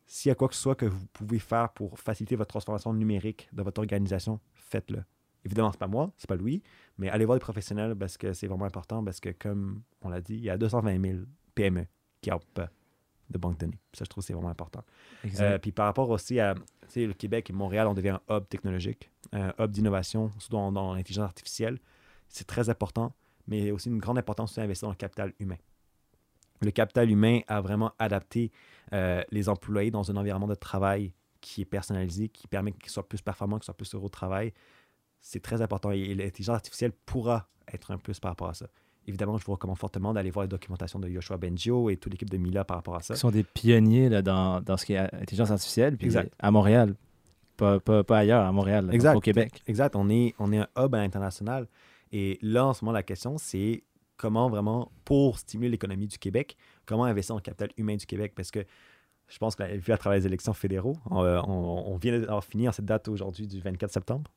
s'il 0.07 0.29
y 0.29 0.33
a 0.33 0.35
quoi 0.35 0.49
que 0.49 0.55
ce 0.55 0.61
soit 0.61 0.75
que 0.75 0.87
vous 0.87 1.07
pouvez 1.07 1.39
faire 1.39 1.71
pour 1.71 1.99
faciliter 1.99 2.37
votre 2.37 2.51
transformation 2.51 2.93
numérique 2.93 3.49
dans 3.53 3.63
votre 3.63 3.81
organisation, 3.81 4.41
faites-le. 4.55 5.05
Évidemment, 5.45 5.73
c'est 5.73 5.79
pas 5.79 5.89
moi, 5.89 6.13
c'est 6.19 6.29
pas 6.29 6.37
Louis, 6.37 6.63
mais 6.99 7.09
allez 7.09 7.25
voir 7.25 7.37
des 7.37 7.43
professionnels 7.43 7.97
parce 7.97 8.17
que 8.17 8.33
c'est 8.33 8.47
vraiment 8.47 8.65
important 8.65 9.03
parce 9.03 9.19
que, 9.19 9.31
comme 9.31 9.83
on 10.03 10.09
l'a 10.09 10.21
dit, 10.21 10.35
il 10.35 10.43
y 10.43 10.51
a 10.51 10.57
220 10.57 11.01
000 11.01 11.19
PME 11.55 11.87
qui 12.21 12.31
n'ont 12.31 12.41
pas 12.55 12.71
de 13.29 13.39
banque 13.39 13.55
de 13.55 13.67
données. 13.67 13.81
Ça, 13.93 14.05
je 14.05 14.11
trouve 14.11 14.23
c'est 14.23 14.35
vraiment 14.35 14.51
important. 14.51 14.85
Euh, 15.41 15.59
puis 15.59 15.73
par 15.73 15.87
rapport 15.87 16.09
aussi 16.11 16.39
à 16.39 16.55
le 16.95 17.13
Québec 17.13 17.51
et 17.51 17.53
Montréal, 17.53 17.87
on 17.89 17.95
devient 17.95 18.19
un 18.29 18.37
hub 18.37 18.49
technologique, 18.49 19.11
un 19.33 19.53
hub 19.59 19.71
d'innovation, 19.71 20.31
surtout 20.39 20.57
dans, 20.57 20.73
dans 20.73 20.95
l'intelligence 20.95 21.25
artificielle. 21.25 21.79
C'est 22.29 22.47
très 22.47 22.69
important, 22.69 23.15
mais 23.49 23.59
il 23.59 23.67
y 23.67 23.71
a 23.71 23.75
aussi 23.75 23.89
une 23.89 23.99
grande 23.99 24.19
importance 24.19 24.55
d'investir 24.55 24.87
dans 24.87 24.93
le 24.93 24.97
capital 24.97 25.33
humain. 25.41 25.57
Le 26.63 26.71
capital 26.71 27.11
humain 27.11 27.41
a 27.49 27.61
vraiment 27.61 27.93
adapté 27.99 28.51
euh, 28.93 29.23
les 29.31 29.49
employés 29.49 29.91
dans 29.91 30.11
un 30.11 30.17
environnement 30.17 30.47
de 30.49 30.55
travail 30.55 31.13
qui 31.41 31.61
est 31.63 31.67
personnalisé, 31.67 32.29
qui 32.29 32.47
permet 32.47 32.73
qu'ils 32.73 32.91
soient 32.91 33.09
plus 33.09 33.21
performants, 33.21 33.59
qu'ils 33.59 33.65
soient 33.65 33.75
plus 33.75 33.93
heureux 33.95 34.07
au 34.07 34.09
travail. 34.09 34.53
C'est 35.21 35.43
très 35.43 35.61
important 35.63 35.91
et 35.91 36.15
l'intelligence 36.15 36.55
artificielle 36.57 36.93
pourra 37.07 37.49
être 37.73 37.91
un 37.91 37.99
plus 37.99 38.19
par 38.21 38.31
rapport 38.33 38.49
à 38.49 38.55
ça. 38.55 38.67
Évidemment, 39.07 39.37
je 39.37 39.45
vous 39.45 39.53
recommande 39.53 39.79
fortement 39.79 40.13
d'aller 40.13 40.31
voir 40.31 40.45
la 40.45 40.49
documentation 40.49 41.01
de 41.01 41.09
Yoshua 41.09 41.37
Bengio 41.37 41.91
et 41.91 41.97
toute 41.97 42.13
l'équipe 42.13 42.31
de 42.31 42.37
Mila 42.37 42.65
par 42.65 42.77
rapport 42.77 42.95
à 42.95 43.03
ça. 43.03 43.15
Qui 43.15 43.21
sont 43.21 43.31
des 43.33 43.43
pionniers 43.43 44.09
là, 44.09 44.23
dans, 44.23 44.61
dans 44.61 44.77
ce 44.77 44.87
qui 44.87 44.93
est 44.93 44.99
intelligence 44.99 45.51
artificielle. 45.51 45.97
Puis 45.97 46.07
Exact. 46.07 46.33
À 46.39 46.51
Montréal. 46.53 46.95
Pas, 47.57 47.81
pas, 47.81 48.05
pas 48.05 48.19
ailleurs, 48.19 48.45
à 48.45 48.53
Montréal, 48.53 48.89
Exact. 48.93 49.17
au 49.17 49.21
Québec. 49.21 49.63
Exact. 49.67 49.97
On 49.97 50.09
est, 50.09 50.35
on 50.39 50.53
est 50.53 50.59
un 50.59 50.69
hub 50.79 50.95
à 50.95 50.99
l'international. 50.99 51.67
Et 52.13 52.39
là, 52.43 52.67
en 52.67 52.75
ce 52.75 52.85
moment, 52.85 52.93
la 52.93 53.03
question, 53.03 53.39
c'est 53.39 53.83
comment 54.23 54.49
vraiment, 54.49 54.93
pour 55.05 55.37
stimuler 55.41 55.69
l'économie 55.71 56.07
du 56.07 56.17
Québec, 56.17 56.57
comment 56.87 57.05
investir 57.05 57.35
le 57.35 57.41
capital 57.41 57.71
humain 57.77 57.97
du 57.97 58.07
Québec? 58.07 58.33
Parce 58.37 58.53
que 58.53 58.61
je 59.27 59.39
pense 59.39 59.57
que, 59.57 59.65
vu 59.77 59.93
à 59.93 59.99
travers 59.99 60.19
les 60.21 60.27
élections 60.27 60.53
fédéraux, 60.53 60.97
on, 61.11 61.25
euh, 61.25 61.41
on- 61.43 61.93
on 61.93 61.97
vient 61.97 62.19
d'avoir 62.21 62.45
fini 62.45 62.69
en 62.69 62.73
cette 62.73 62.85
date 62.85 63.09
aujourd'hui 63.09 63.49
du 63.49 63.61
24 63.61 63.91
septembre. 63.93 64.31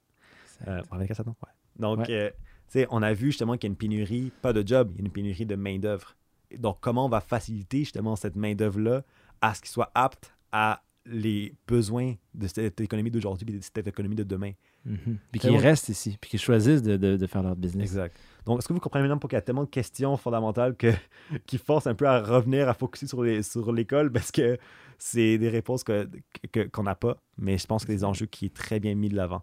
Euh, 0.68 0.80
ouais, 0.92 0.98
24 0.98 1.18
septembre, 1.18 1.38
ouais. 1.46 1.52
Donc, 1.78 2.00
Ouais. 2.00 2.34
euh, 2.76 2.86
on 2.90 3.04
a 3.04 3.14
vu 3.14 3.28
justement 3.28 3.54
qu'il 3.58 3.68
y 3.68 3.70
a 3.70 3.74
une 3.74 3.78
pénurie, 3.78 4.32
pas 4.42 4.54
de 4.54 4.66
job, 4.66 4.90
il 4.94 4.98
y 4.98 5.02
a 5.02 5.06
une 5.06 5.12
pénurie 5.12 5.46
de 5.46 5.56
main-d'œuvre. 5.56 6.16
Donc, 6.58 6.78
comment 6.82 7.06
on 7.06 7.10
va 7.10 7.22
faciliter 7.22 7.80
justement 7.80 8.16
cette 8.16 8.36
main-d'œuvre-là 8.36 9.04
à 9.42 9.54
ce 9.54 9.62
qu'il 9.62 9.70
soit 9.70 9.92
apte 9.94 10.34
à 10.52 10.82
les 11.06 11.54
besoins 11.68 12.16
de 12.34 12.48
cette 12.48 12.82
économie 12.82 13.12
d'aujourd'hui 13.12 13.48
et 13.54 13.58
de 13.60 13.64
cette 13.64 13.88
économie 13.88 14.16
de 14.16 14.24
demain? 14.24 14.54
Mhm. 14.86 15.18
Puis 15.32 15.40
qu'ils 15.42 15.58
restent 15.58 15.90
ici, 15.90 16.18
puis 16.22 16.30
qu'ils 16.30 16.40
choisissent 16.40 16.84
de, 16.84 16.96
de- 16.98 17.18
de 17.18 17.28
faire 17.28 17.42
leur 17.44 17.56
business. 17.56 17.90
Exact. 17.90 18.16
Donc, 18.46 18.60
est-ce 18.60 18.68
que 18.68 18.74
vous 18.74 18.80
comprenez 18.80 19.02
maintenant 19.04 19.18
pourquoi 19.18 19.38
il 19.38 19.40
y 19.40 19.44
a 19.44 19.46
tellement 19.46 19.64
de 19.64 19.70
questions 19.70 20.16
fondamentales 20.18 20.76
que, 20.76 20.92
qui 21.48 21.58
forcent 21.58 21.88
un 21.88 21.96
peu 21.96 22.08
à 22.08 22.22
revenir, 22.22 22.70
à 22.70 22.74
focuser 22.76 23.08
sur, 23.08 23.24
les, 23.24 23.42
sur 23.42 23.72
l'école? 23.74 24.12
Parce 24.12 24.32
que 24.32 24.58
c'est 25.00 25.38
des 25.40 25.50
réponses 25.50 25.84
que, 25.84 26.08
que- 26.52 26.68
qu'on 26.68 26.84
n'a 26.84 26.94
pas, 26.96 27.18
mais 27.38 27.58
je 27.58 27.66
pense 27.66 27.84
que 27.84 27.92
c'est 27.92 27.98
des 27.98 28.04
enjeux 28.04 28.28
qui 28.28 28.46
est 28.46 28.54
très 28.56 28.80
bien 28.80 28.94
mis 28.96 29.10
de 29.10 29.16
l'avant. 29.16 29.42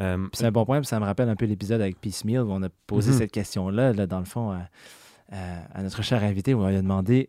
Euh, 0.00 0.26
c'est 0.32 0.46
un 0.46 0.50
bon 0.52 0.64
point, 0.64 0.78
puis 0.80 0.86
ça 0.86 0.98
me 0.98 1.04
rappelle 1.04 1.28
un 1.28 1.36
peu 1.36 1.44
l'épisode 1.44 1.80
avec 1.82 2.00
Piecemeal 2.00 2.42
où 2.44 2.50
on 2.52 2.62
a 2.62 2.68
posé 2.86 3.10
Mhm. 3.12 3.18
cette 3.18 3.30
question-là, 3.32 3.92
là, 3.92 4.06
dans 4.06 4.18
le 4.20 4.24
fond, 4.24 4.50
à, 4.52 4.68
à- 5.30 5.78
à 5.78 5.82
notre 5.82 6.02
cher 6.02 6.24
invité, 6.24 6.54
où 6.54 6.60
on 6.62 6.68
lui 6.68 6.76
a 6.76 6.82
demandé 6.82 7.28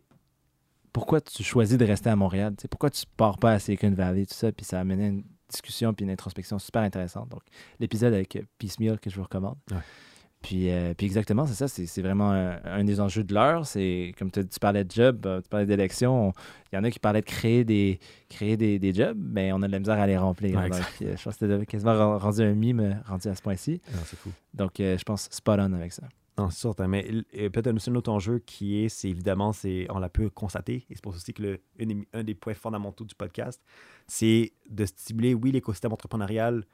pourquoi 0.92 1.20
tu 1.20 1.42
choisis 1.44 1.76
de 1.78 1.84
rester 1.84 2.08
à 2.10 2.16
Montréal, 2.16 2.54
pourquoi 2.70 2.90
tu 2.90 3.04
pars 3.16 3.38
pas 3.38 3.52
à 3.52 3.58
Silicon 3.58 3.90
Valley, 3.92 4.26
tout 4.26 4.34
ça, 4.34 4.50
puis 4.50 4.64
ça 4.64 4.78
a 4.78 4.80
amené 4.80 5.06
une 5.08 5.24
discussion 5.50 5.92
puis 5.92 6.04
une 6.04 6.10
introspection 6.10 6.58
super 6.58 6.82
intéressante. 6.82 7.28
Donc, 7.28 7.42
l'épisode 7.78 8.14
avec 8.14 8.36
euh, 8.36 8.42
Piecemeal 8.58 8.98
que 8.98 9.10
je 9.10 9.16
vous 9.16 9.22
recommande. 9.24 9.56
Ouais. 9.70 9.78
Puis, 10.42 10.70
euh, 10.70 10.94
puis 10.96 11.04
exactement, 11.04 11.46
c'est 11.46 11.52
ça, 11.52 11.68
c'est 11.68 11.84
c'est 11.84 12.00
vraiment 12.00 12.30
un, 12.32 12.58
un 12.64 12.82
des 12.82 12.98
enjeux 12.98 13.22
de 13.24 13.34
l'heure. 13.34 13.66
C'est 13.66 14.14
comme 14.18 14.30
tu, 14.30 14.40
tu 14.48 14.58
parlais 14.58 14.84
de 14.84 14.90
job, 14.90 15.26
euh, 15.26 15.42
tu 15.42 15.50
parlais 15.50 15.66
d'élection, 15.66 16.28
on- 16.28 16.32
il 16.72 16.76
y 16.76 16.78
en 16.78 16.84
a 16.84 16.90
qui 16.90 16.98
parlaient 16.98 17.20
de 17.20 17.26
créer 17.26 17.62
des, 17.62 18.00
créer 18.30 18.56
des, 18.56 18.78
des 18.78 18.94
jobs, 18.94 19.18
mais 19.20 19.52
on 19.52 19.60
a 19.60 19.66
de 19.66 19.72
la 19.72 19.78
misère 19.78 19.98
à 19.98 20.06
les 20.06 20.16
remplir. 20.16 20.56
Ouais, 20.56 20.70
Donc, 20.70 20.78
exact. 20.78 21.18
je 21.18 21.22
pense 21.22 21.36
que 21.36 21.46
c'était 21.46 21.66
quasiment 21.66 21.92
ren- 21.92 22.16
rendu 22.18 22.40
un 22.40 22.54
mime 22.54 23.02
rendu 23.06 23.28
à 23.28 23.34
ce 23.34 23.42
point-ci. 23.42 23.82
C'est 24.06 24.16
fou. 24.18 24.30
Donc, 24.54 24.80
euh, 24.80 24.96
je 24.96 25.02
pense 25.04 25.28
spot 25.30 25.60
on 25.60 25.74
avec 25.74 25.92
ça. 25.92 26.04
Non, 26.38 26.48
c'est 26.50 26.60
sûr. 26.60 26.74
Mais 26.88 27.06
euh, 27.34 27.50
peut-être 27.50 27.74
aussi 27.74 27.90
un 27.90 27.94
autre 27.96 28.10
enjeu 28.10 28.38
qui 28.38 28.82
est, 28.84 28.88
c'est 28.88 29.08
évidemment, 29.08 29.52
c'est, 29.52 29.86
on 29.90 29.98
l'a 29.98 30.08
pu 30.08 30.30
constater, 30.30 30.86
et 30.88 30.94
c'est 30.94 31.02
pour 31.02 31.12
ça 31.12 31.16
aussi 31.16 31.34
que 31.34 31.42
le, 31.42 31.60
un, 32.12 32.22
des- 32.24 32.34
points 32.34 32.54
fondamentaux 32.54 33.04
du 33.04 33.14
podcast, 33.14 33.60
c'est 34.06 34.52
de 34.68 34.84
stimuler, 34.86 35.34
oui, 35.34 35.52
l'écosystème 35.52 35.92
entrepreneurial 35.92 36.64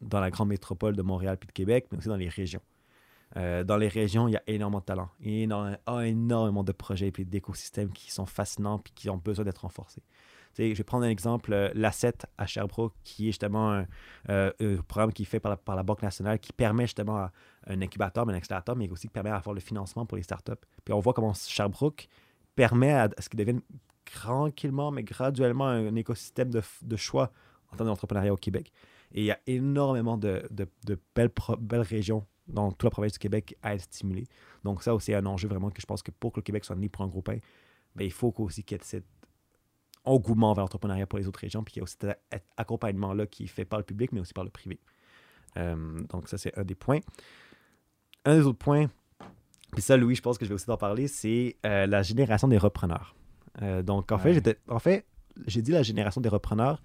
dans 0.00 0.20
la 0.20 0.30
grande 0.30 0.48
métropole 0.48 0.96
de 0.96 1.02
Montréal 1.02 1.36
puis 1.38 1.46
de 1.46 1.52
Québec, 1.52 1.86
mais 1.90 1.98
aussi 1.98 2.08
dans 2.08 2.16
les 2.16 2.28
régions. 2.28 2.62
Euh, 3.36 3.64
dans 3.64 3.76
les 3.76 3.88
régions, 3.88 4.28
il 4.28 4.32
y 4.32 4.36
a 4.36 4.42
énormément 4.46 4.78
de 4.80 4.84
talent, 4.84 5.10
énormément, 5.20 6.00
énormément 6.00 6.62
de 6.64 6.72
projets 6.72 7.12
et 7.18 7.24
d'écosystèmes 7.24 7.90
qui 7.92 8.12
sont 8.12 8.26
fascinants 8.26 8.78
puis 8.78 8.92
qui 8.94 9.10
ont 9.10 9.16
besoin 9.16 9.44
d'être 9.44 9.62
renforcés. 9.62 10.02
Je 10.56 10.74
vais 10.74 10.84
prendre 10.84 11.04
un 11.04 11.08
exemple, 11.08 11.52
euh, 11.52 11.70
l'Asset 11.74 12.14
à 12.38 12.46
Sherbrooke, 12.46 12.94
qui 13.02 13.24
est 13.24 13.32
justement 13.32 13.72
un, 13.72 13.86
euh, 14.28 14.52
un 14.60 14.76
programme 14.82 15.12
qui 15.12 15.22
est 15.22 15.26
fait 15.26 15.40
par 15.40 15.58
la, 15.76 15.82
Banque 15.82 16.02
nationale, 16.02 16.38
qui 16.38 16.52
permet 16.52 16.84
justement 16.84 17.28
un 17.66 17.82
incubateur, 17.82 18.28
un 18.28 18.34
accélérateur, 18.34 18.76
mais 18.76 18.88
aussi 18.90 19.08
qui 19.08 19.12
permet 19.12 19.30
d'avoir 19.30 19.54
le 19.54 19.60
financement 19.60 20.06
pour 20.06 20.16
les 20.16 20.22
startups. 20.22 20.52
Puis 20.84 20.94
on 20.94 21.00
voit 21.00 21.12
comment 21.12 21.34
Sherbrooke 21.34 22.08
permet 22.54 22.92
à, 22.92 23.08
ce 23.18 23.28
qu'ils 23.28 23.38
deviennent 23.38 23.62
tranquillement, 24.04 24.90
mais 24.90 25.02
graduellement 25.02 25.66
un 25.66 25.94
écosystème 25.96 26.50
de, 26.50 26.96
choix 26.96 27.32
en 27.72 27.76
termes 27.76 27.88
d'entrepreneuriat 27.88 28.32
au 28.32 28.36
Québec. 28.36 28.72
Et 29.12 29.22
il 29.22 29.26
y 29.26 29.30
a 29.30 29.38
énormément 29.46 30.16
de, 30.16 30.48
belles, 31.14 31.30
régions 31.80 32.26
dans 32.46 32.70
toute 32.70 32.84
la 32.84 32.90
province 32.90 33.12
du 33.12 33.18
Québec 33.18 33.56
à 33.62 33.74
être 33.74 33.82
stimulées. 33.82 34.26
Donc 34.62 34.82
ça 34.82 34.94
aussi, 34.94 35.14
un 35.14 35.24
enjeu 35.26 35.48
vraiment 35.48 35.70
que 35.70 35.80
je 35.80 35.86
pense 35.86 36.02
que 36.02 36.10
pour 36.10 36.32
que 36.32 36.40
le 36.40 36.42
Québec 36.42 36.64
soit 36.64 36.76
né 36.76 36.88
pour 36.88 37.04
un 37.04 37.08
gros 37.08 37.22
pain, 37.22 37.38
ben, 37.96 38.04
il 38.04 38.12
faut 38.12 38.34
aussi 38.38 38.62
qu'il 38.64 38.76
y 38.76 38.80
ait 38.80 38.84
cet 38.84 39.04
engouement 40.04 40.52
vers 40.54 40.64
l'entrepreneuriat 40.64 41.06
pour 41.06 41.18
les 41.18 41.26
autres 41.26 41.40
régions, 41.40 41.62
puis 41.64 41.72
qu'il 41.72 41.80
y 41.80 41.82
a 41.82 41.84
aussi 41.84 41.96
cet 42.00 42.44
accompagnement-là 42.56 43.26
qui 43.26 43.44
est 43.44 43.48
fait 43.48 43.64
par 43.64 43.78
le 43.78 43.84
public, 43.84 44.12
mais 44.12 44.20
aussi 44.20 44.34
par 44.34 44.44
le 44.44 44.50
privé. 44.50 44.78
Euh, 45.56 46.00
donc 46.10 46.28
ça, 46.28 46.38
c'est 46.38 46.56
un 46.58 46.64
des 46.64 46.74
points. 46.74 47.00
Un 48.24 48.36
des 48.36 48.46
autres 48.46 48.58
points, 48.58 48.88
puis 49.74 49.82
ça, 49.82 49.96
Louis, 49.96 50.14
je 50.14 50.22
pense 50.22 50.38
que 50.38 50.44
je 50.44 50.50
vais 50.50 50.54
aussi 50.54 50.66
t'en 50.66 50.76
parler, 50.76 51.08
c'est 51.08 51.56
euh, 51.66 51.86
la 51.86 52.02
génération 52.02 52.46
des 52.46 52.58
repreneurs. 52.58 53.14
Euh, 53.62 53.82
donc, 53.82 54.12
en 54.12 54.18
fait, 54.18 54.34
j'étais, 54.34 54.56
en 54.68 54.78
fait, 54.78 55.04
j'ai 55.46 55.62
dit 55.62 55.72
la 55.72 55.82
génération 55.82 56.20
des 56.20 56.28
repreneurs 56.28 56.80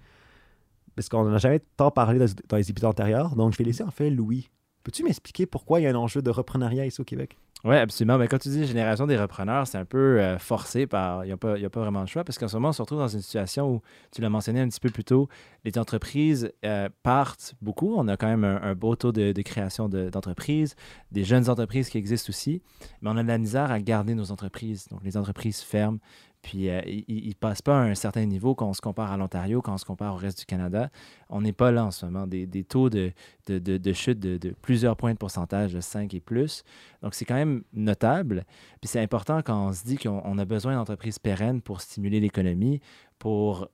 parce 0.96 1.08
qu'on 1.08 1.24
n'en 1.24 1.32
a 1.32 1.38
jamais 1.38 1.60
tant 1.76 1.92
parlé 1.92 2.18
dans, 2.18 2.26
dans 2.48 2.56
les 2.56 2.68
épisodes 2.68 2.90
antérieurs. 2.90 3.36
Donc, 3.36 3.52
je 3.52 3.58
vais 3.58 3.64
laisser 3.64 3.84
en 3.84 3.92
fait 3.92 4.10
Louis. 4.10 4.50
Peux-tu 4.82 5.04
m'expliquer 5.04 5.46
pourquoi 5.46 5.80
il 5.80 5.84
y 5.84 5.86
a 5.86 5.90
un 5.90 5.94
enjeu 5.94 6.22
de 6.22 6.30
reprenariat 6.30 6.86
ici 6.86 7.00
au 7.00 7.04
Québec? 7.04 7.36
Oui, 7.62 7.76
absolument. 7.76 8.16
Mais 8.16 8.26
quand 8.26 8.38
tu 8.38 8.48
dis 8.48 8.64
génération 8.64 9.06
des 9.06 9.18
repreneurs, 9.18 9.66
c'est 9.66 9.76
un 9.76 9.84
peu 9.84 10.18
euh, 10.18 10.38
forcé 10.38 10.86
par. 10.86 11.26
Il 11.26 11.28
n'y 11.28 11.32
a, 11.32 11.66
a 11.66 11.70
pas 11.70 11.80
vraiment 11.80 12.02
de 12.02 12.08
choix 12.08 12.24
parce 12.24 12.38
qu'en 12.38 12.48
ce 12.48 12.56
moment, 12.56 12.70
on 12.70 12.72
se 12.72 12.80
retrouve 12.80 13.00
dans 13.00 13.08
une 13.08 13.20
situation 13.20 13.70
où, 13.70 13.82
tu 14.12 14.22
l'as 14.22 14.30
mentionné 14.30 14.60
un 14.60 14.68
petit 14.68 14.80
peu 14.80 14.88
plus 14.88 15.04
tôt, 15.04 15.28
les 15.66 15.76
entreprises 15.76 16.50
euh, 16.64 16.88
partent 17.02 17.54
beaucoup. 17.60 17.94
On 17.94 18.08
a 18.08 18.16
quand 18.16 18.28
même 18.28 18.44
un, 18.44 18.74
beau 18.74 18.96
taux 18.96 19.12
de, 19.12 19.32
création 19.42 19.90
de- 19.90 20.08
d'entreprises, 20.08 20.74
des 21.12 21.22
jeunes 21.22 21.50
entreprises 21.50 21.90
qui 21.90 21.98
existent 21.98 22.30
aussi, 22.30 22.62
mais 23.02 23.10
on 23.10 23.16
a 23.18 23.22
de 23.22 23.28
la 23.28 23.36
misère 23.36 23.70
à 23.70 23.78
garder 23.78 24.14
nos 24.14 24.32
entreprises. 24.32 24.88
Donc, 24.88 25.00
les 25.04 25.18
entreprises 25.18 25.60
ferment. 25.60 25.98
Puis, 26.42 26.70
euh, 26.70 26.80
ils 26.86 27.28
ne 27.28 27.32
passent 27.34 27.62
pas 27.62 27.78
à 27.78 27.82
un 27.82 27.94
certain 27.94 28.24
niveau 28.24 28.54
quand 28.54 28.66
on 28.68 28.72
se 28.72 28.80
compare 28.80 29.12
à 29.12 29.16
l'Ontario, 29.16 29.60
quand 29.60 29.74
on 29.74 29.78
se 29.78 29.84
compare 29.84 30.14
au 30.14 30.16
reste 30.16 30.38
du 30.40 30.46
Canada. 30.46 30.90
On 31.28 31.40
n'est 31.42 31.52
pas 31.52 31.70
là 31.70 31.84
en 31.84 31.90
ce 31.90 32.06
moment. 32.06 32.26
Des, 32.26 32.46
des 32.46 32.64
taux 32.64 32.88
de, 32.90 33.12
de, 33.46 33.58
de- 33.58 33.76
de 33.76 33.92
chute 33.92 34.18
de, 34.20 34.38
plusieurs 34.62 34.96
points 34.96 35.12
de 35.12 35.18
pourcentage, 35.18 35.74
de 35.74 35.80
5 35.80 36.14
et 36.14 36.20
plus. 36.20 36.64
Donc, 37.02 37.14
c'est 37.14 37.24
quand 37.24 37.34
même 37.34 37.62
notable. 37.74 38.44
Puis 38.80 38.88
c'est 38.88 39.00
important 39.00 39.42
quand 39.42 39.68
on 39.68 39.72
se 39.72 39.84
dit 39.84 39.96
qu'on 39.98 40.22
on 40.24 40.38
a 40.38 40.44
besoin 40.44 40.74
d'entreprises 40.74 41.18
pérennes 41.18 41.60
pour 41.60 41.80
stimuler 41.80 42.20
l'économie, 42.20 42.80
pour 43.18 43.68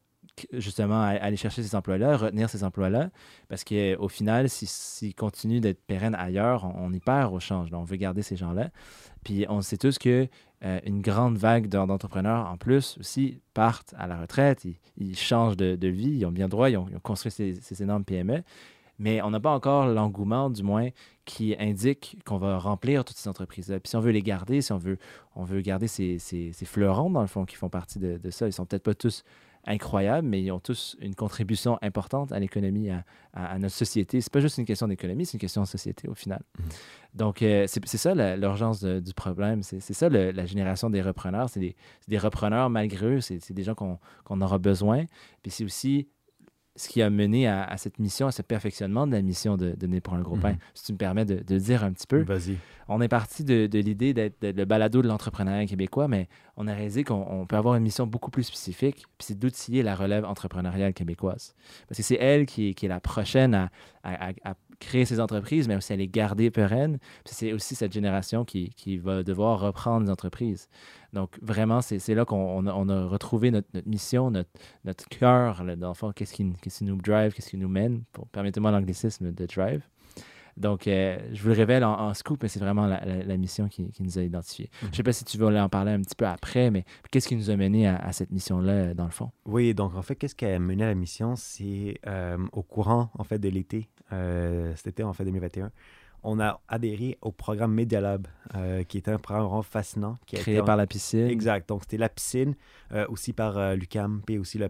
justement 0.52 1.02
aller 1.02 1.36
chercher 1.36 1.62
ces 1.62 1.74
emplois-là, 1.74 2.16
retenir 2.16 2.50
ces 2.50 2.64
emplois-là, 2.64 3.10
parce 3.48 3.64
qu'au 3.64 4.08
final, 4.08 4.48
si- 4.48 4.66
s'ils 4.66 5.14
continuent 5.14 5.60
d'être 5.60 5.80
pérennes 5.86 6.14
ailleurs, 6.14 6.64
on, 6.76 6.92
y 6.92 7.00
perd 7.00 7.32
au 7.32 7.40
change. 7.40 7.68
On 7.72 7.84
veut 7.84 7.96
garder 7.96 8.22
ces 8.22 8.36
gens-là. 8.36 8.70
Puis 9.24 9.46
on 9.48 9.60
sait 9.60 9.76
tous 9.76 9.98
que 9.98 10.28
euh, 10.64 10.80
une 10.84 11.02
grande 11.02 11.36
vague 11.36 11.68
d'en- 11.68 11.86
d'entrepreneurs, 11.86 12.46
en 12.48 12.56
plus, 12.56 12.96
aussi, 12.98 13.40
partent 13.54 13.94
à 13.98 14.06
la 14.06 14.20
retraite, 14.20 14.66
ils, 14.96 15.16
changent 15.16 15.56
de, 15.56 15.88
vie, 15.88 16.10
ils 16.18 16.26
ont 16.26 16.32
bien 16.32 16.48
droit, 16.48 16.70
ils 16.70 16.76
ont, 16.76 16.88
construit 17.02 17.30
ces, 17.30 17.82
énormes 17.82 18.04
PME, 18.04 18.42
mais 18.98 19.20
on 19.20 19.30
n'a 19.30 19.40
pas 19.40 19.50
encore 19.50 19.86
l'engouement, 19.86 20.48
du 20.48 20.62
moins, 20.62 20.88
qui 21.26 21.54
indique 21.58 22.16
qu'on 22.24 22.38
va 22.38 22.58
remplir 22.58 23.04
toutes 23.04 23.16
ces 23.16 23.28
entreprises-là. 23.28 23.80
Puis 23.80 23.90
si 23.90 23.96
on 23.96 24.00
veut 24.00 24.12
les 24.12 24.22
garder, 24.22 24.62
si 24.62 24.72
on 24.72 24.78
veut, 24.78 24.98
garder 25.60 25.88
ces, 25.88 26.18
fleurons, 26.64 27.10
dans 27.10 27.20
le 27.20 27.26
fond, 27.26 27.44
qui 27.44 27.56
font 27.56 27.68
partie 27.68 27.98
de, 27.98 28.18
ça, 28.30 28.46
ils 28.46 28.52
sont 28.52 28.64
peut-être 28.64 28.84
pas 28.84 28.94
tous 28.94 29.24
incroyables, 29.66 30.26
mais 30.28 30.42
ils 30.42 30.50
ont 30.52 30.60
tous 30.60 30.96
une 31.00 31.14
contribution 31.14 31.78
importante 31.82 32.32
à 32.32 32.38
l'économie, 32.38 32.90
à, 32.90 33.04
à- 33.32 33.46
à 33.46 33.58
notre 33.58 33.74
société. 33.74 34.20
C'est 34.20 34.32
pas 34.32 34.40
juste 34.40 34.58
une 34.58 34.64
question 34.64 34.88
d'économie, 34.88 35.26
c'est 35.26 35.34
une 35.34 35.40
question 35.40 35.62
de 35.62 35.66
société 35.66 36.08
au 36.08 36.14
final. 36.14 36.42
Donc, 37.14 37.42
euh, 37.42 37.64
c'est 37.66 37.84
ça 37.96 38.14
l'urgence 38.36 38.84
du 38.84 39.14
problème. 39.14 39.62
C'est 39.62 39.80
ça 39.80 40.08
le- 40.08 40.30
la 40.32 40.46
génération 40.46 40.90
des 40.90 41.02
repreneurs. 41.02 41.48
C'est 41.48 41.74
des, 42.08 42.18
repreneurs 42.18 42.70
malgré 42.70 43.06
eux. 43.16 43.20
C'est 43.20 43.52
des 43.52 43.62
gens 43.62 43.74
qu'on 43.74 43.98
qu'on 44.24 44.40
aura 44.40 44.58
besoin. 44.58 45.04
Puis 45.42 45.50
c'est 45.50 45.64
aussi 45.64 46.08
ce 46.76 46.88
qui 46.88 47.02
a 47.02 47.10
mené 47.10 47.46
à, 47.48 47.64
à 47.64 47.76
cette 47.76 47.98
mission, 47.98 48.26
à 48.26 48.32
ce 48.32 48.42
perfectionnement 48.42 49.06
de 49.06 49.12
la 49.12 49.22
mission 49.22 49.56
de, 49.56 49.70
de 49.72 49.86
Né 49.86 50.00
pour 50.00 50.14
un 50.14 50.20
gros 50.20 50.36
pain. 50.36 50.52
Mhm. 50.52 50.58
Si 50.74 50.84
tu 50.84 50.92
me 50.92 50.98
permets 50.98 51.24
de, 51.24 51.42
de 51.42 51.58
dire 51.58 51.82
un 51.84 51.92
petit 51.92 52.06
peu. 52.06 52.22
Vas-y. 52.22 52.56
On 52.88 53.00
est 53.00 53.08
parti 53.08 53.42
de, 53.42 53.66
de 53.66 53.78
l'idée 53.80 54.14
d'être 54.14 54.36
le 54.42 54.64
balado 54.64 55.02
de 55.02 55.08
l'entrepreneuriat 55.08 55.66
québécois, 55.66 56.06
mais 56.06 56.28
on 56.56 56.68
a 56.68 56.72
réalisé 56.74 57.02
qu'on 57.02 57.26
on 57.28 57.44
peut 57.46 57.56
avoir 57.56 57.74
une 57.74 57.82
mission 57.82 58.06
beaucoup 58.06 58.30
plus 58.30 58.44
spécifique, 58.44 58.98
puis 59.18 59.26
c'est 59.26 59.38
d'outiller 59.38 59.82
la 59.82 59.96
relève 59.96 60.24
entrepreneuriale 60.24 60.94
québécoise. 60.94 61.54
Parce 61.88 61.96
que 61.98 62.04
c'est 62.04 62.14
elle 62.20 62.46
qui 62.46 62.68
est, 62.68 62.74
qui 62.74 62.86
est 62.86 62.88
la 62.88 63.00
prochaine 63.00 63.54
à, 63.54 63.70
à- 64.04 64.28
à- 64.28 64.50
à 64.50 64.54
créer 64.78 65.04
ces 65.04 65.20
entreprises, 65.20 65.68
mais 65.68 65.76
aussi 65.76 65.92
à 65.92 65.96
les 65.96 66.08
garder 66.08 66.50
pérennes. 66.50 66.98
C'est 67.24 67.52
aussi 67.52 67.74
cette 67.74 67.92
génération 67.92 68.44
qui, 68.44 68.70
qui 68.70 68.98
va 68.98 69.22
devoir 69.22 69.60
reprendre 69.60 70.04
les 70.04 70.10
entreprises. 70.10 70.68
Donc 71.12 71.38
vraiment, 71.42 71.80
c'est 71.80 71.98
c'est 71.98 72.14
là 72.14 72.24
qu'on 72.24 72.66
on 72.66 72.88
a, 72.88 73.04
retrouvé 73.06 73.50
notre, 73.50 73.68
notre 73.74 73.88
mission, 73.88 74.30
notre, 74.30 74.50
notre 74.84 75.08
cœur, 75.08 75.64
dans 75.76 75.88
le 75.88 75.94
fond, 75.94 76.12
qu'est-ce 76.12 76.34
qui, 76.34 76.52
qu'est-ce 76.60 76.78
qui 76.78 76.84
nous 76.84 76.96
drive, 76.96 77.32
qu'est-ce 77.32 77.50
qui 77.50 77.56
nous 77.56 77.68
mène, 77.68 78.02
pour, 78.12 78.26
permettez-moi 78.28 78.70
l'anglicisme 78.70 79.32
de 79.32 79.46
drive. 79.46 79.82
Donc, 80.56 80.88
euh, 80.88 81.18
je 81.34 81.42
vous 81.42 81.48
le 81.50 81.54
révèle 81.54 81.84
en, 81.84 81.92
en 82.00 82.14
scoop, 82.14 82.42
mais 82.42 82.48
c'est 82.48 82.60
vraiment 82.60 82.86
la, 82.86 83.04
la- 83.04 83.22
la 83.24 83.36
mission 83.36 83.68
qui, 83.68 83.90
qui 83.90 84.02
nous 84.02 84.18
a 84.18 84.22
identifiés. 84.22 84.70
Je 84.80 84.86
ne 84.86 84.92
sais 84.94 85.02
pas 85.02 85.12
si 85.12 85.22
tu 85.26 85.36
veux 85.36 85.46
en 85.46 85.68
parler 85.68 85.92
un 85.92 86.00
petit 86.00 86.14
peu 86.14 86.26
après, 86.26 86.70
mais 86.70 86.86
qu'est-ce 87.10 87.28
qui 87.28 87.36
nous 87.36 87.50
a 87.50 87.56
mené 87.56 87.86
à, 87.86 87.96
à 87.96 88.12
cette 88.12 88.30
mission-là, 88.30 88.94
dans 88.94 89.04
le 89.04 89.10
fond? 89.10 89.30
Oui, 89.44 89.74
donc 89.74 89.94
en 89.94 90.00
fait, 90.00 90.16
qu'est-ce 90.16 90.34
qui 90.34 90.46
a 90.46 90.58
mené 90.58 90.84
à 90.84 90.86
la 90.86 90.94
mission? 90.94 91.36
C'est 91.36 91.98
euh, 92.06 92.38
au 92.52 92.62
courant 92.62 93.10
en 93.18 93.24
fait 93.24 93.38
de 93.38 93.50
l'été, 93.50 93.90
euh, 94.12 94.72
cet 94.76 94.88
été 94.88 95.02
en 95.02 95.12
fait 95.12 95.24
2021, 95.24 95.70
on 96.22 96.40
a 96.40 96.60
adhéré 96.68 97.18
au 97.22 97.30
programme 97.30 97.72
Media 97.72 98.00
Lab, 98.00 98.26
euh, 98.54 98.82
qui 98.82 98.98
était 98.98 99.12
un 99.12 99.18
programme 99.18 99.44
vraiment 99.46 99.62
fascinant. 99.62 100.16
Qui 100.26 100.36
a 100.36 100.40
Créé 100.40 100.54
été 100.54 100.62
en- 100.62 100.64
par 100.64 100.76
la 100.76 100.86
piscine. 100.86 101.28
Exact. 101.28 101.68
Donc 101.68 101.82
c'était 101.82 101.98
la 101.98 102.08
piscine, 102.08 102.54
euh, 102.92 103.06
aussi 103.08 103.32
par 103.32 103.56
euh, 103.58 103.74
l'UCAM, 103.74 104.22
puis 104.26 104.38
aussi 104.38 104.58
le, 104.58 104.68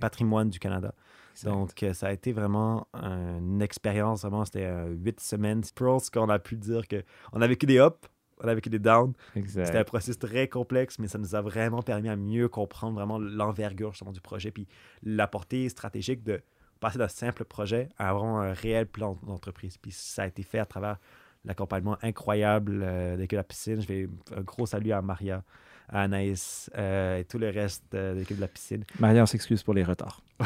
patrimoine 0.00 0.50
du 0.50 0.58
Canada. 0.58 0.94
Exact. 1.32 1.50
Donc, 1.50 1.84
ça 1.94 2.08
a 2.08 2.12
été 2.12 2.32
vraiment 2.32 2.88
une 2.92 3.62
expérience, 3.62 4.22
vraiment, 4.22 4.44
c'était 4.44 4.68
huit 4.88 5.20
semaines. 5.20 5.62
Je 5.64 5.72
pense 5.72 6.10
qu'on 6.10 6.28
a 6.28 6.40
pu 6.40 6.56
dire 6.56 6.88
que 6.88 7.04
on 7.32 7.40
a 7.40 7.46
vécu 7.46 7.64
des 7.64 7.78
ups, 7.78 7.96
on 8.42 8.48
a 8.48 8.54
vécu 8.54 8.70
des 8.70 8.80
downs. 8.80 9.12
C'était 9.46 9.78
un 9.78 9.84
processus 9.84 10.18
très 10.18 10.48
complexe, 10.48 10.98
mais 10.98 11.06
ça 11.06 11.16
nous 11.16 11.36
a 11.36 11.40
vraiment 11.40 11.80
permis 11.80 12.08
à 12.08 12.16
mieux 12.16 12.48
comprendre 12.48 12.94
vraiment 12.94 13.18
l'envergure 13.20 13.92
justement 13.92 14.10
du 14.12 14.20
projet, 14.20 14.50
puis 14.50 14.66
la 15.04 15.28
portée 15.28 15.68
stratégique 15.68 16.24
de 16.24 16.42
passer 16.80 16.98
d'un 16.98 17.08
simple 17.08 17.44
projet 17.44 17.88
à 17.98 18.12
vraiment 18.12 18.40
un 18.40 18.52
réel 18.52 18.86
plan 18.86 19.18
d'entreprise. 19.26 19.76
Puis 19.78 19.92
ça 19.92 20.22
a 20.22 20.26
été 20.26 20.42
fait 20.42 20.58
à 20.58 20.66
travers 20.66 20.98
l'accompagnement 21.44 21.96
incroyable 22.02 22.80
euh, 22.82 23.14
de 23.16 23.20
l'équipe 23.20 23.32
de 23.32 23.40
la 23.40 23.44
piscine. 23.44 23.80
Je 23.80 23.86
vais 23.86 24.08
un 24.36 24.42
gros 24.42 24.66
salut 24.66 24.92
à 24.92 25.00
Maria, 25.02 25.42
à 25.88 26.02
Anaïs 26.02 26.70
euh, 26.76 27.18
et 27.18 27.24
tout 27.24 27.38
le 27.38 27.48
reste 27.48 27.84
euh, 27.94 28.14
de 28.14 28.18
l'équipe 28.20 28.36
de 28.36 28.40
la 28.42 28.48
piscine. 28.48 28.84
Maria, 28.98 29.22
on 29.22 29.26
s'excuse 29.26 29.62
pour 29.62 29.74
les 29.74 29.84
retards. 29.84 30.22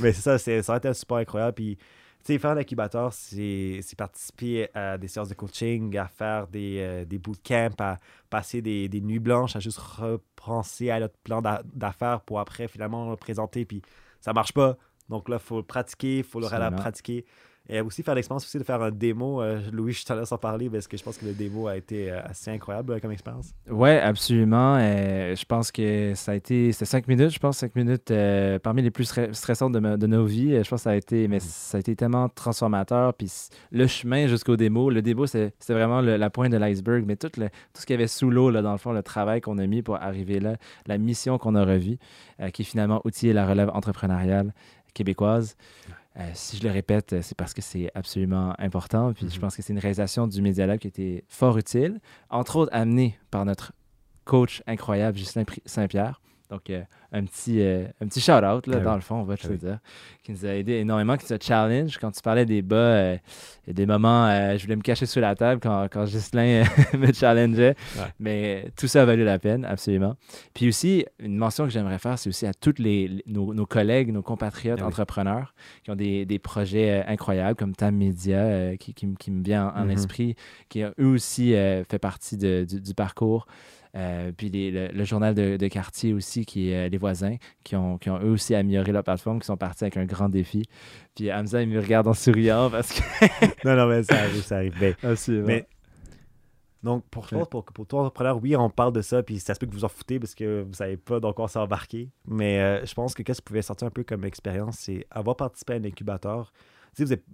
Mais 0.00 0.12
c'est 0.12 0.22
ça, 0.22 0.38
c'est, 0.38 0.62
ça 0.62 0.74
a 0.74 0.76
été 0.78 0.88
un 0.88 0.92
support 0.94 1.18
incroyable. 1.18 1.54
Puis, 1.54 1.76
tu 1.76 2.32
sais, 2.34 2.38
faire 2.38 2.50
un 2.50 2.56
incubateur, 2.56 3.12
c'est, 3.12 3.80
c'est 3.82 3.96
participer 3.96 4.68
à 4.74 4.98
des 4.98 5.08
séances 5.08 5.28
de 5.28 5.34
coaching, 5.34 5.96
à 5.96 6.06
faire 6.08 6.46
des, 6.48 6.78
euh, 6.80 7.04
des 7.04 7.18
bootcamps, 7.18 7.70
à 7.78 7.98
passer 8.28 8.60
des, 8.60 8.88
des 8.88 9.00
nuits 9.00 9.18
blanches, 9.20 9.56
à 9.56 9.60
juste 9.60 9.78
repenser 9.78 10.90
à 10.90 11.00
notre 11.00 11.16
plan 11.18 11.40
d'a- 11.42 11.62
d'affaires 11.64 12.20
pour 12.22 12.40
après 12.40 12.68
finalement 12.68 13.10
le 13.10 13.16
présenter. 13.16 13.64
Puis, 13.64 13.82
ça 14.20 14.32
marche 14.32 14.52
pas. 14.52 14.76
Donc 15.08 15.28
là, 15.28 15.36
il 15.36 15.44
faut 15.44 15.56
le 15.56 15.62
pratiquer, 15.62 16.18
il 16.18 16.24
faut 16.24 16.40
le 16.40 16.76
pratiquer. 16.76 17.24
Et 17.70 17.80
aussi 17.82 18.02
faire 18.02 18.14
l'expérience 18.14 18.44
aussi 18.46 18.58
de 18.58 18.64
faire 18.64 18.80
un 18.80 18.90
démo. 18.90 19.42
Euh, 19.42 19.60
Louis, 19.72 19.92
je 19.92 20.04
te 20.04 20.12
laisse 20.14 20.32
en 20.32 20.38
parler 20.38 20.70
parce 20.70 20.88
que 20.88 20.96
je 20.96 21.02
pense 21.02 21.18
que 21.18 21.26
le 21.26 21.32
démo 21.34 21.66
a 21.68 21.76
été 21.76 22.10
euh, 22.10 22.20
assez 22.24 22.50
incroyable 22.50 22.94
euh, 22.94 22.98
comme 22.98 23.12
expérience. 23.12 23.50
Oui, 23.70 23.90
absolument. 23.90 24.76
Euh, 24.80 25.34
je 25.36 25.44
pense 25.44 25.70
que 25.70 26.12
ça 26.14 26.32
a 26.32 26.34
été. 26.34 26.72
C'était 26.72 26.86
cinq 26.86 27.06
minutes, 27.08 27.30
je 27.30 27.38
pense, 27.38 27.58
cinq 27.58 27.76
minutes 27.76 28.10
euh, 28.10 28.58
parmi 28.58 28.80
les 28.80 28.90
plus 28.90 29.12
stre- 29.12 29.34
stressantes 29.34 29.72
de, 29.72 30.06
nos 30.06 30.24
vies. 30.24 30.52
Je 30.64 30.68
pense 30.68 30.80
que 30.80 30.84
ça 30.84 30.90
a 30.92 30.96
été, 30.96 31.28
mais 31.28 31.40
ça 31.40 31.76
a 31.76 31.80
été 31.80 31.94
tellement 31.94 32.28
transformateur. 32.30 33.12
Puis 33.12 33.30
le 33.70 33.86
chemin 33.86 34.26
jusqu'au 34.28 34.56
démo, 34.56 34.88
le 34.88 35.02
démo, 35.02 35.26
c'est- 35.26 35.52
c'était 35.58 35.74
vraiment 35.74 36.00
le- 36.00 36.16
la 36.16 36.30
pointe 36.30 36.50
de 36.52 36.56
l'iceberg, 36.56 37.04
mais 37.06 37.16
tout, 37.16 37.30
le- 37.36 37.48
tout 37.48 37.80
ce 37.82 37.86
qu'il 37.86 37.94
y 37.94 37.98
avait 37.98 38.08
sous 38.08 38.30
l'eau, 38.30 38.50
là, 38.50 38.62
dans 38.62 38.72
le 38.72 38.78
fond, 38.78 38.92
le 38.92 39.02
travail 39.02 39.42
qu'on 39.42 39.58
a 39.58 39.66
mis 39.66 39.82
pour 39.82 39.96
arriver 39.96 40.40
là, 40.40 40.56
la 40.86 40.96
mission 40.96 41.36
qu'on 41.36 41.54
a 41.54 41.64
revue, 41.66 41.98
qui 42.54 42.62
est 42.62 42.64
finalement 42.64 43.02
outiller 43.04 43.34
la 43.34 43.46
relève 43.46 43.68
entrepreneuriale 43.74 44.54
québécoise. 44.94 45.56
Euh, 46.18 46.30
si 46.34 46.56
je 46.56 46.64
le 46.64 46.70
répète, 46.70 47.12
euh, 47.12 47.22
c'est 47.22 47.36
parce 47.36 47.54
que 47.54 47.62
c'est 47.62 47.90
absolument 47.94 48.54
important. 48.58 49.12
Puis 49.12 49.28
je 49.28 49.34
Mhm. 49.36 49.40
pense 49.40 49.56
que 49.56 49.62
c'est 49.62 49.72
une 49.72 49.78
réalisation 49.78 50.26
du 50.26 50.42
Media 50.42 50.66
Lab 50.66 50.78
qui 50.78 50.88
a 50.88 50.90
été 50.90 51.24
fort 51.28 51.56
utile, 51.58 52.00
entre 52.28 52.56
autres 52.56 52.72
amenée 52.74 53.18
par 53.30 53.44
notre 53.44 53.72
coach 54.24 54.62
incroyable, 54.66 55.16
Justin 55.16 55.44
Saint-Pierre. 55.64 56.20
Donc, 56.50 56.70
euh, 56.70 56.82
un 57.10 57.24
petit, 57.24 57.60
euh, 57.62 57.84
un 58.02 58.06
petit 58.06 58.20
shout-out, 58.20 58.66
là, 58.66 58.76
Ah 58.78 58.80
dans 58.80 58.90
oui. 58.90 58.96
le 58.96 59.00
fond, 59.00 59.16
on 59.16 59.24
va 59.24 59.36
te 59.36 59.42
Ah 59.44 59.48
le 59.48 59.54
oui. 59.54 59.58
dire, 59.60 59.78
qui 60.22 60.32
nous 60.32 60.44
a 60.44 60.50
aidé 60.50 60.74
énormément, 60.74 61.16
qui 61.16 61.24
nous 61.30 61.32
a 61.36 61.38
challenge. 61.40 61.96
Quand 61.98 62.10
tu 62.10 62.20
parlais 62.20 62.44
des 62.44 62.60
bas, 62.60 62.76
euh, 62.76 63.16
y 63.66 63.70
a 63.70 63.72
des 63.72 63.86
moments, 63.86 64.26
euh, 64.26 64.58
je 64.58 64.62
voulais 64.64 64.76
me 64.76 64.82
cacher 64.82 65.06
sous 65.06 65.18
la 65.20 65.34
table 65.34 65.58
quand, 65.62 65.88
quand 65.90 66.04
Ghislain 66.04 66.64
euh, 66.64 66.64
me 66.98 67.10
challengeait. 67.12 67.76
Ouais. 67.96 68.02
Mais 68.20 68.70
tout 68.76 68.86
ça 68.88 69.02
a 69.02 69.04
valu 69.06 69.24
la 69.24 69.38
peine, 69.38 69.64
absolument. 69.64 70.16
Puis 70.52 70.68
aussi, 70.68 71.06
une 71.18 71.36
mention 71.38 71.64
que 71.64 71.70
j'aimerais 71.70 71.98
faire, 71.98 72.18
c'est 72.18 72.28
aussi 72.28 72.44
à 72.46 72.52
tous 72.52 72.74
les, 72.78 73.08
les- 73.08 73.24
nos, 73.26 73.54
nos 73.54 73.64
collègues, 73.66 74.12
nos 74.12 74.22
compatriotes 74.22 74.78
Ah 74.80 74.84
oui. 74.84 74.88
entrepreneurs 74.88 75.54
qui 75.84 75.90
ont 75.90 75.96
des, 75.96 76.26
des 76.26 76.38
projets 76.38 77.00
euh, 77.00 77.10
incroyables, 77.10 77.56
comme 77.56 77.74
Tam 77.74 77.96
Media, 77.96 78.36
euh, 78.38 78.76
qui, 78.76 78.92
qui, 78.92 79.30
me 79.30 79.42
vient 79.42 79.68
en, 79.68 79.80
en 79.80 79.84
Mhm. 79.84 79.90
esprit, 79.92 80.36
qui 80.68 80.82
eux 80.82 80.92
aussi 81.06 81.54
euh, 81.54 81.84
fait 81.84 81.98
partie 81.98 82.36
de- 82.36 82.66
du, 82.68 82.80
du 82.82 82.92
parcours. 82.94 83.46
Euh, 83.96 84.32
puis 84.36 84.50
les- 84.50 84.70
le, 84.70 84.88
le 84.88 85.04
journal 85.04 85.34
de, 85.34 85.56
de 85.56 85.68
quartier 85.68 86.12
aussi, 86.12 86.44
qui 86.44 86.70
est 86.70 86.86
euh, 86.86 86.88
Les 86.98 87.00
Voisins, 87.00 87.36
qui 87.62 87.76
ont, 87.76 87.96
qui 87.96 88.10
ont 88.10 88.18
eux 88.20 88.30
aussi 88.32 88.54
amélioré 88.56 88.90
leur 88.90 89.04
plateforme, 89.04 89.38
qui 89.38 89.46
sont 89.46 89.56
partis 89.56 89.84
avec 89.84 89.96
un 89.96 90.04
grand 90.04 90.28
défi. 90.28 90.64
Puis 91.14 91.30
Hamza, 91.32 91.62
il 91.62 91.68
me 91.68 91.80
regarde 91.80 92.08
en 92.08 92.14
souriant 92.14 92.68
parce 92.70 92.92
que. 92.92 93.00
non, 93.64 93.76
non, 93.76 93.86
mais 93.86 94.02
ça 94.02 94.16
arrive, 94.16 94.42
ça 94.42 94.56
arrive. 94.56 94.74
Mais, 94.80 94.96
Absolument. 95.02 95.46
mais- 95.46 95.66
donc, 96.82 97.04
pour, 97.10 97.26
je 97.26 97.34
Ouais. 97.34 97.40
pense 97.40 97.48
pour, 97.48 97.64
pour 97.64 97.86
toi, 97.86 98.00
entrepreneur, 98.02 98.40
oui, 98.40 98.54
on 98.56 98.70
parle 98.70 98.92
de 98.92 99.02
ça, 99.02 99.22
puis 99.22 99.40
ça 99.40 99.54
se 99.54 99.58
peut 99.58 99.66
que 99.66 99.72
vous 99.74 99.84
en 99.84 99.88
foutez 99.88 100.20
parce 100.20 100.34
que 100.34 100.62
vous 100.62 100.74
savez 100.74 100.96
pas 100.96 101.18
dans 101.18 101.32
quoi 101.32 101.46
embarqué. 101.56 102.10
Mais 102.26 102.60
euh, 102.60 102.86
je 102.86 102.94
pense 102.94 103.14
que 103.14 103.22
qu'est-ce 103.22 103.40
qui 103.40 103.44
pouvait 103.46 103.62
sortir 103.62 103.88
un 103.88 103.90
peu 103.90 104.04
comme 104.04 104.24
expérience, 104.24 104.78
c'est 104.78 105.04
avoir 105.10 105.36
participé 105.36 105.72
à 105.74 105.76
un 105.76 105.84
incubateur. 105.84 106.52
Sais, 106.94 107.04
vous 107.04 107.12
êtes- 107.12 107.24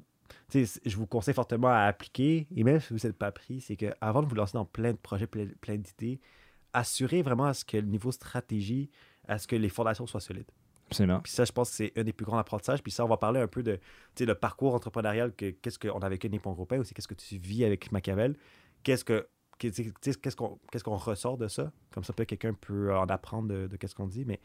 je 0.87 0.96
vous 0.96 1.07
conseille 1.07 1.35
fortement 1.35 1.68
à 1.68 1.81
appliquer, 1.81 2.46
et 2.57 2.64
même 2.64 2.81
si 2.81 2.92
vous 2.94 3.00
n'êtes 3.07 3.16
pas 3.18 3.33
pris, 3.33 3.61
c'est 3.61 3.77
qu'avant 3.77 4.22
de 4.22 4.27
vous 4.29 4.35
lancer 4.35 4.55
dans 4.55 4.64
plein 4.64 4.92
de 4.92 4.96
projets, 4.98 5.27
plein, 5.27 5.46
plein 5.61 5.77
d'idées, 5.77 6.20
assurez 6.72 7.20
vraiment 7.22 7.44
à 7.44 7.55
ce 7.55 7.64
que 7.66 7.77
le 7.77 7.87
niveau 7.87 8.12
stratégie, 8.12 8.90
à 9.28 9.38
ce 9.38 9.46
que 9.46 9.56
les 9.56 9.68
fondations 9.68 10.06
soient 10.06 10.20
solides. 10.20 10.50
Absolument. 10.87 11.20
Puis 11.20 11.32
ça, 11.32 11.44
je 11.44 11.52
pense 11.52 11.70
que 11.70 11.76
c'est 11.76 11.92
un 11.96 12.04
des 12.04 12.12
plus 12.12 12.26
grands 12.26 12.38
apprentissages. 12.38 12.82
Puis 12.82 12.92
ça, 12.92 13.04
on 13.04 13.08
va 13.08 13.16
parler 13.16 13.40
un 13.40 13.46
peu 13.46 13.62
de 13.62 13.80
le 14.20 14.34
parcours 14.34 14.74
entrepreneurial, 14.74 15.34
que, 15.34 15.50
qu'est-ce 15.50 15.78
qu'on 15.78 15.98
a 16.00 16.08
vécu 16.08 16.28
Nippon 16.28 16.52
Groupin, 16.52 16.78
aussi 16.78 16.94
qu'est-ce 16.94 17.08
que 17.08 17.14
tu 17.14 17.37
vis 17.37 17.64
avec 17.64 17.90
Machiavel, 17.90 18.37
qu'est-ce 18.82 19.04
que 19.04 19.26
qu'est-ce 19.58 20.37
qu'on 20.37 20.58
qu'est-ce 20.70 20.84
qu'on 20.84 20.96
ressort 20.96 21.38
de 21.38 21.48
ça? 21.48 21.72
Comme 21.92 22.04
ça, 22.04 22.12
peut-être 22.12 22.28
quelqu'un 22.28 22.54
peut 22.54 22.94
en 22.94 23.06
apprendre 23.06 23.48
de, 23.48 23.66
de 23.66 23.76
qu'est-ce 23.76 23.94
qu'on 23.94 24.06
dit. 24.06 24.24
Mais 24.24 24.40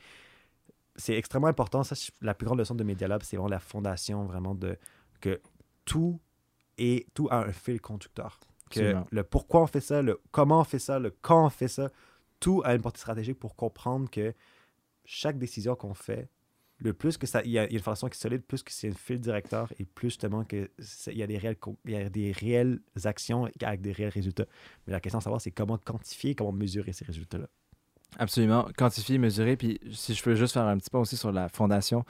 c'est 0.95 1.15
extrêmement 1.15 1.47
important. 1.47 1.83
Ça, 1.83 1.95
la 2.21 2.33
plus 2.33 2.45
grande 2.45 2.59
leçon 2.59 2.75
de 2.75 2.83
Media 2.83 3.07
Lab, 3.07 3.21
c'est 3.23 3.35
vraiment 3.35 3.49
la 3.49 3.59
fondation, 3.59 4.25
vraiment 4.25 4.55
de 4.55 4.77
que 5.21 5.41
tout 5.85 6.19
est 6.77 7.11
tout 7.13 7.27
a 7.31 7.39
un 7.39 7.51
fil 7.51 7.81
conducteur. 7.81 8.39
Que 8.69 8.79
Absolument. 8.79 9.07
le 9.11 9.23
pourquoi 9.23 9.61
on 9.61 9.67
fait 9.67 9.81
ça, 9.81 10.01
le 10.01 10.21
comment 10.31 10.61
on 10.61 10.63
fait 10.63 10.79
ça, 10.79 10.99
le 10.99 11.11
quand 11.21 11.45
on 11.45 11.49
fait 11.49 11.67
ça, 11.67 11.89
tout 12.39 12.61
a 12.63 12.75
une 12.75 12.81
portée 12.81 12.99
stratégique 12.99 13.39
pour 13.39 13.55
comprendre 13.55 14.09
que 14.09 14.33
chaque 15.11 15.39
décision 15.39 15.75
qu'on 15.75 15.95
fait, 15.95 16.29
le 16.77 16.93
plus 16.93 17.17
que 17.17 17.25
ça, 17.25 17.41
il 17.43 17.49
y, 17.49 17.57
a 17.57 17.69
une 17.69 17.79
façon 17.79 18.07
qui 18.07 18.15
est 18.15 18.21
solide, 18.21 18.43
plus 18.43 18.61
que 18.61 18.71
c'est 18.71 18.89
un 18.89 18.93
fil 18.93 19.19
directeur 19.19 19.73
et 19.79 19.85
plus 19.85 20.09
justement 20.09 20.45
que 20.45 20.69
il 21.07 21.17
y 21.17 21.23
a 21.23 21.27
des 21.27 21.39
réelles, 21.39 21.57
co- 21.57 21.77
il 21.85 21.91
y 21.91 21.95
a 21.95 22.09
des 22.09 22.31
réelles 22.31 22.79
actions 23.03 23.49
avec 23.61 23.81
des 23.81 23.91
réels 23.91 24.11
résultats. 24.11 24.45
Mais 24.85 24.93
la 24.93 24.99
question 24.99 25.17
à 25.17 25.21
savoir, 25.21 25.41
c'est 25.41 25.51
comment 25.51 25.79
quantifier, 25.79 26.35
comment 26.35 26.51
mesurer 26.51 26.93
ces 26.93 27.05
résultats-là. 27.05 27.47
Absolument. 28.17 28.67
Quantifier, 28.77 29.17
mesurer. 29.17 29.57
Puis 29.57 29.79
si 29.91 30.13
je 30.13 30.23
peux 30.23 30.35
juste 30.35 30.53
faire 30.53 30.67
un 30.67 30.77
petit 30.77 30.91
point 30.91 31.01
aussi 31.01 31.17
sur 31.17 31.31
la 31.31 31.49
fondation. 31.49 32.05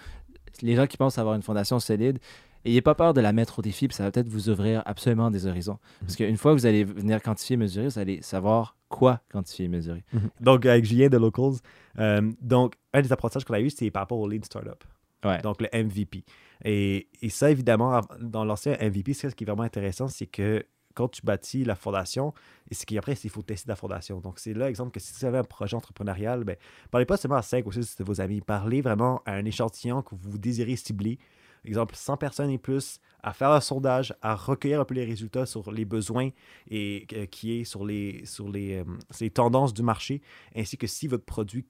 Les 0.62 0.76
gens 0.76 0.88
qui 0.88 0.98
pensent 0.98 1.18
avoir 1.18 1.36
une 1.36 1.42
fondation 1.42 1.80
solide, 1.80 2.20
ayez 2.66 2.82
pas 2.82 2.96
peur 2.96 3.14
de 3.14 3.22
la 3.22 3.32
mettre 3.32 3.60
au 3.60 3.62
défi, 3.62 3.88
puis 3.88 3.96
ça 3.96 4.04
va 4.04 4.12
peut-être 4.12 4.28
vous 4.28 4.50
ouvrir 4.50 4.84
absolument 4.86 5.32
des 5.32 5.46
horizons. 5.46 5.80
Parce 6.02 6.18
qu'une 6.18 6.38
fois 6.38 6.54
que 6.54 6.60
vous 6.60 6.66
allez 6.66 6.84
venir 6.84 7.22
quantifier, 7.22 7.56
mesurer, 7.56 7.88
vous 7.88 8.00
allez 8.00 8.22
savoir 8.22 8.76
quoi 8.90 9.22
quantifier, 9.32 9.68
mesurer. 9.68 10.04
Donc, 10.42 10.66
avec 10.66 10.84
Julien 10.84 11.08
de 11.08 11.18
Locals, 11.18 11.58
euh, 12.00 12.32
donc, 12.42 12.76
un 12.94 13.02
des 13.02 13.12
apprentissages 13.12 13.46
qu'on 13.46 13.54
a 13.54 13.62
eu, 13.62 13.70
c'est 13.70 13.90
par 13.92 14.02
rapport 14.02 14.20
au 14.20 14.28
Lean 14.28 14.44
Startup. 14.44 14.84
Ouais. 15.24 15.42
Donc, 15.42 15.62
le 15.62 15.70
MVP. 15.74 16.24
Et, 16.66 17.08
et 17.22 17.30
ça, 17.30 17.52
évidemment, 17.52 18.02
dans 18.20 18.44
l'ancien 18.44 18.76
MVP, 18.82 19.14
ce 19.14 19.28
qui 19.28 19.44
est 19.44 19.48
vraiment 19.48 19.64
intéressant, 19.64 20.08
c'est 20.08 20.26
que 20.26 20.66
quand 20.96 21.08
tu 21.08 21.22
bâtis 21.22 21.64
la 21.64 21.76
fondation, 21.76 22.34
et 22.70 22.74
c'est 22.74 22.86
qu'après, 22.86 23.14
il 23.14 23.30
faut 23.30 23.42
tester 23.42 23.70
la 23.70 23.76
fondation. 23.76 24.20
Donc, 24.20 24.40
c'est 24.40 24.54
là, 24.54 24.70
exemple, 24.70 24.92
que 24.92 25.00
si 25.00 25.14
vous 25.14 25.26
avez 25.26 25.38
un 25.38 25.44
projet 25.44 25.76
entrepreneurial, 25.76 26.44
ben, 26.44 26.58
parlez 26.92 27.06
pas 27.06 27.16
seulement 27.16 27.38
à 27.38 27.42
5 27.42 27.66
ou 27.66 27.72
6 27.72 27.98
de 27.98 28.04
vos 28.04 28.20
amis, 28.20 28.42
parlez 28.42 28.82
vraiment 28.82 29.22
à 29.26 29.34
un 29.34 29.46
échantillon 29.46 30.02
que 30.02 30.16
vous 30.16 30.38
désirez 30.38 30.76
cibler. 30.76 31.18
Exemple, 31.64 31.96
100 31.96 32.18
personnes 32.18 32.50
et 32.50 32.58
plus, 32.58 33.00
à 33.24 33.34
faire 33.34 33.52
un 33.52 33.62
sondage, 33.62 34.14
à 34.22 34.36
recueillir 34.36 34.80
un 34.80 34.86
peu 34.86 34.94
les 34.94 35.06
résultats 35.06 35.46
sur 35.46 35.72
les 35.72 35.86
besoins 35.86 36.30
et 36.70 37.06
euh, 37.14 37.26
qui 37.26 37.60
est 37.60 37.64
sur 37.64 37.86
les, 37.86 38.26
sur 38.26 38.50
les, 38.50 38.80
euh, 38.80 38.84
sur 39.12 39.26
les 39.26 39.30
tendances 39.30 39.74
du 39.74 39.84
marché, 39.84 40.22
ainsi 40.56 40.78
que 40.78 40.88
si 40.88 41.08
votre 41.08 41.26
produit 41.26 41.66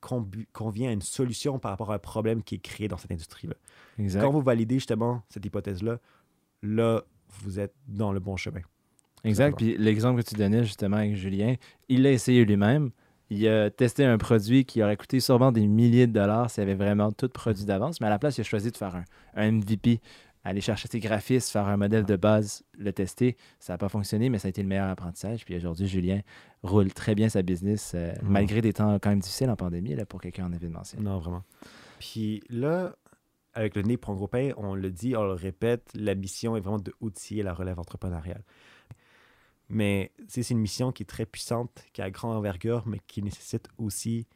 convient 0.52 0.90
à 0.90 0.94
une 0.94 1.02
solution 1.02 1.60
par 1.60 1.72
rapport 1.72 1.92
à 1.92 1.96
un 1.96 2.00
problème 2.00 2.44
qui 2.44 2.56
est 2.56 2.60
créé 2.60 2.88
dans 2.88 2.98
cette 2.98 3.12
industrie-là. 3.12 3.56
Quand 4.20 4.32
vous 4.32 4.42
validez 4.42 4.76
justement 4.76 5.24
cette 5.30 5.46
hypothèse-là, 5.46 6.00
là, 6.64 7.04
vous 7.44 7.60
êtes 7.60 7.74
dans 7.88 8.12
le 8.12 8.20
bon 8.20 8.38
chemin. 8.38 8.62
Exact. 9.24 9.58
Puis 9.58 9.76
l'exemple 9.78 10.24
que 10.24 10.30
tu 10.30 10.36
donnais 10.36 10.64
justement 10.64 10.98
avec 10.98 11.16
Julien, 11.16 11.56
il 11.90 12.04
l'a 12.04 12.12
essayé 12.12 12.46
lui-même. 12.46 12.92
Il 13.32 13.48
a 13.48 13.70
testé 13.70 14.06
un 14.06 14.18
produit 14.18 14.66
qui 14.66 14.82
aurait 14.82 14.98
coûté 14.98 15.20
sûrement 15.20 15.52
des 15.52 15.68
milliers 15.68 16.08
de 16.08 16.14
dollars 16.14 16.50
s'il 16.50 16.64
avait 16.64 16.74
vraiment 16.74 17.12
tout 17.12 17.30
produit 17.30 17.66
d'avance, 17.66 18.02
mais 18.02 18.08
à 18.08 18.10
la 18.10 18.18
place, 18.18 18.38
il 18.38 18.42
a 18.42 18.44
choisi 18.44 18.72
de 18.72 18.78
faire 18.78 18.96
un, 18.96 19.04
un 19.36 19.52
MVP, 19.52 20.02
aller 20.44 20.62
chercher 20.62 20.88
ses 20.88 21.00
graphistes, 21.00 21.50
faire 21.50 21.68
un 21.68 21.78
modèle 21.78 22.06
de 22.06 22.16
base, 22.16 22.64
le 22.74 22.94
tester. 22.94 23.36
Ça 23.60 23.74
n'a 23.74 23.78
pas 23.78 23.90
fonctionné, 23.90 24.30
mais 24.30 24.40
ça 24.40 24.48
a 24.48 24.50
été 24.50 24.62
le 24.62 24.68
meilleur 24.70 24.88
apprentissage. 24.90 25.44
Puis 25.46 25.56
aujourd'hui, 25.56 25.88
Julien 25.88 26.22
roule 26.64 26.94
très 26.94 27.14
bien 27.16 27.28
sa 27.30 27.42
business, 27.42 27.92
euh, 27.96 28.14
Mhm. 28.24 28.30
malgré 28.30 28.62
des 28.62 28.74
temps 28.74 28.98
quand 29.00 29.10
même 29.10 29.20
difficiles 29.20 29.50
en 29.50 29.56
pandémie 29.56 29.96
là, 29.96 30.06
pour 30.06 30.22
quelqu'un 30.22 30.46
en 30.46 30.54
événementiel. 30.54 31.02
Non, 31.02 31.20
vraiment. 31.20 31.44
Puis 32.00 32.42
là, 32.50 32.96
avec 33.54 33.76
le 33.76 33.82
nez 33.82 33.98
pour 33.98 34.14
un 34.14 34.16
gros 34.16 34.28
pain, 34.28 34.52
on 34.58 34.76
le 34.76 34.90
dit, 34.92 35.16
on 35.18 35.24
le 35.26 35.34
répète, 35.34 35.90
la 35.94 36.16
mission 36.16 36.56
est 36.56 36.62
vraiment 36.62 36.80
de 36.80 36.94
outiller 37.02 37.44
la 37.44 37.54
relève 37.54 37.80
entrepreneuriale. 37.80 38.44
Mais 39.68 40.12
c'est 40.28 40.50
une 40.50 40.60
mission 40.60 40.92
qui 40.92 41.04
est 41.04 41.06
très 41.06 41.26
puissante, 41.26 41.84
qui 41.94 42.02
a 42.02 42.10
grande 42.10 42.36
envergure, 42.36 42.84
mais 42.88 43.00
qui 43.08 43.22
nécessite 43.22 43.68
aussi 43.78 44.28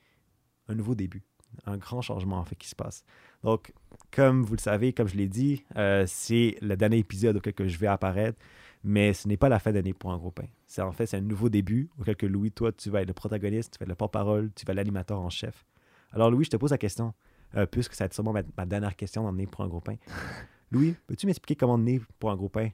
un 0.68 0.76
nouveau 0.76 0.94
début, 0.96 1.24
un 1.66 1.78
grand 1.78 2.02
changement 2.02 2.38
en 2.38 2.46
fait 2.46 2.56
qui 2.56 2.68
se 2.70 2.76
passe. 2.76 3.04
Donc, 3.44 3.74
comme 4.12 4.44
vous 4.44 4.54
le 4.54 4.60
savez, 4.60 4.94
comme 4.94 5.08
je 5.08 5.16
l'ai 5.16 5.28
dit, 5.28 5.64
euh, 5.76 6.06
c'est 6.08 6.56
le 6.62 6.76
dernier 6.78 6.98
épisode 6.98 7.38
auquel 7.38 7.54
que 7.54 7.68
je 7.68 7.78
vais 7.78 7.88
apparaître, 7.88 8.40
mais 8.84 9.14
ce 9.14 9.28
n'est 9.28 9.38
pas 9.38 9.50
la 9.50 9.60
fin 9.60 9.72
d'année 9.72 9.94
pour 9.94 10.12
un 10.12 10.18
gros 10.18 10.32
pain. 10.32 10.46
C'est 10.68 10.82
en 10.82 10.92
fait 10.92 11.06
c'est 11.06 11.18
un 11.18 11.22
nouveau 11.22 11.50
début 11.50 11.90
auquel 12.00 12.16
que 12.16 12.26
Louis, 12.26 12.52
toi, 12.52 12.72
tu 12.72 12.90
vas 12.90 13.02
être 13.02 13.08
le 13.08 13.14
protagoniste, 13.14 13.74
tu 13.74 13.80
vas 13.80 13.84
être 13.84 13.90
le 13.90 13.96
porte-parole, 13.96 14.52
tu 14.56 14.66
vas 14.66 14.72
être 14.72 14.78
l'animateur 14.78 15.20
en 15.20 15.30
chef. 15.30 15.66
Alors 16.12 16.32
Louis, 16.32 16.46
je 16.46 16.52
te 16.52 16.58
pose 16.58 16.72
la 16.72 16.78
question, 16.78 17.14
euh, 17.56 17.66
puisque 17.66 17.94
ça 17.94 18.04
va 18.04 18.06
être 18.08 18.14
sûrement 18.14 18.34
ma, 18.34 18.44
ma 18.58 18.66
dernière 18.66 18.96
question 18.96 19.24
dans 19.24 19.34
Né 19.34 19.48
pour 19.48 19.64
un 19.64 19.68
gros 19.68 19.82
pain. 19.82 19.96
Louis, 20.72 20.96
peux-tu 21.08 21.26
m'expliquer 21.26 21.56
comment 21.56 21.78
Né 21.78 22.02
pour 22.20 22.32
un 22.32 22.36
gros 22.36 22.50
pain 22.50 22.70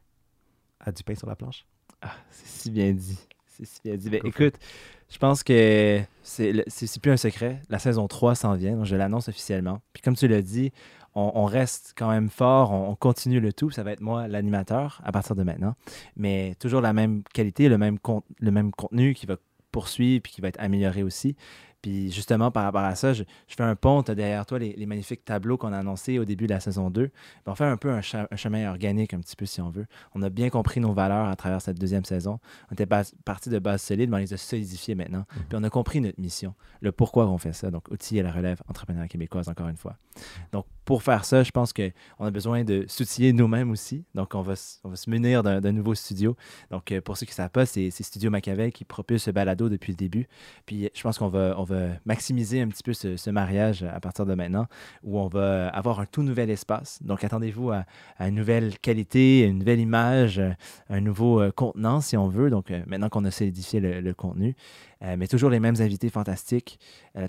a 0.80 0.92
du 0.92 1.04
pain 1.04 1.16
sur 1.16 1.28
la 1.28 1.36
planche? 1.36 1.66
Ah, 2.02 2.16
c'est 2.32 2.48
si 2.48 2.72
bien 2.72 2.94
dit. 2.94 3.20
Dit. 3.60 4.10
Ben, 4.10 4.22
écoute, 4.24 4.56
je 5.10 5.18
pense 5.18 5.44
que 5.44 6.02
c'est 6.24 7.02
plus 7.02 7.12
un 7.12 7.18
secret. 7.18 7.62
La 7.70 7.80
saison 7.80 8.08
3 8.08 8.36
s'en 8.36 8.54
vient, 8.56 8.76
donc 8.78 8.86
je 8.86 8.96
l'annonce 8.96 9.28
officiellement. 9.28 9.82
Puis 9.94 10.02
comme 10.02 10.16
tu 10.16 10.28
l'as 10.28 10.42
dit, 10.42 10.72
on, 11.16 11.32
on 11.36 11.46
reste 11.46 11.94
quand 11.98 12.10
même 12.10 12.30
fort, 12.30 12.72
on, 12.72 12.90
on 12.90 12.96
continue 12.96 13.40
le 13.40 13.52
tout. 13.52 13.72
Ça 13.72 13.84
va 13.84 13.92
être 13.92 14.02
moi 14.02 14.28
l'animateur 14.28 15.02
à 15.04 15.12
partir 15.12 15.36
de 15.36 15.44
maintenant. 15.44 15.76
Mais 16.16 16.56
toujours 16.60 16.82
la 16.82 16.94
même 16.94 17.24
qualité, 17.34 17.68
le 17.70 17.78
même, 17.78 18.00
con- 18.00 18.24
le 18.40 18.52
même 18.52 18.72
contenu 18.72 19.14
qui 19.14 19.26
va 19.26 19.36
poursuivre 19.72 20.22
puis 20.24 20.32
qui 20.32 20.42
va 20.42 20.48
être 20.48 20.60
amélioré 20.60 21.04
aussi. 21.04 21.36
Puis 21.82 22.12
justement, 22.12 22.52
par 22.52 22.64
rapport 22.64 22.82
à 22.82 22.96
ça, 22.96 23.14
je, 23.14 23.24
je 23.48 23.56
fais 23.56 23.64
un 23.64 23.76
pont. 23.76 24.04
Tu 24.04 24.12
as 24.12 24.16
derrière 24.16 24.46
toi 24.46 24.60
les, 24.60 24.74
les 24.74 24.86
magnifiques 24.86 25.24
tableaux 25.24 25.58
qu'on 25.58 25.72
a 25.74 25.78
annoncés 25.78 26.20
au 26.20 26.26
début 26.26 26.46
de 26.48 26.54
la 26.54 26.60
saison 26.60 26.90
2. 26.90 27.08
Puis 27.08 27.14
on 27.46 27.56
fait 27.56 27.66
un 27.66 27.78
peu 27.78 27.90
un, 27.92 28.02
chemin 28.02 28.70
organique, 28.70 29.14
un 29.14 29.20
petit 29.20 29.36
peu, 29.36 29.46
si 29.46 29.62
on 29.62 29.70
veut. 29.70 29.86
On 30.14 30.22
a 30.22 30.30
bien 30.30 30.50
compris 30.50 30.80
nos 30.80 30.94
valeurs 30.94 31.28
à 31.28 31.36
travers 31.36 31.62
cette 31.62 31.80
deuxième 31.80 32.06
saison. 32.06 32.40
On 32.70 32.74
était 32.74 32.86
bas- 32.86 33.04
parti 33.26 33.50
de 33.50 33.60
bases 33.60 33.82
solides, 33.82 34.10
mais 34.10 34.18
on 34.18 34.20
les 34.20 34.34
a 34.34 34.38
solidifiées 34.38 34.96
maintenant. 34.96 35.26
Puis 35.48 35.58
on 35.58 35.64
a 35.64 35.70
compris 35.70 36.02
notre 36.02 36.20
mission, 36.20 36.54
le 36.82 36.92
pourquoi 36.92 37.28
on 37.28 37.38
fait 37.38 37.54
ça. 37.54 37.72
Donc, 37.72 37.90
outiller 37.92 38.22
la 38.24 38.32
relève 38.32 38.62
entrepreneuriale 38.68 39.10
québécoise, 39.10 39.48
encore 39.48 39.68
une 39.68 39.78
fois. 39.78 39.98
Donc, 40.52 40.66
pour 40.86 41.04
faire 41.04 41.24
ça, 41.24 41.44
je 41.44 41.52
pense 41.52 41.72
qu'on 41.72 42.26
a 42.26 42.32
besoin 42.32 42.64
de 42.64 42.86
s'outiller 42.88 43.32
nous-mêmes 43.32 43.70
aussi. 43.72 44.04
Donc, 44.16 44.34
on 44.36 44.42
va, 44.42 44.54
on 44.84 44.90
va 44.90 44.96
se 44.96 45.10
munir 45.10 45.44
d'un 45.44 45.72
nouveau 45.72 45.94
studio. 45.96 46.36
Donc, 46.72 46.92
euh, 46.92 47.00
pour 47.00 47.16
ceux 47.16 47.26
qui 47.26 47.32
ne 47.32 47.36
savent 47.36 47.52
pas, 47.52 47.66
c'est 47.66 47.92
c'est 47.92 48.04
Studio 48.04 48.32
Machiavel 48.32 48.72
qui 48.72 48.86
propulse 48.86 49.24
ce 49.24 49.32
balado 49.32 49.70
depuis 49.70 49.92
le 49.94 49.98
début. 49.98 50.28
Puis, 50.66 50.90
je 50.94 51.02
pense 51.04 51.18
qu'on 51.20 51.28
va, 51.30 51.54
on 51.58 51.64
va 51.64 51.69
maximiser 52.06 52.62
un 52.62 52.68
petit 52.68 52.84
peu 52.84 52.94
ce, 52.94 53.30
mariage 53.30 53.84
à 53.84 54.00
partir 54.00 54.26
de 54.26 54.34
maintenant, 54.34 54.66
où 55.04 55.20
on 55.20 55.28
va 55.28 55.68
avoir 55.70 56.00
un 56.00 56.06
tout 56.06 56.24
nouvel 56.24 56.50
espace. 56.50 57.00
Donc, 57.04 57.24
attendez-vous 57.24 57.72
à, 57.72 57.86
une 58.20 58.36
nouvelle 58.36 58.78
qualité, 58.80 59.44
une 59.44 59.60
nouvelle 59.60 59.80
image, 59.80 60.42
un 60.90 61.02
nouveau 61.02 61.42
euh, 61.42 61.52
contenant, 61.52 62.02
si 62.02 62.18
on 62.18 62.28
veut. 62.28 62.50
Donc, 62.50 62.72
euh, 62.72 62.82
maintenant 62.88 63.10
qu'on 63.10 63.26
a 63.26 63.32
solidifié 63.32 63.80
le, 63.80 64.02
le 64.02 64.14
contenu, 64.14 64.56
Euh, 65.02 65.16
mais 65.18 65.28
toujours 65.28 65.50
les 65.50 65.62
mêmes 65.62 65.80
invités 65.80 66.10
fantastiques, 66.10 66.78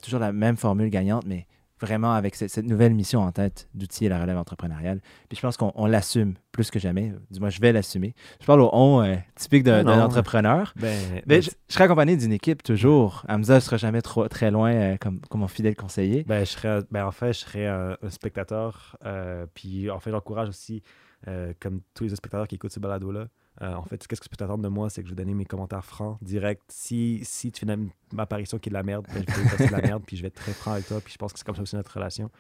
toujours 0.03 0.18
la 0.18 0.32
même 0.32 0.57
formule 0.57 0.91
gagnante, 0.91 1.24
mais 1.24 1.47
vraiment 1.81 2.12
avec 2.12 2.35
cette, 2.35 2.51
cette 2.51 2.66
nouvelle 2.66 2.95
mission 2.95 3.20
en 3.20 3.33
tête 3.33 3.68
d'outiller 3.74 4.09
la 4.09 4.20
relève 4.20 4.37
entrepreneuriale. 4.37 5.01
Puis 5.28 5.37
je 5.37 5.41
pense 5.43 5.57
qu'on 5.57 5.72
on 5.74 5.87
l'assume 5.87 6.35
plus 6.53 6.70
que 6.70 6.78
jamais. 6.78 7.12
Du 7.31 7.41
moins, 7.41 7.49
je 7.49 7.61
vais 7.61 7.72
l'assumer. 7.72 8.14
Je 8.41 8.47
parle 8.47 8.61
au 8.61 8.70
on 8.72 9.03
euh, 9.03 9.16
typique 9.37 9.64
d'un 9.64 9.85
d'un 9.85 10.03
entrepreneur. 10.03 10.72
Ben, 10.76 10.99
Mais 11.26 11.43
je, 11.43 11.51
je 11.68 11.74
serai 11.74 11.85
accompagné 11.85 12.16
d'une 12.16 12.33
équipe 12.33 12.62
toujours. 12.62 13.24
Hamza 13.28 13.55
ne 13.57 13.61
sera 13.61 13.76
jamais 13.76 14.03
trop, 14.03 14.28
très 14.28 14.51
loin 14.51 14.72
euh, 14.72 14.97
comme, 14.99 15.20
comme 15.31 15.41
mon 15.41 15.49
fidèle 15.49 15.76
conseiller. 15.76 16.24
Ben, 16.24 16.41
je 16.45 16.51
serais, 16.51 16.81
ben, 16.91 17.07
en 17.07 17.12
fait, 17.12 17.33
je 17.33 17.39
serais 17.39 17.66
un, 17.66 17.97
un 18.03 18.11
spectateur. 18.11 18.97
euh, 19.07 19.47
puis, 19.55 19.91
en 19.91 20.01
fait, 20.01 20.11
j'encourage 20.11 20.49
aussi, 20.49 20.83
euh, 21.28 21.53
comme 21.61 21.81
tous 21.95 22.05
les 22.05 22.11
autres 22.11 22.18
spectateurs 22.18 22.49
qui 22.49 22.57
écoutent 22.57 22.72
ce 22.72 22.81
balado-là. 22.81 23.26
Euh, 23.62 23.74
en 23.74 23.84
fait, 23.84 24.07
qu'est-ce 24.07 24.20
que 24.20 24.26
tu 24.26 24.30
peux 24.30 24.36
t'attendre 24.36 24.62
de 24.62 24.68
moi, 24.68 24.88
c'est 24.90 25.03
que 25.03 25.09
je 25.09 25.12
vais 25.14 25.22
donner 25.22 25.34
mes 25.34 25.44
commentaires 25.44 25.84
francs, 25.84 26.18
directs. 26.22 26.61
Si, 26.68 27.20
si 27.24 27.53
tu 27.53 27.66
fais 27.66 27.72
une 27.72 27.90
ma 28.12 28.22
apparition 28.22 28.59
qui 28.59 28.68
est 28.68 28.70
de 28.70 28.74
la 28.74 28.82
merde, 28.82 29.07
ben, 29.12 29.24
je 29.28 29.40
vais 29.40 29.57
c'est 29.59 29.66
de 29.66 29.72
la 29.72 29.82
merde, 29.82 30.03
puis 30.07 30.16
je 30.16 30.22
vais 30.22 30.28
être 30.28 30.34
très 30.36 30.53
franc 30.53 30.72
avec 30.72 30.86
toi. 30.86 31.01
Puis, 31.01 31.12
je 31.12 31.18
pense 31.18 31.32
que 31.32 31.38
c'est 31.38 31.44
comme 31.44 31.57
ça 31.57 31.62
aussi 31.62 31.76
notre 31.76 31.92
relation. 31.92 32.30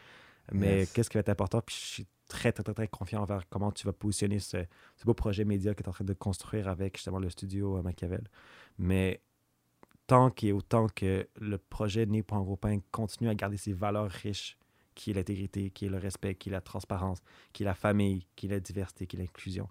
Mais 0.52 0.80
Yes. 0.80 0.92
qu'est-ce 0.92 1.10
qui 1.10 1.14
va 1.16 1.20
être 1.20 1.28
important? 1.28 1.60
Puis, 1.60 1.76
je 1.78 1.86
suis 1.86 2.06
très, 2.28 2.52
très, 2.52 2.62
très, 2.62 2.74
très 2.74 2.88
confiant 2.88 3.22
envers 3.22 3.48
comment 3.48 3.70
tu 3.72 3.86
vas 3.86 3.92
positionner 3.92 4.38
ce, 4.38 4.64
ce 4.96 5.04
beau 5.04 5.14
projet 5.14 5.44
média 5.44 5.74
que 5.74 5.82
tu 5.82 5.86
es 5.86 5.88
en 5.88 5.92
train 5.92 6.04
de 6.04 6.14
construire 6.14 6.68
avec 6.68 6.96
justement 6.96 7.18
le 7.18 7.28
studio 7.28 7.76
euh, 7.78 7.82
Machiavel. 7.82 8.24
Mais 8.78 9.20
tant 10.06 10.32
et 10.42 10.52
autant 10.52 10.86
que 10.88 11.28
le 11.40 11.58
projet 11.58 12.06
Né 12.06 12.22
pour 12.22 12.36
un 12.36 12.42
gros 12.42 12.56
pain 12.56 12.78
continue 12.90 13.28
à 13.28 13.34
garder 13.34 13.56
ses 13.56 13.72
valeurs 13.72 14.10
riches, 14.10 14.56
qui 14.94 15.10
est 15.10 15.14
l'intégrité, 15.14 15.70
qui 15.70 15.86
est 15.86 15.88
le 15.88 15.98
respect, 15.98 16.34
qui 16.34 16.48
est 16.48 16.52
la 16.52 16.60
transparence, 16.60 17.20
qui 17.52 17.62
est 17.62 17.66
la 17.66 17.74
famille, 17.74 18.26
qui 18.36 18.46
est 18.46 18.50
la 18.50 18.60
diversité, 18.60 19.06
qui 19.06 19.16
est 19.16 19.20
l'inclusion, 19.20 19.68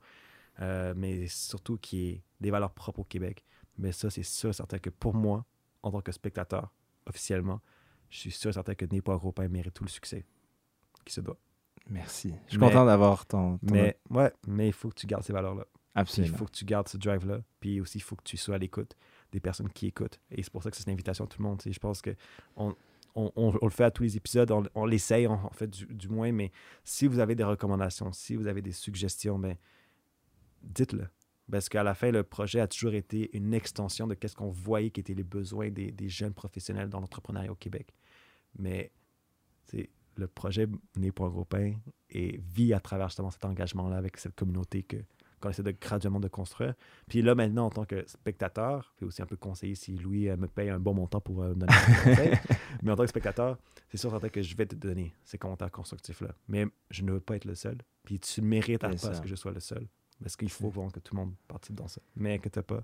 euh, 0.62 0.94
mais 0.96 1.28
surtout 1.28 1.78
qui 1.78 2.10
est 2.10 2.24
des 2.42 2.52
valeurs 2.52 2.72
propres 2.72 3.00
au 3.00 3.04
Québec. 3.04 3.44
Mais 3.78 3.92
ça, 3.92 4.10
c'est 4.10 4.24
sûr 4.24 4.54
certain 4.54 4.80
que 4.80 4.90
pour 4.90 5.14
moi, 5.14 5.46
en 5.84 5.92
tant 5.92 6.02
que 6.02 6.12
spectateur, 6.12 6.74
officiellement, 7.06 7.62
je 8.10 8.18
suis 8.20 8.32
sûr 8.32 8.50
et 8.50 8.54
certain 8.54 8.76
que 8.76 8.86
Né 8.86 9.02
pour 9.02 9.14
un 9.14 9.18
gros 9.18 9.32
pain 9.32 9.48
mérite 9.48 9.74
tout 9.74 9.84
le 9.84 9.90
succès 9.90 10.26
qui 11.06 11.14
se 11.14 11.22
doit. 11.22 11.38
Merci. 11.90 12.34
Je 12.46 12.52
suis 12.52 12.60
Mais- 12.60 12.68
content 12.68 12.86
d'avoir 12.86 13.26
ton, 13.26 13.58
ton- 13.58 13.74
Mais 13.74 13.98
ouais, 14.10 14.32
mais 14.48 14.68
il 14.68 14.74
faut 14.74 14.90
que 14.90 14.96
tu 14.96 15.08
gardes 15.08 15.24
ces 15.24 15.34
valeurs-là. 15.34 15.64
Puis 15.72 15.80
il 15.96 16.00
Absolument. 16.02 16.38
faut 16.38 16.46
que 16.46 16.52
tu 16.52 16.66
gardes 16.66 16.88
ce 16.88 16.98
drive-là. 16.98 17.40
Puis 17.60 17.82
aussi, 17.82 17.98
il 17.98 18.02
faut 18.02 18.16
que 18.16 18.24
tu 18.24 18.38
sois 18.38 18.56
à 18.56 18.58
l'écoute 18.58 18.96
des 19.32 19.40
personnes 19.40 19.70
qui 19.70 19.88
écoutent. 19.88 20.20
Et 20.32 20.44
c'est 20.44 20.52
pour 20.52 20.62
ça 20.64 20.70
que 20.70 20.78
c'est 20.78 20.86
une 20.86 20.94
invitation 20.94 21.26
à 21.26 21.28
tout 21.28 21.42
le 21.42 21.48
monde. 21.48 21.62
Je 21.66 21.80
pense 21.80 22.02
que 22.02 22.16
on, 22.56 22.76
on, 23.16 23.32
on- 23.36 23.54
on 23.62 23.66
le 23.66 23.72
fait 23.72 23.86
à 23.86 23.92
tous 23.92 24.04
les 24.04 24.18
épisodes, 24.18 24.52
on, 24.52 24.64
on 24.76 24.86
l'essaye 24.86 25.26
en, 25.26 25.34
en 25.34 25.50
fait 25.52 25.68
du, 25.68 25.86
du 25.88 26.10
moins, 26.10 26.32
mais 26.32 26.52
si 26.84 27.08
vous 27.08 27.20
avez 27.20 27.34
des 27.36 27.44
recommandations, 27.44 28.12
si 28.12 28.36
vous 28.36 28.46
avez 28.48 28.62
des 28.62 28.72
suggestions, 28.72 29.40
ben, 29.40 29.56
dites-le. 30.62 31.08
Parce 31.52 31.68
qu'à 31.68 31.84
la 31.84 31.96
fin, 31.96 32.12
le 32.12 32.24
projet 32.24 32.60
a 32.60 32.68
toujours 32.68 32.94
été 32.94 33.36
une 33.36 33.54
extension 33.54 34.06
de 34.06 34.14
qu'est-ce 34.14 34.36
qu'on 34.36 34.52
voyait 34.52 34.92
qui 34.92 35.00
étaient 35.00 35.16
les 35.16 35.24
besoins 35.24 35.72
des, 35.72 35.92
des 35.92 36.08
jeunes 36.08 36.34
professionnels 36.34 36.90
dans 36.90 37.00
l'entrepreneuriat 37.00 37.52
au 37.52 37.56
Québec. 37.56 37.94
Mais 38.58 38.92
le 40.20 40.28
projet 40.28 40.68
né 40.98 41.12
pour 41.12 41.26
un 41.26 41.30
gros 41.30 41.46
pain 41.46 41.74
et 42.10 42.40
vit 42.54 42.74
à 42.74 42.80
travers 42.80 43.10
justement 43.10 43.32
cet 43.32 43.46
engagement-là 43.46 43.98
avec 43.98 44.18
cette 44.18 44.36
communauté 44.36 44.84
que 44.84 44.98
qu'on 45.42 45.50
essaie 45.52 45.64
de 45.64 45.72
graduellement 45.72 46.20
de 46.20 46.28
construire. 46.28 46.74
Puis 47.08 47.22
là, 47.22 47.34
maintenant, 47.34 47.68
en 47.68 47.70
tant 47.70 47.86
que 47.86 48.06
spectateur, 48.10 48.92
puis 48.98 49.06
aussi 49.06 49.22
un 49.22 49.26
peu 49.26 49.38
conseiller 49.38 49.74
si 49.74 49.96
Louis 49.96 50.28
euh, 50.28 50.36
me 50.36 50.48
paye 50.48 50.70
un 50.70 50.82
bon 50.82 50.94
montant 50.94 51.22
pour 51.22 51.42
euh, 51.42 51.56
me 51.56 51.62
donner 51.62 51.72
un 51.72 52.04
conseil, 52.04 52.34
mais 52.84 52.92
en 52.92 52.98
tant 52.98 53.04
que 53.04 53.10
spectateur, 53.10 53.58
c'est 53.88 53.96
sûr 53.96 54.12
certain 54.12 54.28
que 54.28 54.42
je 54.42 54.54
vais 54.58 54.66
te 54.66 54.76
donner 54.76 55.14
ces 55.24 55.38
commentaires 55.38 55.72
constructifs-là. 55.72 56.36
Mais 56.50 56.66
je 56.92 57.04
ne 57.04 57.14
veux 57.14 57.22
pas 57.22 57.38
être 57.38 57.46
le 57.46 57.56
seul. 57.56 57.78
Puis 58.04 58.20
tu 58.20 58.42
mérites 58.42 58.84
à 58.84 58.90
pas 58.90 58.98
ça. 58.98 59.18
que 59.18 59.30
je 59.30 59.36
sois 59.36 59.54
le 59.54 59.62
seul. 59.62 59.88
Parce 60.22 60.36
qu'il 60.36 60.50
faut 60.50 60.70
vraiment 60.70 60.90
que 60.90 61.00
tout 61.00 61.16
le 61.16 61.22
monde 61.22 61.34
participe 61.48 61.76
dans 61.76 61.88
ça. 61.88 62.02
Mais 62.16 62.36
inquiète 62.36 62.62
pas, 62.62 62.84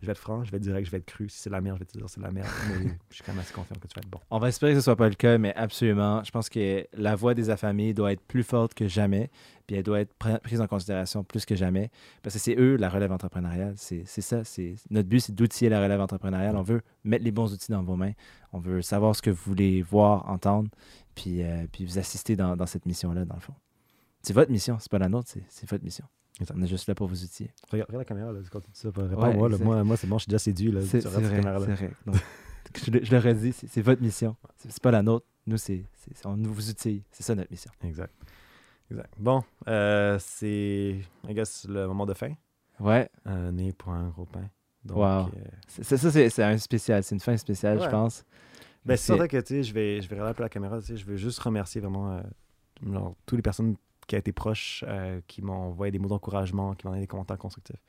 je 0.00 0.06
vais 0.06 0.12
être 0.12 0.18
franc, 0.18 0.44
je 0.44 0.50
vais 0.50 0.58
être 0.58 0.62
direct, 0.62 0.86
je 0.86 0.90
vais 0.90 0.98
être 0.98 1.06
cru. 1.06 1.28
Si 1.28 1.38
c'est 1.38 1.50
la 1.50 1.60
merde, 1.60 1.78
je 1.78 1.80
vais 1.80 1.86
te 1.86 1.96
dire 1.96 2.08
c'est 2.08 2.20
la 2.20 2.30
merde. 2.30 2.48
Mais 2.68 2.90
je 3.08 3.14
suis 3.14 3.24
quand 3.24 3.32
même 3.32 3.40
assez 3.40 3.54
confiant 3.54 3.76
que 3.76 3.86
tu 3.86 3.94
vas 3.94 4.02
être 4.02 4.10
bon. 4.10 4.20
On 4.30 4.38
va 4.38 4.48
espérer 4.48 4.72
que 4.72 4.78
ce 4.78 4.84
soit 4.84 4.96
pas 4.96 5.08
le 5.08 5.14
cas, 5.14 5.38
mais 5.38 5.54
absolument. 5.54 6.22
Je 6.22 6.30
pense 6.30 6.48
que 6.48 6.86
la 6.92 7.16
voix 7.16 7.34
des 7.34 7.48
affamés 7.50 7.94
doit 7.94 8.12
être 8.12 8.20
plus 8.20 8.42
forte 8.42 8.74
que 8.74 8.88
jamais, 8.88 9.30
puis 9.66 9.76
elle 9.76 9.82
doit 9.82 10.00
être 10.00 10.14
prise 10.14 10.60
en 10.60 10.66
considération 10.66 11.24
plus 11.24 11.46
que 11.46 11.54
jamais, 11.54 11.90
parce 12.22 12.34
que 12.34 12.40
c'est 12.40 12.56
eux 12.58 12.76
la 12.76 12.90
relève 12.90 13.12
entrepreneuriale. 13.12 13.74
C'est 13.76 14.04
ça. 14.04 14.42
Notre 14.90 15.08
but, 15.08 15.20
c'est 15.20 15.34
d'outiller 15.34 15.70
la 15.70 15.82
relève 15.82 16.00
entrepreneuriale. 16.00 16.56
On 16.56 16.62
veut 16.62 16.82
mettre 17.04 17.24
les 17.24 17.32
bons 17.32 17.52
outils 17.52 17.72
dans 17.72 17.82
vos 17.82 17.96
mains. 17.96 18.12
On 18.52 18.58
veut 18.58 18.82
savoir 18.82 19.16
ce 19.16 19.22
que 19.22 19.30
vous 19.30 19.42
voulez 19.44 19.82
voir, 19.82 20.28
entendre, 20.28 20.68
puis, 21.14 21.42
euh, 21.42 21.66
puis 21.72 21.84
vous 21.84 21.98
assister 21.98 22.36
dans, 22.36 22.56
dans 22.56 22.66
cette 22.66 22.86
mission-là, 22.86 23.24
dans 23.24 23.34
le 23.34 23.40
fond. 23.40 23.54
C'est 24.22 24.34
votre 24.34 24.50
mission, 24.50 24.76
c'est 24.78 24.90
pas 24.90 24.98
la 24.98 25.08
nôtre, 25.08 25.30
c'est 25.48 25.70
votre 25.70 25.84
mission. 25.84 26.04
On 26.54 26.62
est 26.62 26.66
juste 26.66 26.86
là 26.86 26.94
pour 26.94 27.06
vous 27.08 27.24
outiller. 27.24 27.50
Regarde, 27.70 27.88
regarde 27.88 28.00
la 28.02 28.04
caméra, 28.04 28.32
là, 28.32 28.40
quand 28.50 28.60
tu 28.60 28.70
dis 28.70 28.78
ça. 28.78 28.88
Réponds 28.94 29.22
Ouais, 29.22 29.34
moi, 29.34 29.48
moi, 29.58 29.84
moi 29.84 29.96
c'est 29.96 30.06
bon, 30.06 30.18
je 30.18 30.24
suis 30.24 30.30
déjà 30.30 30.38
séduit. 30.38 30.70
Là, 30.70 30.82
C'est 30.82 31.00
vrai, 31.04 31.40
vrai. 31.40 31.90
Donc, 32.04 32.16
je, 32.84 32.90
le, 32.90 33.04
je 33.04 33.10
le 33.10 33.18
redis, 33.18 33.52
c'est 33.52 33.80
votre 33.82 34.02
mission. 34.02 34.36
C'est 34.58 34.82
pas 34.82 34.90
la 34.90 35.02
nôtre. 35.02 35.26
Nous, 35.46 35.56
c'est 35.56 35.84
on 36.24 36.34
vous 36.36 36.68
outille. 36.70 37.02
C'est 37.10 37.22
ça 37.22 37.34
notre 37.34 37.50
mission. 37.50 37.70
Exact. 37.84 38.12
Exact. 38.90 39.10
Bon, 39.18 39.42
euh, 39.66 40.18
c'est, 40.20 41.00
I 41.28 41.34
guess, 41.34 41.66
le 41.68 41.86
moment 41.86 42.04
de 42.06 42.14
fin. 42.14 42.32
Ouais. 42.78 43.08
Euh, 43.26 43.50
né 43.50 43.72
pour 43.72 43.92
un 43.92 44.08
gros 44.10 44.26
pain. 44.26 44.44
Donc, 44.84 44.98
Wow. 44.98 45.04
euh, 45.04 45.28
C'est- 45.68 45.82
Ça, 45.84 45.96
ça, 45.96 46.10
c'est 46.30 46.42
un 46.42 46.58
spécial. 46.58 47.02
C'est 47.02 47.14
une 47.14 47.20
fin 47.20 47.36
spéciale, 47.36 47.80
je 47.82 47.88
pense. 47.88 48.24
ben, 48.84 48.96
C'est- 48.96 49.14
vrai 49.16 49.26
que, 49.26 49.40
je 49.40 49.72
vais, 49.72 50.00
je 50.02 50.08
vais 50.08 50.14
regarder 50.16 50.30
un 50.30 50.34
peu 50.34 50.42
la 50.44 50.48
caméra, 50.48 50.78
je 50.80 51.04
veux 51.04 51.16
juste 51.16 51.38
remercier 51.40 51.80
vraiment 51.80 52.12
euh, 52.12 52.20
genre, 52.84 53.16
toutes 53.24 53.36
les 53.38 53.42
personnes 53.42 53.74
qui 54.06 54.14
ont 54.14 54.18
été 54.18 54.32
proches, 54.32 54.84
euh, 54.86 55.20
qui 55.26 55.42
m'ont 55.42 55.68
envoyé 55.68 55.90
des 55.90 55.98
mots 55.98 56.08
d'encouragement, 56.08 56.74
qui 56.74 56.86
m'ont 56.86 56.92
donné 56.92 57.02
des 57.02 57.08
commentaires 57.08 57.38
constructifs. 57.38 57.82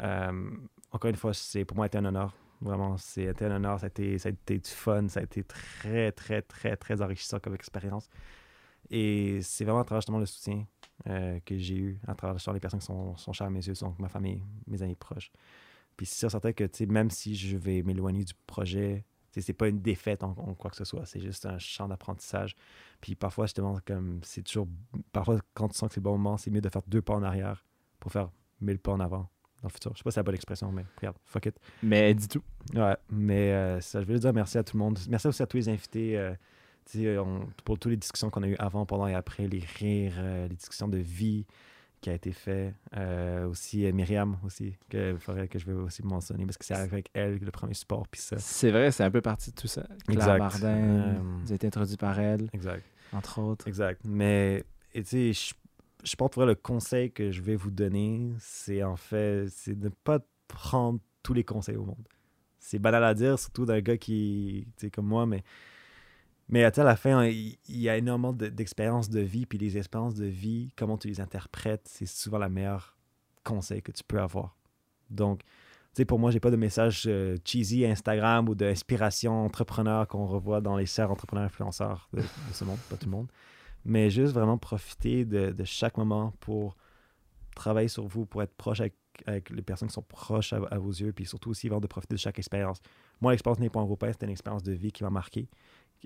Euh, 0.00 0.50
encore 0.92 1.08
une 1.10 1.16
fois, 1.16 1.32
c'est 1.34 1.64
pour 1.64 1.76
moi, 1.76 1.86
été 1.86 1.98
un 1.98 2.04
honneur. 2.04 2.34
Vraiment, 2.60 2.96
c'est 2.96 3.42
un 3.42 3.50
honneur. 3.50 3.80
Ça 3.80 3.86
a, 3.86 3.88
été, 3.88 4.18
ça 4.18 4.28
a 4.28 4.32
été 4.32 4.58
du 4.58 4.70
fun. 4.70 5.08
Ça 5.08 5.20
a 5.20 5.22
été 5.22 5.44
très, 5.44 6.12
très, 6.12 6.42
très, 6.42 6.76
très 6.76 7.02
enrichissant 7.02 7.38
comme 7.38 7.54
expérience. 7.54 8.08
Et 8.90 9.40
c'est 9.42 9.64
vraiment 9.64 9.80
à 9.80 9.84
travers 9.84 10.00
justement 10.00 10.18
le 10.18 10.26
soutien 10.26 10.64
euh, 11.08 11.40
que 11.44 11.56
j'ai 11.58 11.76
eu, 11.76 12.00
à 12.06 12.14
travers 12.14 12.36
justement 12.36 12.54
les 12.54 12.60
personnes 12.60 12.80
qui 12.80 12.86
sont, 12.86 13.32
chères 13.32 13.46
à 13.46 13.50
mes 13.50 13.66
yeux, 13.66 13.74
donc 13.80 13.98
ma 13.98 14.08
famille, 14.08 14.42
mes 14.66 14.82
amis 14.82 14.94
proches. 14.94 15.32
Puis 15.96 16.06
c'est 16.06 16.18
sûr 16.18 16.30
certain 16.30 16.52
que, 16.52 16.84
même 16.84 17.10
si 17.10 17.34
je 17.34 17.56
vais 17.56 17.82
m'éloigner 17.82 18.24
du 18.24 18.34
projet, 18.46 19.04
c'est 19.40 19.52
pas 19.52 19.68
une 19.68 19.80
défaite 19.80 20.22
en, 20.22 20.30
en 20.30 20.54
quoi 20.54 20.70
que 20.70 20.76
ce 20.76 20.84
soit, 20.84 21.04
c'est 21.06 21.20
juste 21.20 21.46
un 21.46 21.58
champ 21.58 21.88
d'apprentissage. 21.88 22.54
Puis 23.00 23.14
parfois, 23.14 23.46
justement, 23.46 23.78
comme 23.84 24.20
c'est 24.22 24.42
toujours. 24.42 24.68
Parfois, 25.12 25.38
quand 25.54 25.68
tu 25.68 25.76
sens 25.76 25.88
que 25.88 25.94
c'est 25.94 26.00
le 26.00 26.04
bon 26.04 26.12
moment, 26.18 26.36
c'est 26.36 26.50
mieux 26.50 26.60
de 26.60 26.68
faire 26.68 26.82
deux 26.86 27.02
pas 27.02 27.14
en 27.14 27.22
arrière 27.22 27.64
pour 28.00 28.12
faire 28.12 28.30
mille 28.60 28.78
pas 28.78 28.92
en 28.92 29.00
avant 29.00 29.28
dans 29.62 29.68
le 29.68 29.70
futur. 29.70 29.92
Je 29.94 29.98
sais 29.98 30.04
pas 30.04 30.10
si 30.10 30.14
c'est 30.14 30.20
la 30.20 30.24
bonne 30.24 30.34
expression, 30.34 30.70
mais 30.72 30.84
regarde, 30.98 31.16
fuck 31.24 31.46
it. 31.46 31.56
Mais 31.82 32.14
dis 32.14 32.28
tout. 32.28 32.42
Ouais, 32.74 32.96
mais 33.10 33.52
euh, 33.52 33.80
ça, 33.80 34.00
je 34.02 34.06
veux 34.06 34.18
dire 34.18 34.32
merci 34.32 34.58
à 34.58 34.64
tout 34.64 34.76
le 34.76 34.82
monde. 34.82 34.98
Merci 35.08 35.26
aussi 35.28 35.42
à 35.42 35.46
tous 35.46 35.56
les 35.58 35.68
invités. 35.68 36.16
euh, 36.18 36.34
on- 37.20 37.46
pour 37.64 37.78
toutes 37.78 37.90
les 37.90 37.96
discussions 37.96 38.30
qu'on 38.30 38.42
a 38.44 38.48
eues 38.48 38.56
avant, 38.58 38.86
pendant 38.86 39.06
et 39.08 39.14
après, 39.14 39.48
les 39.48 39.58
rires, 39.58 40.14
euh, 40.18 40.46
les 40.48 40.54
discussions 40.56 40.86
de 40.88 40.98
vie 40.98 41.44
qui 42.06 42.10
a 42.10 42.14
été 42.14 42.30
fait. 42.30 42.72
Euh, 42.96 43.48
aussi 43.48 43.84
euh, 43.84 43.90
Myriam 43.90 44.38
aussi, 44.44 44.76
que 44.88 45.16
faudrait 45.18 45.48
que 45.48 45.58
je 45.58 45.66
vais 45.66 45.72
aussi 45.72 46.04
mentionner 46.04 46.46
parce 46.46 46.56
que 46.56 46.64
c'est 46.64 46.74
avec 46.74 47.10
elle 47.14 47.38
le 47.38 47.50
premier 47.50 47.74
support. 47.74 48.06
Puis 48.06 48.20
ça. 48.20 48.38
C'est 48.38 48.70
vrai, 48.70 48.92
c'est 48.92 49.02
un 49.02 49.10
peu 49.10 49.20
parti 49.20 49.50
de 49.50 49.56
tout 49.56 49.66
ça. 49.66 49.84
Claire. 50.06 50.38
Bardin, 50.38 50.68
Euh, 50.68 51.14
vous 51.40 51.46
avez 51.46 51.56
été 51.56 51.66
introduit 51.66 51.96
par 51.96 52.16
elle, 52.20 52.48
Exact. 52.52 52.84
entre 53.12 53.40
autres. 53.40 53.66
Exact. 53.66 54.00
Mais, 54.04 54.62
tu 54.94 55.02
sais, 55.04 55.32
je, 55.32 55.54
je 56.04 56.14
pense 56.14 56.30
vrai, 56.36 56.46
le 56.46 56.54
conseil 56.54 57.10
que 57.10 57.32
je 57.32 57.42
vais 57.42 57.56
vous 57.56 57.72
donner, 57.72 58.30
c'est 58.38 58.84
en 58.84 58.94
fait, 58.94 59.46
c'est 59.50 59.76
de 59.76 59.86
ne 59.86 59.92
pas 60.04 60.20
prendre 60.46 61.00
tous 61.24 61.34
les 61.34 61.42
conseils 61.42 61.74
au 61.76 61.84
monde. 61.86 62.06
C'est 62.60 62.78
banal 62.78 63.02
à 63.02 63.14
dire, 63.14 63.36
surtout 63.36 63.66
d'un 63.66 63.80
gars 63.80 63.96
qui, 63.96 64.68
tu 64.76 64.86
sais, 64.86 64.90
comme 64.92 65.06
moi, 65.08 65.26
mais, 65.26 65.42
mais 66.48 66.70
tu 66.70 66.80
à 66.80 66.84
la 66.84 66.96
fin, 66.96 67.24
il, 67.26 67.58
y 67.68 67.88
a 67.88 67.96
énormément 67.96 68.32
de- 68.32 68.48
d'expériences 68.48 69.10
de 69.10 69.20
vie, 69.20 69.46
puis 69.46 69.58
les 69.58 69.76
expériences 69.76 70.14
de 70.14 70.26
vie, 70.26 70.70
comment 70.76 70.96
tu 70.96 71.08
les 71.08 71.20
interprètes, 71.20 71.86
c'est 71.86 72.06
souvent 72.06 72.38
la 72.38 72.48
meilleure 72.48 72.96
conseil 73.44 73.82
que 73.82 73.92
tu 73.92 74.02
peux 74.04 74.20
avoir. 74.20 74.56
Donc, 75.10 75.42
sais, 75.96 76.04
pour 76.04 76.18
moi, 76.18 76.30
j'ai 76.30 76.40
pas 76.40 76.50
de 76.50 76.56
message 76.56 77.04
euh, 77.06 77.36
cheesy 77.44 77.84
Instagram 77.86 78.48
ou 78.48 78.54
d'inspiration 78.54 79.44
entrepreneur 79.44 80.06
qu'on 80.06 80.26
revoit 80.26 80.60
dans 80.60 80.76
les 80.76 80.86
serres 80.86 81.10
entrepreneurs 81.10 81.46
influenceurs 81.46 82.08
de, 82.12 82.22
ce 82.52 82.64
monde, 82.64 82.78
pas 82.90 82.96
tout 82.96 83.06
le 83.06 83.12
monde. 83.12 83.28
Mais 83.84 84.10
juste 84.10 84.34
vraiment 84.34 84.58
profiter 84.58 85.24
de, 85.24 85.54
chaque 85.64 85.96
moment 85.96 86.34
pour 86.40 86.76
travailler 87.54 87.88
sur 87.88 88.06
vous, 88.06 88.26
pour 88.26 88.42
être 88.42 88.54
proche 88.54 88.80
avec, 88.80 88.94
les 89.50 89.62
personnes 89.62 89.88
qui 89.88 89.94
sont 89.94 90.02
proches 90.02 90.52
à, 90.52 90.56
à 90.70 90.78
vos 90.78 90.90
yeux, 90.90 91.12
puis 91.12 91.24
surtout 91.24 91.48
aussi 91.48 91.68
vraiment 91.68 91.80
de 91.80 91.86
profiter 91.86 92.14
de 92.14 92.20
chaque 92.20 92.38
expérience. 92.38 92.82
Moi, 93.22 93.32
l'expérience 93.32 93.60
n'est 93.60 93.70
pas 93.70 93.80
européenne, 93.80 94.12
c'était 94.12 94.26
une 94.26 94.32
expérience 94.32 94.62
de 94.62 94.72
vie 94.72 94.92
qui 94.92 95.02
m'a 95.04 95.10
marqué, 95.10 95.48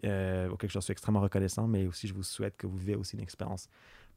euh, 0.05 0.49
auquel 0.49 0.70
je 0.70 0.78
suis 0.78 0.93
extrêmement 0.93 1.20
reconnaissant, 1.20 1.66
mais 1.66 1.86
aussi 1.86 2.09
je 2.09 2.14
vous 2.14 2.22
souhaite 2.22 2.57
que 2.57 2.66
vous 2.66 2.76
vivez 2.76 2.95
aussi 2.95 3.16
une 3.16 3.22
expérience, 3.22 3.68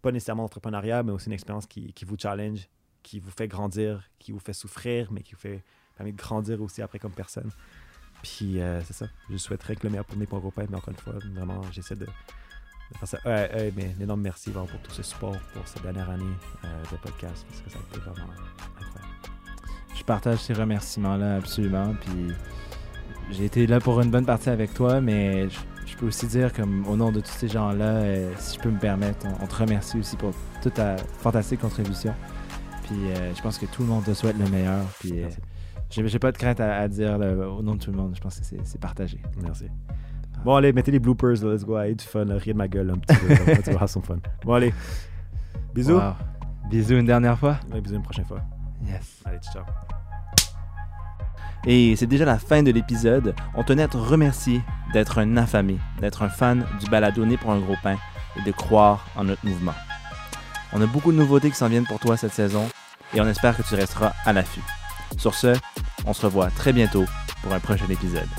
pas 0.02 0.12
nécessairement 0.12 0.44
d'entrepreneuriat, 0.44 1.04
mais 1.04 1.12
aussi 1.12 1.28
une 1.28 1.34
expérience 1.34 1.66
qui, 1.66 1.94
qui 1.94 2.06
vous 2.06 2.16
challenge, 2.18 2.70
qui 3.02 3.20
vous 3.20 3.32
fait 3.32 3.48
grandir, 3.48 4.10
qui 4.20 4.32
vous 4.32 4.40
fait 4.40 4.54
souffrir, 4.54 5.12
mais 5.12 5.22
qui 5.22 5.34
vous 5.34 5.42
fait 5.42 5.64
permet 5.96 6.12
de 6.12 6.18
grandir 6.18 6.62
aussi 6.62 6.82
après 6.82 7.00
comme 7.00 7.12
personne. 7.12 7.50
Puis 8.22 8.62
euh, 8.62 8.82
c'est 8.84 8.94
ça. 8.94 9.08
Je 9.30 9.38
souhaiterais 9.38 9.76
que 9.76 9.84
le 9.84 9.90
meilleur 9.90 10.06
pour 10.06 10.18
mes 10.18 10.28
européens, 10.32 10.68
mais 10.70 10.78
encore 10.78 10.94
une 10.94 11.00
fois, 11.00 11.14
vraiment, 11.34 11.62
j'essaie 11.72 11.96
de, 11.96 12.08
faire 12.98 13.08
ça. 13.08 13.18
Ouais, 13.26 13.52
ouais, 13.54 13.74
mais 13.76 13.94
un 13.98 14.04
énorme 14.04 14.22
merci 14.22 14.52
pour 14.52 14.68
tout 14.68 14.92
ce 14.92 15.04
support 15.04 15.38
pour 15.54 15.68
cette 15.68 15.84
dernière 15.84 16.10
année 16.10 16.24
euh, 16.64 16.84
de 16.92 16.98
podcast, 16.98 17.46
parce 17.48 17.62
que 17.62 17.70
ça 17.70 17.80
a 17.80 17.82
été 17.82 18.00
vraiment 18.00 18.32
incroyable. 18.80 19.14
Je 19.96 20.04
partage 20.04 20.40
ces 20.40 20.54
remerciements-là 20.54 21.36
absolument. 21.36 21.94
Puis 22.02 22.34
j'ai 23.32 23.46
été 23.46 23.68
là 23.68 23.80
pour 23.80 24.00
une 24.02 24.12
bonne 24.12 24.26
partie 24.26 24.50
avec 24.50 24.74
toi, 24.74 25.02
mais 25.02 25.50
je, 25.50 25.60
je 25.86 25.96
peux 25.98 26.08
aussi 26.08 26.28
dire 26.28 26.54
comme 26.54 26.86
au 26.88 26.96
nom 26.96 27.12
de 27.12 27.20
tous 27.20 27.32
ces 27.32 27.48
gens-là, 27.48 27.86
euh, 27.86 28.32
si 28.38 28.58
je 28.58 28.62
peux 28.62 28.70
me 28.70 28.80
permettre, 28.80 29.26
on, 29.26 29.44
on 29.44 29.48
te 29.48 29.56
remercie 29.56 29.98
aussi 29.98 30.16
pour 30.18 30.32
toute 30.62 30.76
ta 30.76 30.98
fantastique 30.98 31.62
contribution. 31.62 32.14
Puis 32.84 32.96
euh, 33.12 33.34
je 33.36 33.42
pense 33.42 33.58
que 33.58 33.66
tout 33.66 33.82
le 33.82 33.88
monde 33.90 34.04
te 34.04 34.14
souhaite 34.14 34.38
le 34.38 34.50
meilleur. 34.50 34.84
Puis 35.00 35.24
euh, 35.24 35.30
j'ai 35.90 36.20
pas 36.20 36.32
de 36.32 36.38
crainte 36.38 36.60
à, 36.60 36.80
à 36.80 36.88
dire 36.88 37.18
là, 37.18 37.34
au 37.50 37.62
nom 37.62 37.76
de 37.76 37.80
tout 37.80 37.92
le 37.92 37.98
monde. 37.98 38.14
Je 38.16 38.22
pense 38.22 38.40
que 38.40 38.46
c'est 38.64 38.82
partagé. 38.82 39.20
Merci. 39.42 39.68
Bon, 40.44 40.56
allez, 40.56 40.74
mettez 40.74 40.92
les 40.92 41.00
bloopers, 41.00 41.42
là, 41.44 41.54
let's 41.54 41.64
go. 41.64 41.78
Ayez 41.78 41.96
du 41.96 42.04
fun, 42.04 42.26
riez 42.28 42.54
de 42.54 42.58
ma 42.58 42.68
gueule 42.68 42.90
un 42.90 42.98
petit 42.98 43.16
peu. 43.16 43.62
tu 43.64 43.72
vas 43.72 43.88
fun. 43.88 44.18
Bon, 44.44 44.54
allez. 44.54 44.74
Bisous. 45.74 45.94
Wow. 45.94 46.14
Bisous 46.70 46.98
une 46.98 47.06
dernière 47.06 47.40
fois. 47.40 47.58
Ouais, 47.72 47.80
bisous 47.80 47.96
une 47.96 48.04
prochaine 48.04 48.26
fois. 48.26 48.42
Yes. 48.86 49.22
Allez, 49.26 49.40
ciao. 49.40 49.64
Et 51.66 51.96
c'est 51.96 52.08
déjà 52.08 52.26
la 52.26 52.38
fin 52.38 52.64
de 52.64 52.72
l'épisode. 52.72 53.36
On 53.56 53.64
tenait 53.64 53.84
à 53.84 53.88
te 53.88 53.98
remercier 53.98 54.62
d'être 54.92 55.20
un 55.20 55.38
affamé, 55.38 55.78
d'être 56.02 56.22
un 56.22 56.30
fan 56.30 56.66
du 56.80 56.90
balado 56.90 57.26
Né 57.26 57.38
pour 57.38 57.52
un 57.52 57.60
gros 57.60 57.78
pain 57.82 57.98
et 58.38 58.42
de 58.42 58.52
croire 58.52 59.08
en 59.16 59.24
notre 59.24 59.46
mouvement. 59.46 59.74
On 60.74 60.82
a 60.82 60.86
beaucoup 60.88 61.12
de 61.12 61.18
nouveautés 61.18 61.50
qui 61.50 61.58
s'en 61.58 61.70
viennent 61.70 61.86
pour 61.86 62.00
toi 62.00 62.18
cette 62.18 62.34
saison 62.34 62.68
et 63.14 63.22
on 63.22 63.28
espère 63.28 63.56
que 63.56 63.62
tu 63.64 63.76
resteras 63.76 64.14
à 64.26 64.34
l'affût. 64.34 64.64
Sur 65.18 65.36
ce, 65.36 65.56
on 66.06 66.14
se 66.14 66.26
revoit 66.26 66.50
très 66.50 66.74
bientôt 66.74 67.06
pour 67.42 67.54
un 67.54 67.60
prochain 67.60 67.88
épisode. 67.90 68.30